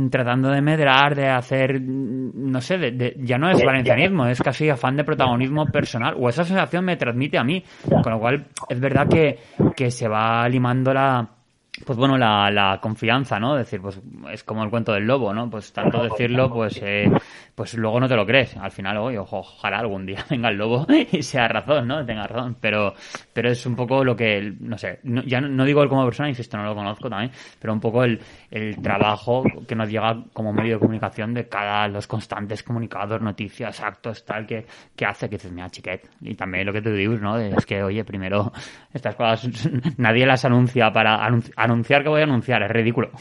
tratando 0.10 0.48
de 0.48 0.62
medrar, 0.62 1.14
de 1.14 1.28
hacer, 1.28 1.82
no 1.82 2.62
sé, 2.62 2.78
de, 2.78 3.18
ya 3.20 3.38
no 3.38 3.50
es 3.50 3.62
valencianismo, 3.66 4.28
es 4.28 4.42
casi 4.42 4.70
afán 4.70 4.96
de 4.96 5.04
protagonismo 5.04 5.66
personal, 5.66 6.16
o 6.18 6.30
esa 6.30 6.46
sensación 6.46 6.86
me 6.86 6.96
transmite 6.96 7.38
a 7.38 7.44
mí, 7.44 7.62
con 8.02 8.14
lo 8.14 8.20
cual 8.22 8.48
es 8.70 8.80
verdad 8.80 9.10
que, 9.10 9.38
que 9.76 9.92
se 9.92 10.08
va 10.08 10.48
limando 10.48 10.94
la 10.94 11.41
pues 11.86 11.98
bueno, 11.98 12.18
la, 12.18 12.52
la 12.52 12.80
confianza, 12.82 13.40
¿no? 13.40 13.56
Decir, 13.56 13.82
pues 13.82 14.00
es 14.32 14.44
como 14.44 14.64
el 14.64 14.70
cuento 14.70 14.92
del 14.92 15.06
lobo, 15.06 15.34
¿no? 15.34 15.50
Pues 15.50 15.72
tanto 15.72 16.04
decirlo, 16.04 16.52
pues 16.52 16.80
eh, 16.84 17.10
pues 17.56 17.76
luego 17.76 18.00
no 18.00 18.10
te 18.10 18.16
lo 18.16 18.26
crees. 18.26 18.58
Al 18.58 18.72
final, 18.72 18.98
oye, 18.98 19.18
ojalá 19.18 19.80
algún 19.80 20.06
día 20.06 20.24
venga 20.30 20.50
el 20.50 20.58
lobo 20.58 20.86
y 21.12 21.24
sea 21.24 21.48
razón, 21.48 21.88
¿no? 21.88 22.06
Tenga 22.06 22.28
razón. 22.28 22.58
Pero, 22.60 22.94
pero 23.32 23.50
es 23.50 23.66
un 23.66 23.76
poco 23.76 24.04
lo 24.04 24.16
que, 24.18 24.54
no 24.60 24.78
sé, 24.78 25.00
ya 25.04 25.40
no, 25.40 25.64
digo 25.64 25.82
él 25.82 25.90
como 25.90 26.04
persona, 26.04 26.28
insisto, 26.28 26.58
no 26.58 26.66
lo 26.66 26.76
conozco 26.76 27.10
también, 27.10 27.32
pero 27.60 27.72
un 27.72 27.80
poco 27.80 28.04
el, 28.04 28.20
el 28.52 28.82
trabajo 28.82 29.44
que 29.66 29.76
nos 29.76 29.90
llega 29.90 30.24
como 30.34 30.52
medio 30.52 30.74
de 30.74 30.80
comunicación 30.80 31.34
de 31.34 31.48
cada 31.48 31.88
los 31.88 32.06
constantes 32.06 32.64
comunicados, 32.64 33.22
noticias, 33.22 33.80
actos, 33.80 34.26
tal, 34.26 34.46
que, 34.46 34.66
que 34.96 35.06
hace 35.06 35.30
que 35.30 35.38
dices, 35.38 35.52
mira, 35.52 35.70
chiquet. 35.70 36.10
Y 36.20 36.36
también 36.36 36.66
lo 36.66 36.74
que 36.74 36.82
te 36.82 36.92
digo, 36.92 37.16
¿no? 37.16 37.38
Es 37.38 37.66
que, 37.66 37.82
oye, 37.82 38.04
primero, 38.04 38.52
estas 38.94 39.16
cosas 39.16 39.50
nadie 39.98 40.26
las 40.26 40.44
anuncia 40.44 40.92
para 40.92 41.26
anunciar 41.26 41.61
que 42.04 42.10
voy 42.10 42.22
a 42.22 42.26
anunciar, 42.26 42.64
es 42.64 42.72
ridículo. 42.72 43.12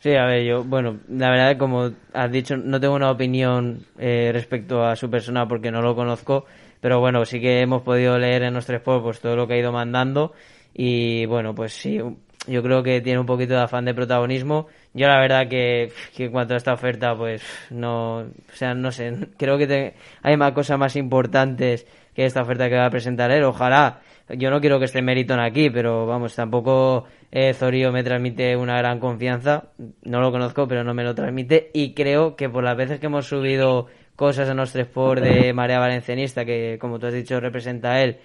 Sí, 0.00 0.14
a 0.14 0.24
ver, 0.24 0.44
yo, 0.44 0.64
bueno, 0.64 0.96
la 1.10 1.28
verdad, 1.28 1.58
como 1.58 1.90
has 2.14 2.32
dicho, 2.32 2.56
no 2.56 2.80
tengo 2.80 2.94
una 2.94 3.10
opinión 3.10 3.84
eh, 3.98 4.30
respecto 4.32 4.82
a 4.82 4.96
su 4.96 5.10
persona 5.10 5.46
porque 5.46 5.70
no 5.70 5.82
lo 5.82 5.94
conozco, 5.94 6.46
pero 6.80 7.00
bueno, 7.00 7.22
sí 7.26 7.38
que 7.38 7.60
hemos 7.60 7.82
podido 7.82 8.18
leer 8.18 8.44
en 8.44 8.54
nuestro 8.54 8.76
sport 8.76 9.04
pues 9.04 9.20
todo 9.20 9.36
lo 9.36 9.46
que 9.46 9.54
ha 9.54 9.58
ido 9.58 9.72
mandando 9.72 10.32
y 10.72 11.26
bueno, 11.26 11.54
pues 11.54 11.74
sí, 11.74 12.00
yo 12.46 12.62
creo 12.62 12.82
que 12.82 13.00
tiene 13.00 13.18
un 13.18 13.26
poquito 13.26 13.54
de 13.54 13.60
afán 13.60 13.84
de 13.84 13.94
protagonismo. 13.94 14.66
Yo 14.94 15.06
la 15.06 15.20
verdad 15.20 15.48
que, 15.48 15.92
en 16.16 16.30
cuanto 16.32 16.54
a 16.54 16.56
esta 16.56 16.72
oferta, 16.72 17.14
pues 17.14 17.42
no, 17.70 18.18
o 18.20 18.54
sea, 18.54 18.74
no 18.74 18.90
sé, 18.92 19.12
creo 19.36 19.58
que 19.58 19.94
hay 20.22 20.36
más 20.36 20.52
cosas 20.52 20.78
más 20.78 20.96
importantes 20.96 21.86
que 22.14 22.24
esta 22.24 22.42
oferta 22.42 22.68
que 22.68 22.76
va 22.76 22.86
a 22.86 22.90
presentar 22.90 23.30
él. 23.30 23.44
Ojalá 23.44 24.00
yo 24.36 24.50
no 24.50 24.60
quiero 24.60 24.78
que 24.78 24.84
esté 24.84 25.02
Meriton 25.02 25.40
aquí, 25.40 25.70
pero 25.70 26.06
vamos, 26.06 26.34
tampoco 26.34 27.04
eh, 27.32 27.52
Zorio 27.52 27.90
me 27.92 28.04
transmite 28.04 28.56
una 28.56 28.76
gran 28.78 29.00
confianza. 29.00 29.70
No 30.02 30.20
lo 30.20 30.30
conozco, 30.30 30.68
pero 30.68 30.84
no 30.84 30.94
me 30.94 31.04
lo 31.04 31.14
transmite. 31.14 31.70
Y 31.74 31.94
creo 31.94 32.36
que 32.36 32.48
por 32.48 32.62
las 32.62 32.76
veces 32.76 33.00
que 33.00 33.06
hemos 33.06 33.26
subido 33.26 33.86
cosas 34.16 34.48
en 34.48 34.56
nuestro 34.56 34.82
sport 34.82 35.22
de 35.22 35.52
Marea 35.52 35.78
Valencianista, 35.78 36.44
que 36.44 36.78
como 36.80 36.98
tú 36.98 37.06
has 37.06 37.14
dicho 37.14 37.40
representa 37.40 37.92
a 37.92 38.02
él, 38.02 38.18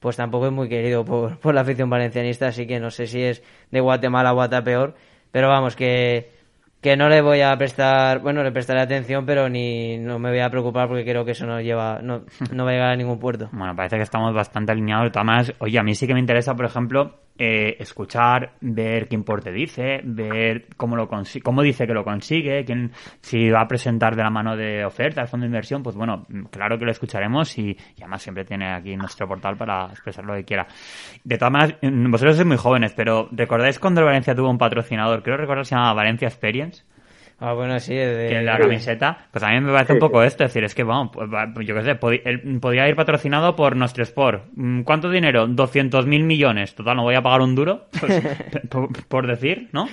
pues 0.00 0.16
tampoco 0.16 0.46
es 0.46 0.52
muy 0.52 0.68
querido 0.68 1.04
por, 1.04 1.38
por 1.40 1.54
la 1.54 1.60
afición 1.60 1.88
valencianista, 1.88 2.48
así 2.48 2.66
que 2.66 2.80
no 2.80 2.90
sé 2.90 3.06
si 3.06 3.22
es 3.22 3.42
de 3.70 3.80
Guatemala 3.80 4.32
o 4.32 4.40
a 4.42 4.48
peor. 4.64 4.94
Pero 5.30 5.48
vamos, 5.48 5.76
que 5.76 6.40
que 6.80 6.96
no 6.96 7.08
le 7.08 7.20
voy 7.20 7.42
a 7.42 7.54
prestar, 7.56 8.20
bueno, 8.20 8.42
le 8.42 8.52
prestaré 8.52 8.80
atención, 8.80 9.26
pero 9.26 9.48
ni 9.48 9.98
no 9.98 10.18
me 10.18 10.30
voy 10.30 10.40
a 10.40 10.48
preocupar 10.48 10.88
porque 10.88 11.04
creo 11.04 11.24
que 11.24 11.32
eso 11.32 11.46
no 11.46 11.60
lleva, 11.60 12.00
no, 12.02 12.22
no 12.52 12.64
va 12.64 12.70
a 12.70 12.72
llegar 12.72 12.90
a 12.90 12.96
ningún 12.96 13.18
puerto. 13.18 13.48
Bueno, 13.52 13.76
parece 13.76 13.96
que 13.96 14.02
estamos 14.02 14.34
bastante 14.34 14.72
alineados. 14.72 15.12
Además, 15.14 15.52
oye, 15.58 15.78
a 15.78 15.82
mí 15.82 15.94
sí 15.94 16.06
que 16.06 16.14
me 16.14 16.20
interesa, 16.20 16.54
por 16.54 16.64
ejemplo, 16.64 17.18
eh, 17.42 17.78
escuchar, 17.80 18.52
ver 18.60 19.08
qué 19.08 19.14
importe 19.14 19.50
dice, 19.50 20.02
ver 20.04 20.66
cómo 20.76 20.94
lo 20.94 21.08
cómo 21.08 21.62
dice 21.62 21.86
que 21.86 21.94
lo 21.94 22.04
consigue, 22.04 22.66
quién, 22.66 22.92
si 23.22 23.48
va 23.48 23.62
a 23.62 23.66
presentar 23.66 24.14
de 24.14 24.22
la 24.22 24.28
mano 24.28 24.58
de 24.58 24.84
oferta, 24.84 25.22
el 25.22 25.26
fondo 25.26 25.44
de 25.44 25.48
inversión, 25.48 25.82
pues 25.82 25.96
bueno, 25.96 26.26
claro 26.50 26.78
que 26.78 26.84
lo 26.84 26.90
escucharemos 26.90 27.56
y, 27.56 27.74
además 27.96 28.20
siempre 28.20 28.44
tiene 28.44 28.70
aquí 28.74 28.94
nuestro 28.94 29.26
portal 29.26 29.56
para 29.56 29.86
expresar 29.86 30.22
lo 30.26 30.34
que 30.34 30.44
quiera. 30.44 30.66
De 31.24 31.38
todas 31.38 31.50
maneras, 31.50 31.78
vosotros 31.80 32.36
sois 32.36 32.46
muy 32.46 32.58
jóvenes, 32.58 32.92
pero 32.92 33.30
¿recordáis 33.32 33.78
cuando 33.78 34.04
Valencia 34.04 34.34
tuvo 34.34 34.50
un 34.50 34.58
patrocinador? 34.58 35.22
Creo 35.22 35.38
recordar 35.38 35.64
se 35.64 35.74
llama 35.74 35.94
Valencia 35.94 36.28
Experience. 36.28 36.84
Ah, 37.42 37.54
bueno, 37.54 37.80
sí, 37.80 37.94
de... 37.94 38.28
Que 38.28 38.42
la 38.42 38.58
camiseta, 38.58 39.16
pues 39.32 39.42
a 39.42 39.48
mí 39.48 39.60
me 39.62 39.72
parece 39.72 39.94
un 39.94 39.98
poco 39.98 40.22
esto, 40.22 40.44
es 40.44 40.50
decir, 40.50 40.62
es 40.62 40.74
que, 40.74 40.84
vamos, 40.84 41.10
pues, 41.12 41.66
yo 41.66 41.74
qué 41.74 41.82
sé, 41.82 41.94
podría 41.94 42.86
ir 42.86 42.94
patrocinado 42.94 43.56
por 43.56 43.76
nuestro 43.76 44.02
Sport. 44.02 44.44
Mm, 44.56 44.82
¿Cuánto 44.82 45.08
dinero? 45.08 45.46
200 45.46 46.06
mil 46.06 46.24
millones. 46.24 46.74
Total, 46.74 46.94
no 46.94 47.04
voy 47.04 47.14
a 47.14 47.22
pagar 47.22 47.40
un 47.40 47.54
duro, 47.54 47.86
pues, 47.98 48.22
por, 49.08 49.26
decir, 49.26 49.70
¿no? 49.72 49.86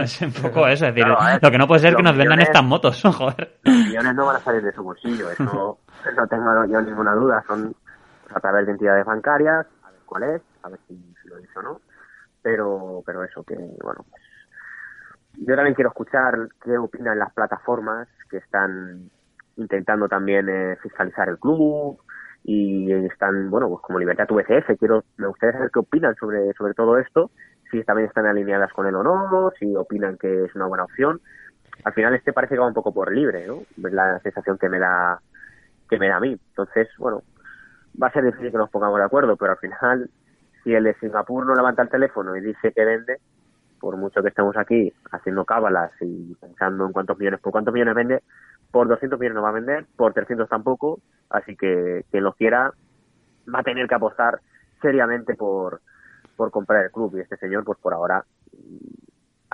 Es 0.00 0.22
un 0.22 0.32
poco 0.32 0.68
eso, 0.68 0.86
es 0.86 0.94
decir, 0.94 1.12
lo 1.42 1.50
que 1.50 1.58
no 1.58 1.66
puede 1.66 1.80
ser 1.80 1.96
que 1.96 2.02
nos 2.02 2.16
vendan 2.16 2.40
estas 2.40 2.62
motos, 2.62 3.02
joder. 3.16 3.56
Los 3.64 3.74
millones 3.74 4.14
no 4.14 4.26
van 4.26 4.36
a 4.36 4.40
salir 4.40 4.62
de 4.62 4.72
su 4.72 4.84
bolsillo, 4.84 5.30
eso 5.32 5.78
no 6.16 6.26
tengo 6.28 6.64
yo 6.66 6.80
ninguna 6.80 7.12
duda, 7.14 7.42
son 7.48 7.74
a 8.32 8.38
través 8.38 8.66
de 8.66 8.72
entidades 8.72 9.04
bancarias, 9.04 9.66
a 9.82 9.90
ver 9.90 10.00
cuál 10.06 10.22
es, 10.22 10.42
a 10.62 10.68
ver 10.68 10.78
si, 10.86 10.96
lo 11.24 11.40
hizo 11.40 11.58
o 11.58 11.62
no, 11.62 11.80
pero, 12.40 13.02
pero 13.04 13.24
eso, 13.24 13.42
que, 13.42 13.56
bueno, 13.82 14.04
pues 14.08 14.22
yo 15.38 15.54
también 15.56 15.74
quiero 15.74 15.90
escuchar 15.90 16.48
qué 16.62 16.78
opinan 16.78 17.18
las 17.18 17.32
plataformas 17.32 18.08
que 18.30 18.38
están 18.38 19.10
intentando 19.56 20.08
también 20.08 20.48
eh, 20.48 20.76
fiscalizar 20.82 21.28
el 21.28 21.38
club 21.38 21.98
y 22.44 22.92
están, 22.92 23.50
bueno, 23.50 23.68
pues 23.68 23.80
como 23.82 23.98
Libertad 23.98 24.28
VCF, 24.28 24.78
quiero, 24.78 25.04
me 25.16 25.28
gustaría 25.28 25.54
saber 25.54 25.70
qué 25.72 25.78
opinan 25.78 26.14
sobre, 26.16 26.52
sobre 26.52 26.74
todo 26.74 26.98
esto, 26.98 27.30
si 27.70 27.82
también 27.84 28.08
están 28.08 28.26
alineadas 28.26 28.72
con 28.72 28.86
él 28.86 28.94
o 28.94 29.02
no, 29.02 29.50
si 29.58 29.74
opinan 29.74 30.18
que 30.18 30.44
es 30.44 30.54
una 30.54 30.66
buena 30.66 30.84
opción. 30.84 31.20
Al 31.84 31.92
final 31.94 32.14
este 32.14 32.32
parece 32.32 32.54
que 32.54 32.60
va 32.60 32.66
un 32.66 32.74
poco 32.74 32.92
por 32.92 33.12
libre, 33.12 33.46
¿no? 33.46 33.62
Es 33.62 33.92
la 33.92 34.20
sensación 34.20 34.58
que 34.58 34.68
me 34.68 34.78
da, 34.78 35.20
que 35.88 35.98
me 35.98 36.08
da 36.08 36.16
a 36.16 36.20
mí. 36.20 36.32
Entonces, 36.50 36.88
bueno, 36.98 37.22
va 38.00 38.08
a 38.08 38.12
ser 38.12 38.24
difícil 38.24 38.50
que 38.50 38.58
nos 38.58 38.70
pongamos 38.70 38.98
de 38.98 39.04
acuerdo, 39.04 39.36
pero 39.36 39.52
al 39.52 39.58
final, 39.58 40.10
si 40.62 40.74
el 40.74 40.84
de 40.84 40.94
Singapur 40.94 41.46
no 41.46 41.54
levanta 41.54 41.82
el 41.82 41.88
teléfono 41.88 42.36
y 42.36 42.40
dice 42.42 42.72
que 42.72 42.84
vende, 42.84 43.18
por 43.84 43.98
mucho 43.98 44.22
que 44.22 44.28
estemos 44.28 44.56
aquí 44.56 44.90
haciendo 45.12 45.44
cábalas 45.44 45.90
y 46.00 46.34
pensando 46.40 46.86
en 46.86 46.92
cuántos 46.92 47.18
millones, 47.18 47.38
por 47.38 47.52
cuántos 47.52 47.74
millones 47.74 47.94
vende, 47.94 48.22
por 48.70 48.88
200 48.88 49.20
millones 49.20 49.36
no 49.36 49.42
va 49.42 49.50
a 49.50 49.52
vender, 49.60 49.84
por 49.94 50.14
300 50.14 50.48
tampoco, 50.48 51.00
así 51.28 51.54
que 51.54 52.06
quien 52.10 52.24
lo 52.24 52.32
quiera 52.32 52.72
va 53.54 53.58
a 53.58 53.62
tener 53.62 53.86
que 53.86 53.94
apostar 53.94 54.40
seriamente 54.80 55.34
por, 55.34 55.82
por 56.34 56.50
comprar 56.50 56.82
el 56.82 56.92
club. 56.92 57.14
Y 57.14 57.20
este 57.20 57.36
señor 57.36 57.62
pues 57.62 57.78
por 57.78 57.92
ahora 57.92 58.24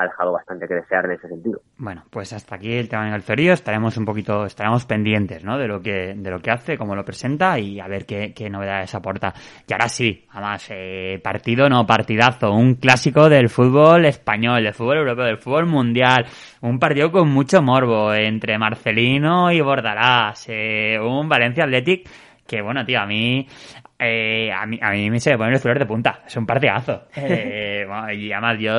ha 0.00 0.04
dejado 0.04 0.32
bastante 0.32 0.66
que 0.66 0.74
desear 0.74 1.04
en 1.04 1.12
ese 1.12 1.28
sentido. 1.28 1.60
Bueno, 1.76 2.04
pues 2.10 2.32
hasta 2.32 2.56
aquí 2.56 2.72
el 2.72 2.88
tema 2.88 3.10
del 3.10 3.22
Ferío. 3.22 3.52
Estaremos 3.52 3.96
un 3.96 4.04
poquito, 4.04 4.44
estaremos 4.46 4.86
pendientes, 4.86 5.44
¿no? 5.44 5.58
De 5.58 5.68
lo 5.68 5.80
que, 5.80 6.14
de 6.16 6.30
lo 6.30 6.40
que 6.40 6.50
hace, 6.50 6.78
cómo 6.78 6.94
lo 6.94 7.04
presenta 7.04 7.58
y 7.58 7.80
a 7.80 7.86
ver 7.86 8.06
qué, 8.06 8.32
qué 8.34 8.48
novedades 8.48 8.94
aporta. 8.94 9.32
Y 9.68 9.72
ahora 9.72 9.88
sí, 9.88 10.26
además, 10.30 10.66
eh, 10.70 11.20
partido 11.22 11.68
no 11.68 11.86
partidazo, 11.86 12.52
un 12.52 12.76
clásico 12.76 13.28
del 13.28 13.48
fútbol 13.48 14.06
español, 14.06 14.62
del 14.62 14.74
fútbol 14.74 14.98
europeo, 14.98 15.26
del 15.26 15.38
fútbol 15.38 15.66
mundial, 15.66 16.26
un 16.62 16.78
partido 16.78 17.12
con 17.12 17.28
mucho 17.28 17.62
morbo 17.62 18.14
entre 18.14 18.58
Marcelino 18.58 19.52
y 19.52 19.60
Bordalás, 19.60 20.46
eh, 20.48 20.98
un 20.98 21.28
Valencia 21.28 21.64
Athletic 21.64 22.08
que 22.50 22.62
bueno, 22.62 22.84
tío, 22.84 23.00
a 23.00 23.06
mí, 23.06 23.46
eh, 24.00 24.50
a 24.52 24.66
mí, 24.66 24.78
a 24.80 24.90
mí 24.90 25.10
me 25.10 25.20
se 25.20 25.30
me 25.30 25.36
ponen 25.36 25.52
los 25.52 25.62
flores 25.62 25.80
de 25.80 25.86
punta. 25.86 26.22
Es 26.26 26.36
un 26.36 26.46
partidazo. 26.46 27.04
Eh, 27.22 27.86
y 28.14 28.32
además, 28.32 28.58
yo 28.58 28.78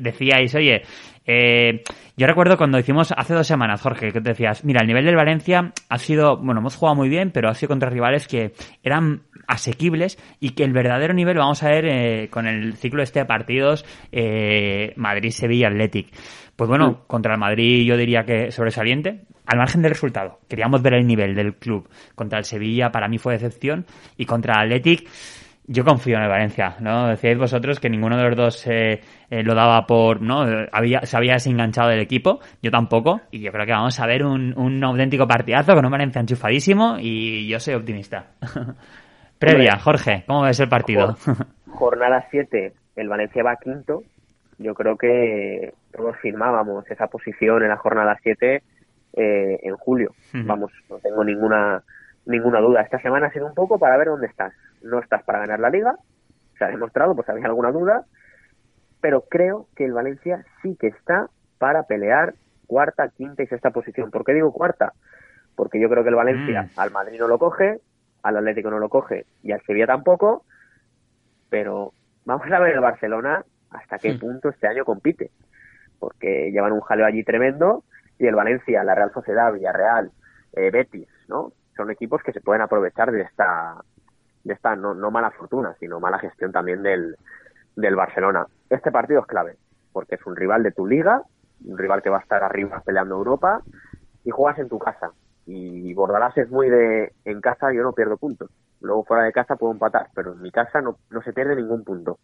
decíais, 0.00 0.54
oye, 0.54 0.82
eh, 1.26 1.82
yo 2.16 2.26
recuerdo 2.26 2.56
cuando 2.56 2.78
hicimos 2.78 3.12
hace 3.16 3.34
dos 3.34 3.46
semanas, 3.46 3.80
Jorge, 3.80 4.10
que 4.12 4.20
te 4.20 4.30
decías, 4.30 4.64
mira, 4.64 4.80
el 4.80 4.86
nivel 4.88 5.04
del 5.04 5.16
Valencia 5.16 5.72
ha 5.88 5.98
sido, 5.98 6.36
bueno, 6.38 6.60
hemos 6.60 6.76
jugado 6.76 6.96
muy 6.96 7.08
bien, 7.08 7.30
pero 7.30 7.48
ha 7.48 7.54
sido 7.54 7.68
contra 7.68 7.90
rivales 7.90 8.26
que 8.26 8.52
eran 8.82 9.22
asequibles 9.46 10.18
y 10.40 10.50
que 10.50 10.64
el 10.64 10.72
verdadero 10.72 11.14
nivel 11.14 11.36
lo 11.36 11.42
vamos 11.42 11.62
a 11.62 11.68
ver 11.68 11.84
eh, 11.86 12.28
con 12.30 12.46
el 12.46 12.74
ciclo 12.76 13.02
este 13.02 13.20
de 13.20 13.26
partidos 13.26 13.84
eh, 14.12 14.92
Madrid-Sevilla 14.96 15.68
Athletic. 15.68 16.08
Pues 16.56 16.68
bueno, 16.68 17.04
contra 17.06 17.34
el 17.34 17.40
Madrid 17.40 17.86
yo 17.86 17.96
diría 17.96 18.24
que 18.24 18.50
sobresaliente, 18.50 19.22
al 19.50 19.58
margen 19.58 19.82
del 19.82 19.90
resultado. 19.90 20.38
Queríamos 20.48 20.80
ver 20.80 20.94
el 20.94 21.06
nivel 21.06 21.34
del 21.34 21.54
club. 21.54 21.88
Contra 22.14 22.38
el 22.38 22.44
Sevilla 22.44 22.90
para 22.90 23.08
mí 23.08 23.18
fue 23.18 23.32
decepción 23.32 23.84
y 24.16 24.24
contra 24.24 24.54
el 24.62 24.72
Athletic 24.72 25.08
yo 25.66 25.84
confío 25.84 26.16
en 26.16 26.22
el 26.22 26.28
Valencia, 26.28 26.76
¿no? 26.80 27.08
Decíais 27.08 27.38
vosotros 27.38 27.78
que 27.78 27.88
ninguno 27.88 28.16
de 28.16 28.24
los 28.24 28.36
dos 28.36 28.66
eh, 28.66 29.00
eh, 29.28 29.42
lo 29.42 29.54
daba 29.54 29.86
por, 29.86 30.20
¿no? 30.20 30.44
Había, 30.72 31.02
se 31.02 31.16
había 31.16 31.34
desenganchado 31.34 31.90
del 31.90 32.00
equipo, 32.00 32.40
yo 32.60 32.70
tampoco, 32.70 33.20
y 33.30 33.40
yo 33.40 33.52
creo 33.52 33.66
que 33.66 33.72
vamos 33.72 33.98
a 34.00 34.06
ver 34.06 34.24
un, 34.24 34.56
un 34.56 34.82
auténtico 34.82 35.28
partidazo 35.28 35.74
con 35.74 35.84
un 35.84 35.92
Valencia 35.92 36.20
enchufadísimo 36.20 36.96
y 36.98 37.48
yo 37.48 37.60
soy 37.60 37.74
optimista. 37.74 38.30
Previa, 39.38 39.78
Jorge, 39.78 40.24
¿cómo 40.26 40.42
ves 40.42 40.58
el 40.60 40.68
partido? 40.68 41.16
Jornada 41.68 42.26
7, 42.30 42.72
el 42.96 43.08
Valencia 43.08 43.42
va 43.42 43.56
quinto, 43.56 44.02
yo 44.58 44.74
creo 44.74 44.96
que 44.96 45.72
todos 45.92 46.16
firmábamos 46.18 46.90
esa 46.90 47.06
posición 47.06 47.62
en 47.62 47.68
la 47.68 47.76
jornada 47.76 48.18
7 48.22 48.62
eh, 49.14 49.58
en 49.62 49.76
julio. 49.76 50.12
Vamos, 50.32 50.72
no 50.88 50.98
tengo 50.98 51.24
ninguna 51.24 51.82
ninguna 52.26 52.60
duda. 52.60 52.82
Esta 52.82 53.00
semana 53.00 53.26
ha 53.28 53.32
sido 53.32 53.46
un 53.46 53.54
poco 53.54 53.78
para 53.78 53.96
ver 53.96 54.08
dónde 54.08 54.26
estás. 54.26 54.52
No 54.82 54.98
estás 55.00 55.22
para 55.24 55.40
ganar 55.40 55.58
la 55.60 55.70
liga, 55.70 55.96
se 56.58 56.64
ha 56.64 56.68
demostrado, 56.68 57.14
pues 57.16 57.28
había 57.28 57.46
alguna 57.46 57.72
duda. 57.72 58.04
pero 59.00 59.22
creo 59.22 59.66
que 59.74 59.86
el 59.86 59.92
Valencia 59.94 60.44
sí 60.62 60.76
que 60.78 60.88
está 60.88 61.28
para 61.58 61.84
pelear 61.84 62.34
cuarta, 62.66 63.08
quinta 63.08 63.42
y 63.42 63.46
sexta 63.46 63.70
posición. 63.70 64.10
¿Por 64.10 64.24
qué 64.26 64.34
digo 64.34 64.52
cuarta? 64.52 64.92
Porque 65.56 65.80
yo 65.80 65.88
creo 65.88 66.02
que 66.02 66.10
el 66.10 66.14
Valencia 66.16 66.64
Mm. 66.64 66.78
al 66.78 66.90
Madrid 66.90 67.18
no 67.18 67.26
lo 67.26 67.38
coge, 67.38 67.80
al 68.22 68.36
Atlético 68.36 68.70
no 68.70 68.78
lo 68.78 68.90
coge 68.90 69.24
y 69.42 69.52
al 69.52 69.62
Sevilla 69.62 69.86
tampoco, 69.86 70.44
pero 71.48 71.92
vamos 72.26 72.46
a 72.52 72.58
ver 72.58 72.74
el 72.74 72.80
Barcelona 72.80 73.42
hasta 73.70 73.98
qué 73.98 74.12
Hmm. 74.12 74.18
punto 74.18 74.48
este 74.50 74.66
año 74.68 74.84
compite, 74.84 75.30
porque 75.98 76.50
llevan 76.52 76.72
un 76.72 76.80
jaleo 76.80 77.06
allí 77.06 77.24
tremendo 77.24 77.84
y 78.20 78.26
el 78.26 78.34
Valencia, 78.34 78.84
la 78.84 78.94
Real 78.94 79.12
Sociedad, 79.12 79.52
Villarreal, 79.52 80.12
eh, 80.52 80.70
Betis, 80.70 81.08
¿no? 81.28 81.52
Son 81.74 81.90
equipos 81.90 82.22
que 82.22 82.32
se 82.32 82.42
pueden 82.42 82.60
aprovechar 82.60 83.10
de 83.10 83.22
esta, 83.22 83.76
de 84.44 84.52
esta 84.52 84.76
no, 84.76 84.92
no 84.92 85.10
mala 85.10 85.30
fortuna, 85.30 85.74
sino 85.80 86.00
mala 86.00 86.18
gestión 86.18 86.52
también 86.52 86.82
del, 86.82 87.16
del 87.76 87.96
Barcelona. 87.96 88.46
Este 88.68 88.92
partido 88.92 89.20
es 89.20 89.26
clave, 89.26 89.56
porque 89.92 90.16
es 90.16 90.26
un 90.26 90.36
rival 90.36 90.62
de 90.62 90.72
tu 90.72 90.86
liga, 90.86 91.22
un 91.64 91.78
rival 91.78 92.02
que 92.02 92.10
va 92.10 92.18
a 92.18 92.20
estar 92.20 92.44
arriba 92.44 92.82
peleando 92.84 93.16
Europa 93.16 93.62
y 94.22 94.30
juegas 94.30 94.58
en 94.58 94.68
tu 94.68 94.78
casa. 94.78 95.12
Y 95.46 95.94
Bordalás 95.94 96.36
es 96.36 96.50
muy 96.50 96.68
de 96.68 97.14
en 97.24 97.40
casa 97.40 97.72
yo 97.72 97.82
no 97.82 97.94
pierdo 97.94 98.18
puntos. 98.18 98.50
Luego 98.82 99.04
fuera 99.04 99.22
de 99.22 99.32
casa 99.32 99.56
puedo 99.56 99.72
empatar, 99.72 100.08
pero 100.14 100.34
en 100.34 100.42
mi 100.42 100.50
casa 100.50 100.82
no, 100.82 100.98
no 101.08 101.22
se 101.22 101.32
pierde 101.32 101.56
ningún 101.56 101.84
punto. 101.84 102.18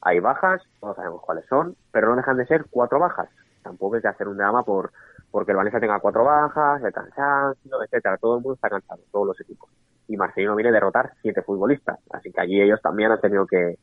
Hay 0.00 0.18
bajas, 0.18 0.60
no 0.82 0.92
sabemos 0.94 1.22
cuáles 1.22 1.46
son, 1.46 1.76
pero 1.92 2.08
no 2.08 2.16
dejan 2.16 2.36
de 2.36 2.46
ser 2.46 2.66
cuatro 2.68 2.98
bajas. 2.98 3.28
Tampoco 3.62 3.94
hay 3.94 4.02
que 4.02 4.08
hacer 4.08 4.28
un 4.28 4.36
drama 4.36 4.64
por 4.64 4.92
porque 5.30 5.50
el 5.52 5.56
Valencia 5.56 5.80
tenga 5.80 6.00
cuatro 6.00 6.24
bajas, 6.24 6.82
el 6.82 6.92
cansancio, 6.92 7.82
etcétera. 7.84 8.16
Todo 8.18 8.36
el 8.36 8.42
mundo 8.42 8.54
está 8.54 8.68
cansado, 8.70 9.00
todos 9.12 9.26
los 9.28 9.40
equipos. 9.40 9.70
Y 10.08 10.16
Marcelino 10.16 10.54
viene 10.54 10.70
a 10.70 10.72
derrotar 10.72 11.12
siete 11.22 11.42
futbolistas, 11.42 11.98
así 12.10 12.32
que 12.32 12.40
allí 12.40 12.60
ellos 12.60 12.80
también 12.80 13.10
han 13.10 13.20
tenido 13.20 13.46
que, 13.46 13.76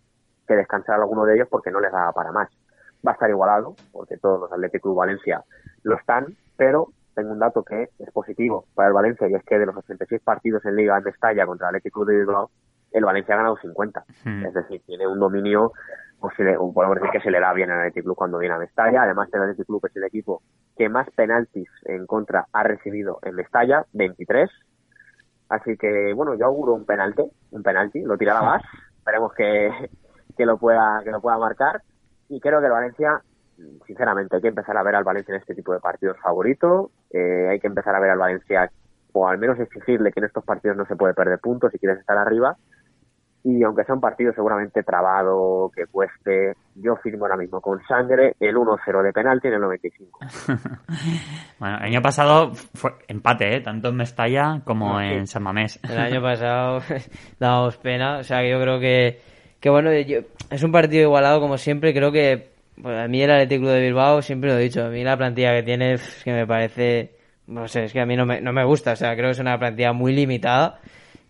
que 0.48 0.56
descansar 0.56 1.00
alguno 1.00 1.26
de 1.26 1.36
ellos 1.36 1.48
porque 1.50 1.70
no 1.72 1.80
les 1.80 1.92
daba 1.92 2.12
para 2.14 2.32
más. 2.32 2.50
Va 3.06 3.12
a 3.12 3.14
estar 3.16 3.30
igualado, 3.30 3.76
porque 3.92 4.18
todos 4.18 4.40
los 4.40 4.52
Athletic 4.54 4.82
Club 4.82 4.96
Valencia 4.96 5.44
lo 5.84 5.96
están, 5.98 6.28
pero 6.56 6.88
tengo 7.14 7.32
un 7.34 7.40
dato 7.40 7.62
que 7.64 7.90
es 8.00 8.12
positivo 8.12 8.66
para 8.74 8.88
el 8.88 8.94
Valencia 8.94 9.28
y 9.28 9.34
es 9.36 9.44
que 9.44 9.60
de 9.60 9.66
los 9.66 9.76
86 9.76 10.22
partidos 10.24 10.66
en 10.66 10.76
Liga 10.78 10.98
en 10.98 11.04
Mestalla 11.04 11.46
contra 11.46 11.68
el 11.68 11.76
Athletic 11.76 11.94
Club 11.94 12.08
de 12.08 12.18
Bilbao, 12.20 12.50
el 12.94 13.04
Valencia 13.06 13.34
ha 13.36 13.38
ganado 13.40 13.58
50. 13.58 14.04
Hmm. 14.24 14.46
Es 14.46 14.54
decir, 14.54 14.82
tiene 14.86 15.06
un 15.06 15.20
dominio, 15.20 15.74
pues 16.20 16.34
se 16.38 16.44
le- 16.44 16.56
podemos 16.58 16.96
decir 16.96 17.10
que 17.12 17.20
se 17.22 17.32
le 17.32 17.40
da 17.42 17.52
bien 17.52 17.70
al 17.70 17.80
Athletic 17.80 18.04
Club 18.06 18.16
cuando 18.16 18.38
viene 18.38 18.56
a 18.56 18.60
Mestalla. 18.60 19.04
Además, 19.04 19.28
el 19.34 19.42
Athletic 19.42 19.66
Club 19.66 19.86
es 19.86 19.96
el 19.98 20.04
equipo 20.06 20.42
que 20.78 20.90
más 20.90 21.10
penaltis 21.12 21.70
en 21.86 22.06
contra 22.06 22.48
ha 22.52 22.64
recibido 22.64 23.20
en 23.22 23.36
Mestalla, 23.36 23.86
23. 23.94 24.50
Así 25.50 25.78
que, 25.78 26.14
bueno, 26.14 26.36
yo 26.36 26.46
auguro 26.46 26.74
un 26.74 26.86
penalti, 26.86 27.24
un 27.52 27.64
penalti, 27.64 28.02
lo 28.02 28.18
tirará 28.18 28.42
más. 28.44 28.64
Esperemos 28.98 29.34
que, 29.34 29.72
que 30.36 30.46
lo 30.46 30.58
pueda, 30.58 31.02
que 31.04 31.12
lo 31.12 31.22
pueda 31.22 31.38
marcar. 31.38 31.82
Y 32.30 32.40
creo 32.40 32.60
que 32.60 32.68
el 32.68 32.72
Valencia, 32.72 33.22
sinceramente, 33.86 34.36
hay 34.36 34.42
que 34.42 34.48
empezar 34.48 34.78
a 34.78 34.84
ver 34.84 34.96
al 34.96 35.04
Valencia 35.04 35.36
en 35.36 35.42
este 35.42 35.56
tipo 35.56 35.74
de 35.74 35.80
partidos 35.80 36.18
favorito. 36.20 36.92
Eh, 37.12 37.48
hay 37.52 37.60
que 37.60 37.68
empezar 37.68 37.96
a 37.96 38.00
ver 38.00 38.12
al 38.12 38.18
Valencia, 38.18 38.72
o 39.12 39.28
al 39.28 39.38
menos 39.38 39.60
exigirle 39.60 40.12
que 40.12 40.20
en 40.20 40.26
estos 40.26 40.44
partidos 40.44 40.78
no 40.78 40.86
se 40.86 40.96
puede 40.96 41.14
perder 41.14 41.40
puntos 41.40 41.72
si 41.72 41.80
quieres 41.80 42.00
estar 42.00 42.18
arriba. 42.18 42.58
Y 43.46 43.62
aunque 43.64 43.84
sea 43.84 43.94
un 43.96 44.00
partido 44.02 44.32
seguramente 44.34 44.84
trabado, 44.84 45.70
que 45.76 45.86
cueste, 45.88 46.54
yo 46.76 46.96
firmo 46.96 47.26
ahora 47.26 47.36
mismo 47.38 47.60
con 47.60 47.82
sangre 47.86 48.36
el 48.40 48.56
1-0 48.56 49.04
de 49.04 49.12
penalti 49.12 49.50
en 49.50 49.54
el 49.56 49.62
95. 49.62 50.20
Bueno, 51.60 51.78
el 51.78 51.84
año 51.84 52.02
pasado 52.02 52.52
fue 52.74 52.92
empate, 53.08 53.56
¿eh? 53.56 53.62
tanto 53.62 53.90
en 53.90 53.96
Mestalla 53.96 54.62
como 54.66 54.98
Ah, 54.98 55.04
sí. 55.04 55.14
en 55.14 55.28
San 55.28 55.44
Mamés. 55.44 55.80
El 55.90 55.98
año 55.98 56.22
pasado 56.22 56.80
dábamos 57.40 57.78
pena. 57.78 58.18
O 58.20 58.24
sea, 58.24 58.40
que 58.42 58.50
yo 58.50 58.60
creo 58.62 58.80
que, 58.80 59.20
que 59.60 59.70
bueno, 59.70 59.92
yo- 59.94 60.20
es 60.50 60.64
un 60.64 60.72
partido 60.72 61.04
igualado 61.04 61.40
como 61.40 61.58
siempre. 61.58 61.94
Creo 61.94 62.12
que 62.12 62.50
pues, 62.82 62.98
a 62.98 63.08
mí 63.08 63.22
el 63.22 63.32
Athletic 63.32 63.60
Club 63.60 63.72
de 63.72 63.82
Bilbao, 63.82 64.22
siempre 64.22 64.50
lo 64.52 64.58
he 64.58 64.64
dicho, 64.64 64.84
a 64.86 64.90
mí 64.90 65.04
la 65.04 65.18
plantilla 65.18 65.54
que 65.54 65.64
tiene 65.64 65.94
es 65.94 66.22
que 66.24 66.32
me 66.34 66.46
parece, 66.48 67.16
no 67.48 67.68
sé, 67.68 67.86
es 67.86 67.94
que 67.94 68.02
a 68.02 68.06
mí 68.06 68.16
no 68.16 68.26
me, 68.26 68.42
no 68.42 68.52
me 68.54 68.64
gusta. 68.66 68.94
O 68.94 68.96
sea, 68.96 69.14
creo 69.16 69.26
que 69.28 69.32
es 69.32 69.40
una 69.40 69.58
plantilla 69.58 69.94
muy 69.94 70.14
limitada. 70.14 70.80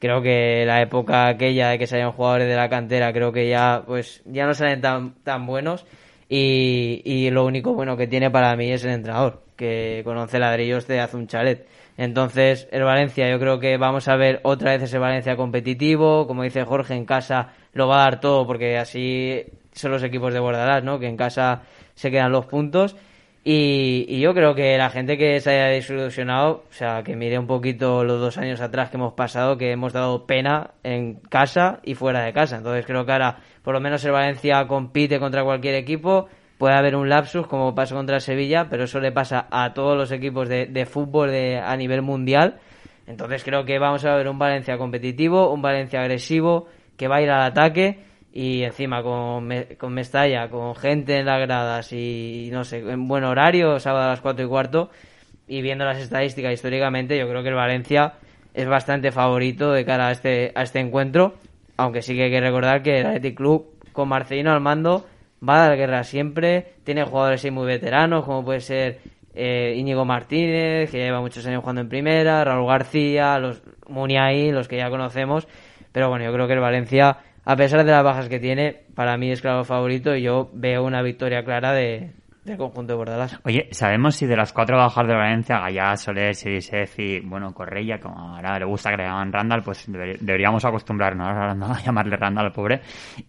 Creo 0.04 0.22
que 0.22 0.66
la 0.66 0.82
época 0.82 1.28
aquella 1.28 1.70
de 1.70 1.80
que 1.80 1.88
salían 1.88 2.12
jugadores 2.12 2.50
de 2.50 2.58
la 2.58 2.68
cantera, 2.68 3.14
creo 3.14 3.32
que 3.32 3.48
ya, 3.48 3.84
pues, 3.88 4.22
ya 4.26 4.46
no 4.46 4.54
salen 4.54 4.82
tan, 4.82 5.14
tan 5.24 5.46
buenos. 5.46 5.86
Y, 6.28 7.02
y 7.06 7.30
lo 7.30 7.46
único 7.46 7.74
bueno 7.74 7.96
que 7.96 8.06
tiene 8.06 8.30
para 8.30 8.54
mí 8.58 8.70
es 8.70 8.84
el 8.84 8.92
entrenador, 8.92 9.44
que 9.56 10.02
conoce 10.04 10.40
ladrillos 10.40 10.88
de 10.88 11.00
hace 11.00 11.16
un 11.16 11.28
chalet. 11.28 11.66
Entonces, 11.96 12.68
el 12.72 12.84
Valencia, 12.84 13.32
yo 13.32 13.40
creo 13.40 13.62
que 13.62 13.78
vamos 13.78 14.10
a 14.10 14.18
ver 14.18 14.42
otra 14.44 14.72
vez 14.72 14.82
ese 14.84 14.98
Valencia 14.98 15.38
competitivo. 15.38 16.28
Como 16.28 16.44
dice 16.44 16.66
Jorge, 16.66 16.96
en 16.96 17.06
casa 17.06 17.54
lo 17.72 17.88
va 17.88 18.02
a 18.02 18.04
dar 18.04 18.20
todo, 18.20 18.46
porque 18.46 18.78
así 18.78 19.42
son 19.72 19.92
los 19.92 20.04
equipos 20.04 20.34
de 20.34 20.42
Bordalás, 20.42 20.84
¿no? 20.84 21.00
Que 21.00 21.08
en 21.08 21.16
casa 21.16 21.62
se 21.96 22.12
quedan 22.12 22.34
los 22.34 22.46
puntos. 22.46 22.98
Y, 23.46 24.06
y 24.08 24.22
yo 24.22 24.34
creo 24.34 24.56
que 24.56 24.78
la 24.78 24.90
gente 24.90 25.18
que 25.18 25.42
se 25.42 25.50
haya 25.50 25.66
desilusionado, 25.66 26.64
o 26.70 26.74
sea, 26.74 27.04
que 27.04 27.18
mire 27.18 27.38
un 27.38 27.46
poquito 27.46 28.06
los 28.06 28.22
dos 28.22 28.38
años 28.38 28.62
atrás 28.62 28.90
que 28.90 28.96
hemos 28.96 29.14
pasado, 29.14 29.58
que 29.58 29.72
hemos 29.72 29.92
dado 29.92 30.26
pena 30.26 30.72
en 30.84 31.16
casa 31.16 31.80
y 31.84 31.96
fuera 31.96 32.24
de 32.24 32.32
casa. 32.32 32.56
Entonces 32.56 32.86
creo 32.86 33.06
que 33.06 33.12
ahora, 33.12 33.40
por 33.62 33.74
lo 33.74 33.82
menos 33.82 34.04
el 34.06 34.14
Valencia 34.14 34.66
compite 34.66 35.20
contra 35.20 35.44
cualquier 35.44 35.76
equipo. 35.76 36.28
Puede 36.58 36.76
haber 36.76 36.96
un 36.96 37.10
lapsus 37.10 37.46
como 37.48 37.76
pasó 37.76 37.96
contra 37.96 38.22
Sevilla, 38.22 38.68
pero 38.70 38.86
eso 38.86 39.02
le 39.02 39.12
pasa 39.12 39.48
a 39.52 39.74
todos 39.74 39.98
los 39.98 40.12
equipos 40.14 40.48
de, 40.48 40.68
de 40.68 40.86
fútbol 40.86 41.30
de, 41.32 41.58
a 41.60 41.76
nivel 41.76 42.02
mundial. 42.02 42.60
Entonces 43.08 43.44
creo 43.44 43.66
que 43.66 43.78
vamos 43.78 44.06
a 44.06 44.16
ver 44.16 44.30
un 44.30 44.40
Valencia 44.40 44.78
competitivo, 44.78 45.52
un 45.52 45.62
Valencia 45.62 46.00
agresivo, 46.00 46.68
que 46.96 47.10
va 47.10 47.18
a 47.18 47.22
ir 47.22 47.30
al 47.30 47.42
ataque 47.42 48.00
y 48.36 48.64
encima 48.64 49.04
con, 49.04 49.48
con 49.78 49.94
Mestalla, 49.94 50.50
con 50.50 50.76
gente 50.76 51.20
en 51.20 51.28
las 51.28 51.40
gradas 51.40 51.94
y 51.94 52.50
no 52.52 52.64
sé, 52.64 52.80
en 52.80 53.08
buen 53.08 53.24
horario, 53.24 53.80
sábado 53.80 54.06
a 54.06 54.10
las 54.10 54.22
4 54.22 54.46
y 54.46 54.50
cuarto, 54.50 54.90
y 55.48 55.62
viendo 55.62 55.86
las 55.86 56.00
estadísticas 56.00 56.52
históricamente, 56.52 57.18
yo 57.18 57.30
creo 57.30 57.44
que 57.44 57.50
el 57.50 57.56
Valencia 57.56 58.14
es 58.56 58.68
bastante 58.68 59.12
favorito 59.12 59.72
de 59.72 59.86
cara 59.86 60.08
a 60.08 60.12
este, 60.12 60.52
a 60.56 60.64
este 60.64 60.80
encuentro, 60.80 61.36
aunque 61.78 62.02
sí 62.02 62.16
que 62.16 62.24
hay 62.24 62.32
que 62.32 62.42
recordar 62.42 62.82
que 62.82 63.02
el 63.02 63.06
Athletic 63.06 63.38
Club 63.38 63.68
con 63.92 64.10
Marcelino 64.10 64.52
al 64.52 64.62
mando 64.62 65.06
va 65.48 65.58
a 65.64 65.68
dar 65.68 65.78
guerra 65.78 66.04
siempre, 66.04 66.74
tiene 66.84 67.04
jugadores 67.04 67.52
muy 67.52 67.68
veteranos, 67.68 68.26
como 68.26 68.44
puede 68.44 68.62
ser 68.62 69.00
eh, 69.36 69.76
Íñigo 69.78 70.06
Martínez, 70.06 70.90
que 70.90 70.98
lleva 70.98 71.22
muchos 71.22 71.46
años 71.46 71.62
jugando 71.62 71.82
en 71.82 71.90
primera, 71.90 72.44
Raúl 72.44 72.68
García, 72.68 73.38
los 73.38 73.62
Muniain, 73.88 74.56
los 74.56 74.68
que 74.68 74.78
ya 74.78 74.90
conocemos, 74.90 75.48
pero 75.92 76.10
bueno, 76.10 76.26
yo 76.26 76.34
creo 76.34 76.48
que 76.48 76.54
el 76.54 76.60
Valencia, 76.60 77.18
a 77.46 77.56
pesar 77.56 77.84
de 77.84 77.92
las 77.92 78.04
bajas 78.04 78.30
que 78.30 78.40
tiene, 78.40 78.84
para 78.96 79.18
mí 79.18 79.32
es 79.32 79.42
claro 79.42 79.64
favorito 79.64 80.16
y 80.16 80.22
yo 80.24 80.50
veo 80.54 80.84
una 80.84 81.02
victoria 81.02 81.44
clara 81.44 81.74
de, 81.74 82.12
del 82.46 82.58
conjunto 82.58 82.94
de 82.94 82.98
Bordalás. 82.98 83.40
Oye, 83.44 83.68
¿sabemos 83.72 84.16
si 84.16 84.26
de 84.26 84.36
las 84.38 84.54
cuatro 84.54 84.78
bajas 84.78 85.08
de 85.08 85.14
Valencia, 85.14 85.60
Gallá, 85.60 85.96
Soler, 85.98 86.36
Sirisef 86.36 87.00
y, 87.00 87.20
bueno, 87.22 87.54
Correia, 87.54 88.00
como 88.00 88.18
ahora 88.36 88.60
le 88.60 88.66
gusta 88.66 88.92
que 88.92 88.98
le 88.98 89.04
llaman 89.04 89.32
Randall, 89.34 89.64
pues 89.64 89.88
deber- 89.90 90.20
deberíamos 90.20 90.64
acostumbrarnos 90.66 91.28
a 91.78 91.82
llamarle 91.82 92.16
Randall, 92.18 92.52
pobre. 92.52 92.82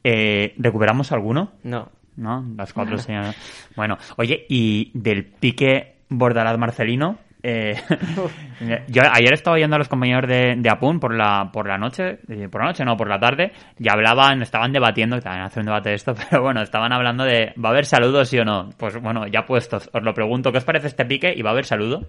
Eh, 0.02 0.54
¿Recuperamos 0.58 1.10
alguno? 1.12 1.52
No, 1.64 1.88
¿No? 2.16 2.44
Las 2.56 2.72
cuatro 2.72 2.96
señoras. 2.98 3.36
Bueno, 3.76 3.98
oye, 4.16 4.46
y 4.48 4.90
del 4.94 5.24
pique 5.24 5.96
Bordalás 6.08 6.56
Marcelino, 6.58 7.18
eh, 7.44 7.74
yo 8.88 9.02
ayer 9.12 9.32
estaba 9.34 9.58
yendo 9.58 9.76
a 9.76 9.78
los 9.78 9.88
compañeros 9.88 10.28
de, 10.28 10.54
de 10.56 10.70
Apun 10.70 10.98
por 10.98 11.14
la 11.14 11.50
por 11.52 11.68
la 11.68 11.78
noche, 11.78 12.18
eh, 12.28 12.48
por 12.50 12.62
la 12.62 12.68
noche 12.68 12.84
no, 12.84 12.96
por 12.96 13.08
la 13.08 13.18
tarde, 13.20 13.52
y 13.78 13.88
hablaban, 13.88 14.42
estaban 14.42 14.72
debatiendo, 14.72 15.20
también 15.20 15.44
hacer 15.44 15.60
un 15.60 15.66
debate 15.66 15.90
de 15.90 15.94
esto, 15.96 16.14
pero 16.30 16.42
bueno, 16.42 16.62
estaban 16.62 16.92
hablando 16.92 17.24
de, 17.24 17.52
¿va 17.62 17.68
a 17.68 17.72
haber 17.72 17.84
saludos 17.86 18.28
sí 18.28 18.38
o 18.38 18.44
no? 18.44 18.70
Pues 18.78 18.96
bueno, 19.00 19.26
ya 19.26 19.44
puestos, 19.46 19.88
os 19.92 20.02
lo 20.02 20.14
pregunto, 20.14 20.50
¿qué 20.50 20.58
os 20.58 20.64
parece 20.64 20.86
este 20.88 21.04
pique 21.04 21.32
y 21.36 21.42
va 21.42 21.50
a 21.50 21.52
haber 21.52 21.64
saludo? 21.66 22.06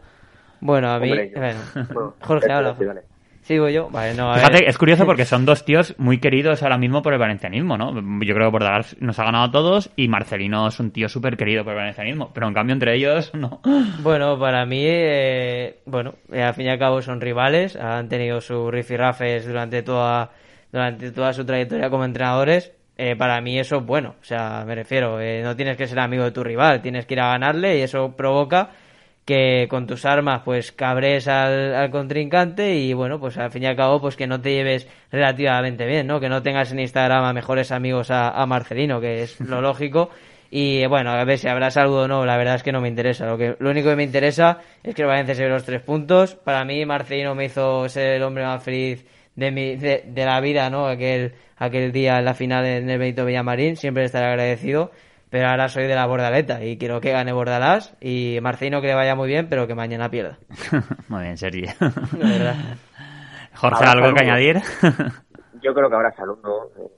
bueno, 0.61 0.89
a 0.91 0.99
mí, 0.99 1.09
Hombre, 1.11 1.31
yo- 1.33 1.39
bueno, 1.41 1.59
Bueno, 1.93 2.13
Jorge, 2.21 2.51
habla. 2.51 2.75
sí, 2.75 2.85
vale. 2.85 3.01
Sigo 3.45 3.69
yo, 3.69 3.91
vale, 3.91 4.15
no, 4.15 4.31
a 4.31 4.37
ver. 4.37 4.45
Fíjate, 4.45 4.69
es 4.69 4.75
curioso 4.75 5.05
porque 5.05 5.23
son 5.25 5.45
dos 5.45 5.63
tíos 5.63 5.93
muy 5.99 6.17
queridos 6.17 6.63
ahora 6.63 6.79
mismo 6.79 7.03
por 7.03 7.13
el 7.13 7.19
valencianismo, 7.19 7.77
¿no? 7.77 7.93
Yo 7.93 8.33
creo 8.33 8.47
que 8.47 8.51
Bordalás 8.51 8.97
nos 8.99 9.19
ha 9.19 9.23
ganado 9.23 9.45
a 9.45 9.51
todos 9.51 9.91
y 9.95 10.07
Marcelino 10.07 10.67
es 10.67 10.79
un 10.79 10.89
tío 10.89 11.07
súper 11.07 11.37
querido 11.37 11.63
por 11.63 11.73
el 11.73 11.77
valencianismo, 11.77 12.31
pero 12.33 12.47
en 12.47 12.55
cambio 12.55 12.73
entre 12.73 12.95
ellos 12.95 13.31
no. 13.35 13.61
Bueno, 14.01 14.39
para 14.39 14.65
mí, 14.65 14.81
eh, 14.83 15.77
bueno, 15.85 16.15
eh, 16.33 16.41
al 16.41 16.55
fin 16.55 16.65
y 16.65 16.69
al 16.69 16.79
cabo 16.79 17.03
son 17.03 17.21
rivales, 17.21 17.75
han 17.75 18.09
tenido 18.09 18.41
sus 18.41 18.71
rifirrafes 18.71 19.45
durante 19.45 19.83
toda, 19.83 20.31
durante 20.71 21.11
toda 21.11 21.31
su 21.31 21.45
trayectoria 21.45 21.91
como 21.91 22.03
entrenadores. 22.03 22.71
Eh, 22.97 23.15
para 23.15 23.39
mí 23.41 23.59
eso 23.59 23.77
es 23.77 23.85
bueno, 23.85 24.15
o 24.21 24.23
sea, 24.23 24.63
me 24.65 24.73
refiero, 24.73 25.19
eh, 25.19 25.41
no 25.43 25.55
tienes 25.55 25.75
que 25.77 25.85
ser 25.85 25.99
amigo 25.99 26.23
de 26.23 26.31
tu 26.31 26.43
rival, 26.43 26.81
tienes 26.81 27.05
que 27.05 27.13
ir 27.13 27.19
a 27.19 27.27
ganarle 27.27 27.77
y 27.77 27.81
eso 27.81 28.15
provoca 28.15 28.69
que 29.25 29.67
con 29.69 29.87
tus 29.87 30.05
armas 30.05 30.43
pues 30.45 30.71
cabres 30.71 31.27
al, 31.27 31.73
al 31.73 31.89
contrincante 31.89 32.75
y 32.75 32.93
bueno, 32.93 33.19
pues 33.19 33.37
al 33.37 33.51
fin 33.51 33.63
y 33.63 33.65
al 33.65 33.75
cabo 33.75 33.99
pues 33.99 34.15
que 34.15 34.27
no 34.27 34.39
te 34.39 34.51
lleves 34.53 34.87
relativamente 35.11 35.85
bien, 35.87 36.05
¿no? 36.07 36.19
Que 36.19 36.29
no 36.29 36.43
tengas 36.43 36.71
en 36.71 36.79
Instagram 36.79 37.23
a 37.23 37.33
mejores 37.33 37.71
amigos 37.71 38.11
a, 38.11 38.29
a 38.29 38.45
Marcelino, 38.45 39.01
que 39.01 39.23
es 39.23 39.39
lo 39.41 39.61
lógico. 39.61 40.11
Y 40.51 40.85
bueno, 40.85 41.09
a 41.11 41.23
ver 41.25 41.39
si 41.39 41.47
habrá 41.47 41.71
saludo 41.71 42.03
o 42.03 42.07
no, 42.07 42.25
la 42.25 42.37
verdad 42.37 42.55
es 42.55 42.63
que 42.63 42.71
no 42.71 42.79
me 42.79 42.87
interesa. 42.87 43.25
Lo, 43.25 43.37
que, 43.37 43.55
lo 43.59 43.71
único 43.71 43.89
que 43.89 43.95
me 43.95 44.03
interesa 44.03 44.59
es 44.83 44.93
que 44.93 45.01
el 45.01 45.07
Valencia 45.07 45.35
se 45.35 45.43
ve 45.43 45.49
los 45.49 45.65
tres 45.65 45.81
puntos. 45.81 46.35
Para 46.35 46.63
mí, 46.63 46.85
Marcelino 46.85 47.35
me 47.35 47.45
hizo 47.45 47.89
ser 47.89 48.13
el 48.13 48.23
hombre 48.23 48.45
más 48.45 48.63
feliz 48.63 49.05
de, 49.35 49.51
mi, 49.51 49.75
de, 49.75 50.03
de 50.05 50.25
la 50.25 50.39
vida, 50.39 50.69
¿no? 50.69 50.87
Aquel, 50.87 51.33
aquel 51.57 51.91
día 51.91 52.19
en 52.19 52.25
la 52.25 52.35
final 52.35 52.65
en 52.65 52.89
el 52.89 52.99
Benito 52.99 53.25
Villamarín, 53.25 53.75
siempre 53.75 54.05
estaré 54.05 54.27
agradecido. 54.27 54.91
Pero 55.35 55.49
ahora 55.49 55.67
soy 55.67 55.85
de 55.85 55.95
la 55.95 56.05
Bordaleta 56.05 56.63
y 56.63 56.77
quiero 56.77 57.01
que 57.01 57.11
gane 57.11 57.33
Bordalás 57.33 57.93
y 57.99 58.39
Marcelino 58.41 58.79
que 58.79 58.87
le 58.87 58.95
vaya 58.95 59.15
muy 59.15 59.27
bien, 59.27 59.49
pero 59.49 59.67
que 59.67 59.75
mañana 59.75 60.07
pierda. 60.07 60.37
muy 61.09 61.23
bien, 61.23 61.35
Sergi. 61.35 61.65
Jorge, 63.53 63.83
Ahora 63.83 63.91
¿algo 63.91 64.13
que 64.13 64.23
añadir? 64.23 64.61
Yo 65.61 65.73
creo 65.73 65.89
que 65.89 65.95
ahora 65.95 66.15
salud 66.15 66.37
no, 66.41 66.67
eh, 66.81 66.89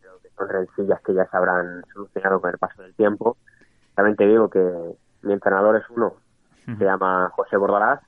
creo 0.00 0.18
que 0.20 0.30
son 0.30 0.48
rencillas 0.48 1.00
que 1.02 1.14
ya 1.14 1.26
se 1.26 1.36
habrán 1.36 1.84
solucionado 1.94 2.40
con 2.40 2.50
el 2.50 2.58
paso 2.58 2.82
del 2.82 2.92
tiempo. 2.96 3.36
También 3.94 4.16
te 4.16 4.26
digo 4.26 4.50
que 4.50 4.68
mi 5.22 5.34
entrenador 5.34 5.76
es 5.76 5.84
uno, 5.88 6.14
se 6.64 6.84
llama 6.84 7.30
José 7.36 7.56
Bordalás, 7.56 8.00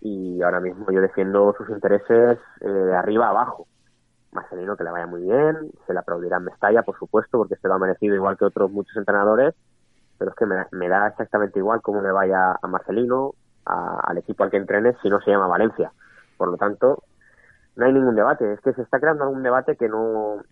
y 0.00 0.42
ahora 0.42 0.58
mismo 0.58 0.90
yo 0.90 1.00
defiendo 1.00 1.54
sus 1.56 1.68
intereses 1.68 2.40
eh, 2.60 2.68
de 2.68 2.96
arriba 2.96 3.26
a 3.26 3.30
abajo. 3.30 3.68
Marcelino 4.32 4.76
que 4.76 4.84
le 4.84 4.90
vaya 4.90 5.06
muy 5.06 5.22
bien, 5.22 5.70
se 5.86 5.92
le 5.92 5.98
aplaudirá 5.98 6.36
en 6.38 6.44
Mestalla, 6.44 6.82
por 6.82 6.96
supuesto, 6.98 7.38
porque 7.38 7.56
se 7.56 7.68
lo 7.68 7.74
ha 7.74 7.78
merecido 7.78 8.14
igual 8.14 8.36
que 8.38 8.44
otros 8.44 8.70
muchos 8.70 8.96
entrenadores, 8.96 9.54
pero 10.18 10.30
es 10.30 10.36
que 10.36 10.46
me, 10.46 10.54
da- 10.56 10.68
me 10.72 10.88
da 10.88 11.08
exactamente 11.08 11.58
igual 11.58 11.80
cómo 11.82 12.00
le 12.02 12.12
vaya 12.12 12.52
a 12.60 12.66
Marcelino, 12.68 13.32
a- 13.66 14.00
al 14.04 14.18
equipo 14.18 14.44
al 14.44 14.50
que 14.50 14.56
entrene, 14.58 14.94
si 15.02 15.08
no 15.08 15.20
se 15.20 15.30
llama 15.30 15.46
Valencia. 15.48 15.92
Por 16.36 16.48
lo 16.48 16.56
tanto, 16.56 17.02
no 17.76 17.86
hay 17.86 17.92
ningún 17.92 18.14
debate. 18.14 18.52
Es 18.52 18.60
que 18.60 18.72
se 18.72 18.82
está 18.82 18.98
creando 19.00 19.28
un 19.28 19.42
debate 19.42 19.76
que 19.76 19.88
no 19.88 20.42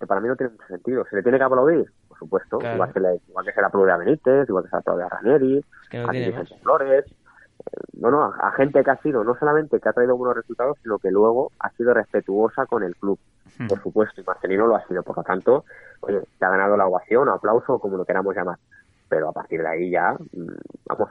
que 0.00 0.06
para 0.06 0.20
mí 0.20 0.28
no 0.28 0.36
tiene 0.36 0.52
mucho 0.52 0.66
sentido. 0.68 1.04
¿Se 1.10 1.16
le 1.16 1.24
tiene 1.24 1.38
que 1.38 1.44
aplaudir? 1.44 1.84
Por 2.06 2.16
supuesto. 2.18 2.58
Claro. 2.58 2.76
Igual, 2.76 2.92
que 2.92 3.00
le, 3.00 3.20
igual 3.26 3.44
que 3.44 3.52
se 3.52 3.60
le 3.60 3.66
aplaude 3.66 3.90
a 3.90 3.96
Benítez, 3.96 4.48
igual 4.48 4.62
que 4.62 4.70
se 4.70 4.76
le 4.76 4.80
aplaude 4.80 5.02
a 5.02 5.08
Ranieri, 5.08 5.58
Es 5.58 5.88
que 5.88 5.98
no 5.98 6.08
a 6.08 6.12
Vicente. 6.12 6.62
Flores. 6.62 7.04
No, 8.00 8.10
no, 8.10 8.22
a, 8.24 8.48
a 8.48 8.52
gente 8.52 8.82
que 8.84 8.90
ha 8.90 8.96
sido, 9.02 9.24
no 9.24 9.36
solamente 9.36 9.80
que 9.80 9.88
ha 9.88 9.92
traído 9.92 10.16
buenos 10.16 10.36
resultados, 10.36 10.78
sino 10.82 10.98
que 10.98 11.10
luego 11.10 11.50
ha 11.58 11.70
sido 11.70 11.92
respetuosa 11.94 12.66
con 12.66 12.82
el 12.84 12.94
club. 12.96 13.18
Por 13.68 13.82
supuesto, 13.82 14.20
y 14.20 14.24
Marcelino 14.24 14.66
lo 14.68 14.76
ha 14.76 14.86
sido. 14.86 15.02
Por 15.02 15.16
lo 15.16 15.24
tanto, 15.24 15.64
oye, 16.00 16.20
se 16.38 16.44
ha 16.44 16.50
ganado 16.50 16.76
la 16.76 16.86
ovación, 16.86 17.28
aplauso, 17.28 17.74
o 17.74 17.78
como 17.80 17.96
lo 17.96 18.04
queramos 18.04 18.34
llamar. 18.36 18.56
Pero 19.08 19.30
a 19.30 19.32
partir 19.32 19.62
de 19.62 19.68
ahí 19.68 19.90
ya, 19.90 20.12
mm, 20.12 20.46
vamos, 20.86 21.08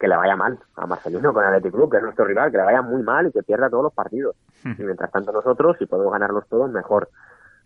que 0.00 0.08
le 0.08 0.16
vaya 0.16 0.34
mal 0.34 0.58
a 0.74 0.86
Marcelino 0.86 1.32
con 1.32 1.44
el 1.44 1.50
Athletic 1.50 1.72
Club, 1.72 1.90
que 1.90 1.98
es 1.98 2.02
nuestro 2.02 2.24
rival, 2.24 2.50
que 2.50 2.56
le 2.56 2.64
vaya 2.64 2.82
muy 2.82 3.02
mal 3.02 3.28
y 3.28 3.32
que 3.32 3.42
pierda 3.44 3.70
todos 3.70 3.84
los 3.84 3.92
partidos. 3.94 4.34
Y 4.64 4.82
mientras 4.82 5.12
tanto 5.12 5.30
nosotros, 5.30 5.76
si 5.78 5.86
podemos 5.86 6.12
ganarlos 6.12 6.48
todos, 6.48 6.68
mejor. 6.70 7.08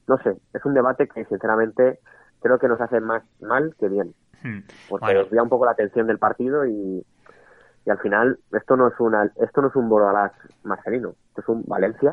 No 0.08 0.18
sé, 0.18 0.36
es 0.52 0.64
un 0.64 0.74
debate 0.74 1.08
que 1.08 1.24
sinceramente 1.24 2.00
creo 2.42 2.58
que 2.58 2.68
nos 2.68 2.80
hace 2.80 3.00
más 3.00 3.22
mal 3.40 3.74
que 3.78 3.88
bien. 3.88 4.14
Porque 4.88 5.06
Bueno. 5.06 5.20
desvía 5.22 5.42
un 5.42 5.48
poco 5.48 5.64
la 5.64 5.70
atención 5.72 6.06
del 6.06 6.18
partido 6.18 6.66
y, 6.66 7.02
y 7.86 7.90
al 7.90 7.98
final 7.98 8.36
esto 8.52 8.76
no 8.76 8.88
es 8.88 8.94
una 8.98 9.30
esto 9.40 9.62
no 9.62 9.68
es 9.68 9.76
un 9.76 9.88
Bordalás 9.88 10.32
Marcelino, 10.64 11.10
esto 11.28 11.40
es 11.42 11.48
un 11.48 11.62
Valencia 11.66 12.12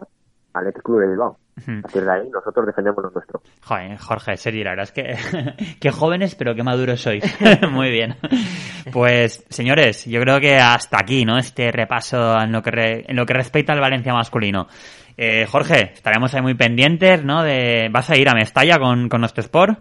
Athletic 0.54 0.84
Club 0.84 1.00
de 1.02 1.08
Bilbao. 1.10 1.38
A 1.56 1.82
partir 1.84 2.04
de 2.04 2.12
ahí 2.12 2.30
nosotros 2.32 2.66
defendemos 2.66 3.04
lo 3.04 3.12
nuestro. 3.12 3.42
Joder, 3.64 3.98
Jorge, 4.00 4.38
Sergi, 4.38 4.64
la 4.64 4.72
verdad 4.72 4.84
es 4.86 4.92
que 4.92 5.76
qué 5.80 5.92
jóvenes, 5.92 6.34
pero 6.36 6.56
qué 6.56 6.64
maduros 6.64 7.00
sois. 7.02 7.24
Muy 7.72 7.90
bien. 7.92 8.16
Pues, 8.92 9.46
señores, 9.50 10.06
yo 10.06 10.20
creo 10.22 10.40
que 10.40 10.58
hasta 10.58 10.98
aquí, 11.00 11.26
¿no? 11.26 11.38
Este 11.38 11.72
repaso 11.72 12.40
en 12.42 12.52
lo 12.52 12.62
que, 12.62 12.72
re- 12.72 13.06
en 13.08 13.16
lo 13.16 13.26
que 13.26 13.34
respecta 13.34 13.74
al 13.74 13.80
Valencia 13.82 14.14
masculino. 14.14 14.68
Eh, 15.16 15.46
Jorge, 15.46 15.92
estaremos 15.94 16.34
ahí 16.34 16.42
muy 16.42 16.56
pendientes, 16.56 17.24
¿no? 17.24 17.44
De... 17.44 17.88
¿Vas 17.92 18.10
a 18.10 18.18
ir 18.18 18.28
a 18.30 18.34
Mestalla 18.34 18.78
con, 18.80 19.08
con 19.10 19.20
nuestro 19.22 19.42
Sport? 19.42 19.78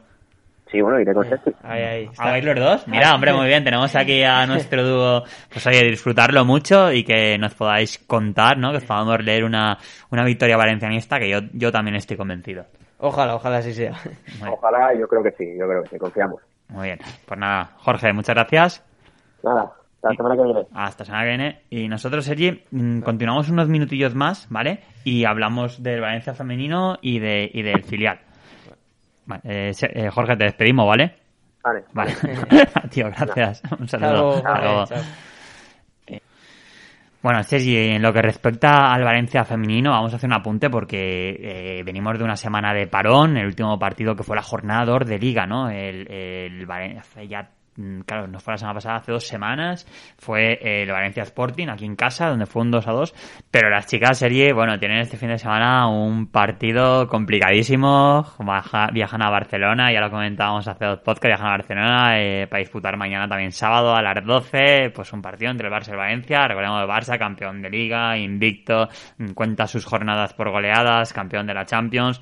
Sí, 0.73 0.81
bueno, 0.81 0.99
iré 0.99 1.13
con 1.13 1.29
Sergi. 1.29 1.53
Ahí, 1.63 1.83
ahí. 1.83 2.11
¿A 2.17 2.31
vais 2.31 2.45
los 2.45 2.57
dos? 2.57 2.89
Mira, 2.89 3.15
hombre, 3.15 3.35
muy 3.35 3.47
bien. 3.47 3.63
Tenemos 3.63 3.95
aquí 3.95 4.23
a 4.23 4.47
nuestro 4.47 4.83
dúo. 4.83 5.23
Pues 5.53 5.67
oye, 5.67 5.83
disfrutarlo 5.85 6.47
mucho 6.47 6.91
y 6.91 7.05
que 7.05 7.37
nos 7.39 7.55
podáis 7.55 7.99
contar, 7.99 8.57
¿no? 8.57 8.71
Que 8.71 8.79
os 8.79 8.85
podamos 8.85 9.23
leer 9.23 9.45
una, 9.45 9.77
una 10.11 10.25
victoria 10.25 10.57
valencianista 10.57 11.19
que 11.19 11.29
yo, 11.29 11.41
yo 11.53 11.71
también 11.71 11.97
estoy 11.97 12.17
convencido. 12.17 12.65
Ojalá, 12.99 13.35
ojalá 13.35 13.59
así 13.59 13.75
sea. 13.75 13.93
Ojalá, 14.51 14.95
yo 14.99 15.07
creo 15.07 15.23
que 15.23 15.33
sí, 15.33 15.45
yo 15.59 15.69
creo 15.69 15.83
que 15.83 15.91
sí, 15.91 15.99
confiamos. 15.99 16.41
muy 16.69 16.87
bien. 16.87 16.99
Pues 17.27 17.39
nada, 17.39 17.73
Jorge, 17.79 18.11
muchas 18.15 18.35
gracias. 18.35 18.85
Nada, 19.43 19.73
hasta 19.97 20.09
la 20.09 20.15
semana 20.17 20.37
que 20.37 20.43
viene. 20.45 20.67
Hasta 20.73 21.03
la 21.03 21.07
semana 21.07 21.25
que 21.25 21.29
viene. 21.29 21.61
Y 21.69 21.89
nosotros, 21.89 22.25
Sergi, 22.25 22.63
mm, 22.71 23.01
continuamos 23.01 23.51
unos 23.51 23.69
minutillos 23.69 24.15
más, 24.15 24.47
¿vale? 24.49 24.81
Y 25.05 25.27
hablamos 25.27 25.83
del 25.83 26.01
Valencia 26.01 26.33
femenino 26.33 26.97
y, 27.03 27.19
de, 27.19 27.51
y 27.53 27.61
del 27.61 27.83
filial. 27.85 28.21
Vale, 29.27 29.43
eh, 29.45 29.73
eh, 29.81 30.11
Jorge, 30.11 30.37
te 30.37 30.45
despedimos, 30.45 30.87
¿vale? 30.87 31.17
Vale. 31.63 31.85
Vale. 31.93 32.13
Tío, 32.91 33.07
gracias. 33.07 33.63
Un 33.79 33.89
saludo. 33.89 34.43
vale, 34.43 34.65
luego. 34.65 34.87
chao. 34.87 35.03
Bueno, 37.23 37.41
Sergi, 37.45 37.77
en 37.77 38.03
lo 38.03 38.13
que 38.13 38.21
respecta 38.21 38.93
al 38.93 39.05
Valencia 39.05 39.45
femenino, 39.45 39.93
vamos 39.93 40.13
a 40.13 40.17
hacer 40.17 40.29
un 40.29 40.35
apunte 40.35 40.69
porque 40.69 41.37
eh, 41.39 41.83
venimos 41.85 42.19
de 42.19 42.25
una 42.25 42.35
semana 42.35 42.75
de 42.75 42.89
parón, 42.89 43.37
el 43.37 43.47
último 43.47 43.79
partido 43.79 44.17
que 44.17 44.25
fue 44.25 44.35
la 44.35 44.43
jornada 44.43 44.85
2 44.85 45.07
de 45.07 45.19
Liga, 45.21 45.47
¿no? 45.47 45.71
El, 45.71 46.11
el 46.11 46.67
Valencia 46.67 47.23
ya, 47.23 47.49
claro, 48.05 48.29
no 48.29 48.39
fue 48.39 48.55
la 48.55 48.59
semana 48.59 48.75
pasada, 48.75 48.97
hace 48.97 49.13
dos 49.13 49.27
semanas, 49.27 49.87
fue 50.19 50.59
el 50.63 50.91
Valencia 50.91 51.23
Sporting 51.23 51.69
aquí 51.69 51.85
en 51.85 51.97
casa, 51.97 52.29
donde 52.29 52.47
fue 52.47 52.63
un 52.63 52.71
2 52.71 52.87
a 52.87 52.93
2, 52.93 53.15
pero 53.51 53.71
las 53.71 53.87
chicas 53.87 54.19
serie, 54.19 54.53
bueno, 54.53 54.79
tienen 54.79 54.99
este 54.99 55.17
fin 55.17 55.29
de 55.31 55.39
semana 55.39 55.89
un 55.89 56.27
partido 56.27 57.09
complicadísimo, 57.09 58.27
viajan 58.93 59.23
a 59.23 59.31
Barcelona, 59.31 59.93
ya 59.93 60.01
lo 60.01 60.11
comentábamos 60.11 60.69
hace 60.69 60.85
dos 60.85 60.99
podcasts, 60.99 61.29
viajan 61.29 61.47
a 61.47 61.51
Barcelona 61.51 62.21
eh, 62.21 62.47
para 62.47 62.61
disputar 62.61 62.97
mañana 62.97 63.29
también 63.29 63.53
sábado 63.53 63.95
a 63.95 64.03
las 64.03 64.25
12, 64.25 64.91
pues 64.95 65.13
un 65.13 65.23
partido 65.23 65.51
entre 65.51 65.69
el 65.69 65.73
Barça 65.73 65.89
y 65.89 65.93
el 65.93 65.97
Valencia, 65.97 66.47
recordemos 66.47 66.83
el 66.83 66.89
Barça, 66.89 67.19
campeón 67.19 67.63
de 67.63 67.71
Liga, 67.71 68.17
invicto, 68.19 68.89
mm, 69.19 69.33
cuenta 69.33 69.67
sus 69.67 69.85
jornadas 69.85 70.35
por 70.35 70.51
goleadas, 70.51 71.13
campeón 71.13 71.47
de 71.47 71.55
la 71.55 71.65
Champions, 71.65 72.21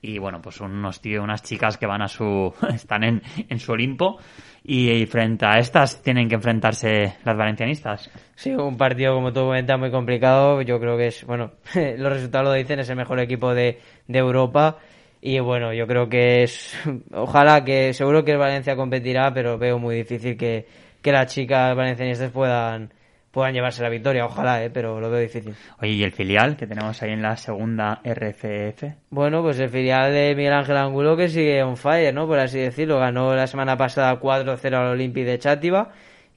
y 0.00 0.18
bueno, 0.18 0.42
pues 0.42 0.60
unos 0.60 1.00
tíos, 1.00 1.22
unas 1.22 1.42
chicas 1.42 1.78
que 1.78 1.86
van 1.86 2.02
a 2.02 2.08
su, 2.08 2.52
están 2.74 3.04
en, 3.04 3.22
en 3.48 3.58
su 3.58 3.72
Olimpo, 3.72 4.18
y, 4.64 5.06
frente 5.06 5.44
a 5.44 5.58
estas 5.58 6.02
tienen 6.02 6.28
que 6.28 6.36
enfrentarse 6.36 7.14
las 7.24 7.36
valencianistas. 7.36 8.10
Sí, 8.36 8.50
un 8.50 8.76
partido, 8.76 9.14
como 9.14 9.32
tú 9.32 9.40
comentas, 9.40 9.78
muy 9.78 9.90
complicado. 9.90 10.62
Yo 10.62 10.78
creo 10.78 10.96
que 10.96 11.08
es, 11.08 11.24
bueno, 11.24 11.52
los 11.74 12.12
resultados 12.12 12.48
lo 12.48 12.52
dicen, 12.52 12.78
es 12.78 12.88
el 12.88 12.96
mejor 12.96 13.18
equipo 13.20 13.54
de, 13.54 13.80
de 14.06 14.18
Europa. 14.18 14.78
Y 15.20 15.38
bueno, 15.40 15.72
yo 15.72 15.86
creo 15.86 16.08
que 16.08 16.44
es, 16.44 16.76
ojalá 17.12 17.64
que, 17.64 17.92
seguro 17.92 18.24
que 18.24 18.32
el 18.32 18.38
Valencia 18.38 18.76
competirá, 18.76 19.32
pero 19.32 19.58
veo 19.58 19.78
muy 19.78 19.96
difícil 19.96 20.36
que, 20.36 20.66
que 21.00 21.12
las 21.12 21.32
chicas 21.32 21.76
valencianistas 21.76 22.30
puedan, 22.30 22.92
puedan 23.32 23.54
llevarse 23.54 23.82
la 23.82 23.88
victoria. 23.88 24.26
Ojalá, 24.26 24.62
eh, 24.62 24.70
pero 24.70 25.00
lo 25.00 25.10
veo 25.10 25.20
difícil. 25.20 25.54
Oye, 25.80 25.92
¿y 25.92 26.04
el 26.04 26.12
filial 26.12 26.56
que 26.56 26.66
tenemos 26.66 27.02
ahí 27.02 27.10
en 27.10 27.22
la 27.22 27.36
segunda 27.36 28.00
RFF? 28.04 28.84
Bueno, 29.10 29.42
pues 29.42 29.58
el 29.58 29.70
filial 29.70 30.12
de 30.12 30.34
Miguel 30.36 30.52
Ángel 30.52 30.76
Angulo 30.76 31.16
que 31.16 31.28
sigue 31.28 31.62
on 31.62 31.76
fire, 31.76 32.14
¿no? 32.14 32.26
Por 32.26 32.38
así 32.38 32.58
decirlo. 32.58 32.98
Ganó 33.00 33.34
la 33.34 33.46
semana 33.46 33.76
pasada 33.76 34.20
4-0 34.20 34.74
al 34.74 34.88
Olympique 34.88 35.26
de 35.26 35.38
Chátiva, 35.38 35.90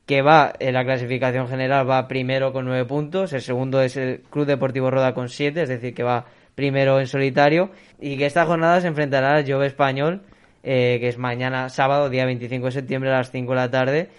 que 0.06 0.22
va 0.22 0.54
en 0.58 0.74
la 0.74 0.86
clasificación 0.86 1.48
general, 1.48 1.88
va 1.88 2.08
primero 2.08 2.54
con 2.54 2.66
9 2.66 2.86
puntos. 2.86 3.34
El 3.34 3.42
segundo 3.42 3.82
es 3.82 3.98
el 3.98 4.22
Club 4.30 4.46
Deportivo 4.46 4.90
Roda 4.90 5.14
con 5.14 5.28
7, 5.28 5.64
es 5.64 5.70
decir, 5.70 5.94
que 5.94 6.04
va 6.04 6.26
primero 6.56 7.00
en 7.02 7.08
solitario. 7.08 7.72
Y 8.00 8.18
que 8.18 8.26
esta 8.26 8.46
jornada 8.46 8.80
se 8.80 8.88
enfrentará 8.88 9.36
al 9.36 9.52
Jove 9.52 9.68
Español, 9.68 10.22
eh, 10.64 10.98
que 11.02 11.10
es 11.10 11.18
mañana 11.18 11.68
sábado, 11.68 12.10
día 12.10 12.26
25 12.26 12.68
de 12.68 12.72
septiembre 12.72 13.12
a 13.12 13.18
las 13.18 13.32
5 13.32 13.52
de 13.52 13.56
la 13.58 13.70
tarde. 13.70 14.10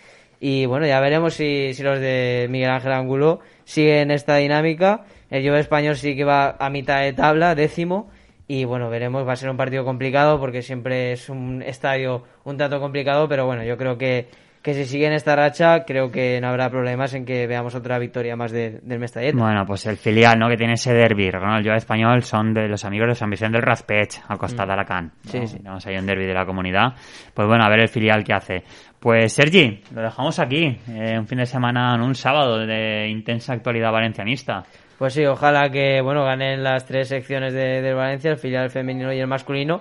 Y 0.41 0.66
bueno, 0.66 0.87
ya 0.87 1.01
veremos 1.01 1.34
si, 1.34 1.72
si 1.74 1.82
los 1.82 2.01
de 2.01 2.47
Miguel 2.51 2.70
Ángel 2.70 2.93
Angulo 2.93 3.41
siguen 3.64 4.11
esta 4.11 4.37
dinámica. 4.37 5.05
El 5.30 5.47
Jove 5.47 5.61
Español 5.61 5.97
sí 5.97 6.14
que 6.14 6.24
va 6.24 6.57
a 6.59 6.70
mitad 6.70 7.01
de 7.01 7.12
tabla, 7.12 7.55
décimo. 7.55 8.11
Y 8.49 8.64
bueno, 8.64 8.89
veremos, 8.91 9.26
va 9.26 9.32
a 9.32 9.37
ser 9.37 9.51
un 9.51 9.57
partido 9.57 9.84
complicado 9.84 10.39
porque 10.39 10.62
siempre 10.62 11.12
es 11.12 11.28
un 11.28 11.62
estadio 11.62 12.22
un 12.45 12.57
tanto 12.57 12.78
complicado, 12.78 13.28
pero 13.28 13.45
bueno, 13.45 13.64
yo 13.64 13.76
creo 13.76 13.99
que, 13.99 14.28
que 14.66 14.74
si 14.74 14.84
siguen 14.84 15.12
esta 15.12 15.36
racha, 15.36 15.84
creo 15.86 16.10
que 16.10 16.40
no 16.40 16.48
habrá 16.48 16.68
problemas 16.68 17.14
en 17.14 17.24
que 17.24 17.46
veamos 17.46 17.76
otra 17.76 18.00
victoria 18.00 18.34
más 18.34 18.50
de- 18.50 18.80
del 18.82 18.98
Mestallet. 18.98 19.32
Bueno, 19.32 19.64
pues 19.64 19.86
el 19.86 19.96
filial, 19.96 20.36
¿no? 20.40 20.48
Que 20.48 20.56
tiene 20.56 20.72
ese 20.72 20.92
derby, 20.92 21.30
¿no? 21.30 21.56
El 21.56 21.64
Joa 21.64 21.76
Español 21.76 22.22
son 22.24 22.52
de 22.52 22.66
los 22.66 22.84
amigos 22.84 23.06
de 23.06 23.14
San 23.14 23.30
Vicente 23.30 23.58
del 23.58 23.62
Raspech, 23.62 24.22
al 24.26 24.36
costado 24.38 24.66
de 24.66 24.72
Alacant. 24.72 25.12
¿no? 25.24 25.30
Sí, 25.30 25.46
sí. 25.46 25.58
Tenemos 25.58 25.86
ahí 25.86 25.96
un 25.96 26.04
derby 26.04 26.26
de 26.26 26.34
la 26.34 26.44
comunidad. 26.44 26.94
Pues 27.32 27.46
bueno, 27.46 27.62
a 27.64 27.68
ver 27.70 27.78
el 27.78 27.88
filial 27.88 28.24
que 28.24 28.32
hace. 28.34 28.64
Pues 28.98 29.32
Sergi, 29.32 29.82
lo 29.94 30.02
dejamos 30.02 30.40
aquí. 30.40 30.76
eh, 30.88 31.16
un 31.16 31.28
fin 31.28 31.38
de 31.38 31.46
semana, 31.46 31.96
no, 31.96 32.04
un 32.04 32.16
sábado 32.16 32.58
de 32.66 33.06
intensa 33.08 33.52
actualidad 33.52 33.92
valencianista. 33.92 34.64
Pues 34.98 35.12
sí, 35.14 35.24
ojalá 35.24 35.70
que 35.70 36.00
bueno 36.00 36.24
ganen 36.24 36.64
las 36.64 36.84
tres 36.86 37.06
secciones 37.08 37.52
de, 37.52 37.82
del 37.82 37.94
Valencia, 37.94 38.32
el 38.32 38.38
filial 38.38 38.68
femenino 38.70 39.12
y 39.12 39.20
el 39.20 39.26
masculino. 39.28 39.80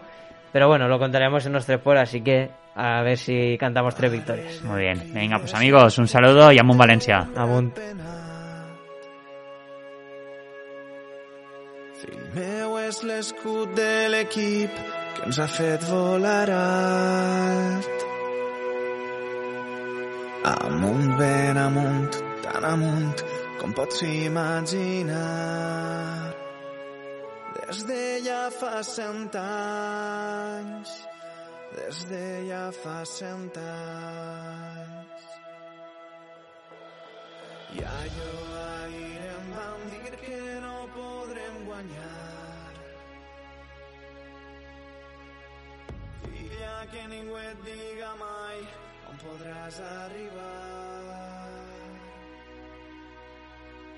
Pero 0.55 0.69
bueno, 0.69 0.87
lo 0.87 0.97
contaremos 0.97 1.45
en 1.45 1.51
nuestro 1.51 1.81
por, 1.83 1.97
así 1.97 2.21
que 2.21 2.49
a 2.75 3.01
ver 3.01 3.17
si 3.17 3.57
cantamos 3.57 3.93
tres 3.93 4.09
victorias. 4.09 4.61
Muy 4.63 4.83
bien. 4.83 5.11
Venga, 5.13 5.37
pues 5.37 5.53
amigos, 5.53 5.97
un 5.97 6.07
saludo 6.07 6.49
y 6.49 6.57
Amun 6.57 6.77
Valencia. 6.77 7.27
Amunt. 7.35 7.77
Fill 11.99 12.21
meu 12.37 12.79
és 12.79 13.03
l'escut 13.03 13.75
de 13.75 14.07
l'equip 14.13 14.71
que 15.17 15.27
ens 15.27 15.43
ha 15.43 15.49
fet 15.51 15.83
volar 15.91 16.47
alt. 16.47 18.07
Amunt, 20.53 21.17
ben 21.19 21.59
amunt, 21.67 22.15
tan 22.47 22.63
amunt 22.71 23.27
com 23.59 23.75
pots 23.75 24.07
imaginar. 24.07 25.25
Des 27.65 27.83
de 27.89 28.01
ja 28.21 28.49
fa 28.53 28.83
cent 28.85 29.35
anys 29.41 30.91
des 31.75 32.01
de 32.09 32.25
ja 32.47 32.65
fa 32.71 32.99
cent 33.09 33.57
anys. 33.57 35.23
I 37.75 37.81
allò 37.99 38.35
ahir 38.65 39.23
em 39.31 39.49
van 39.57 39.81
dir 39.93 40.13
que 40.25 40.41
no 40.65 40.75
podrem 40.97 41.55
guanyar. 41.69 42.73
Filla, 46.21 46.75
que 46.91 47.07
ningú 47.15 47.39
et 47.49 47.65
diga 47.71 48.11
mai 48.21 48.59
on 49.09 49.23
podràs 49.25 49.81
arribar. 49.95 50.94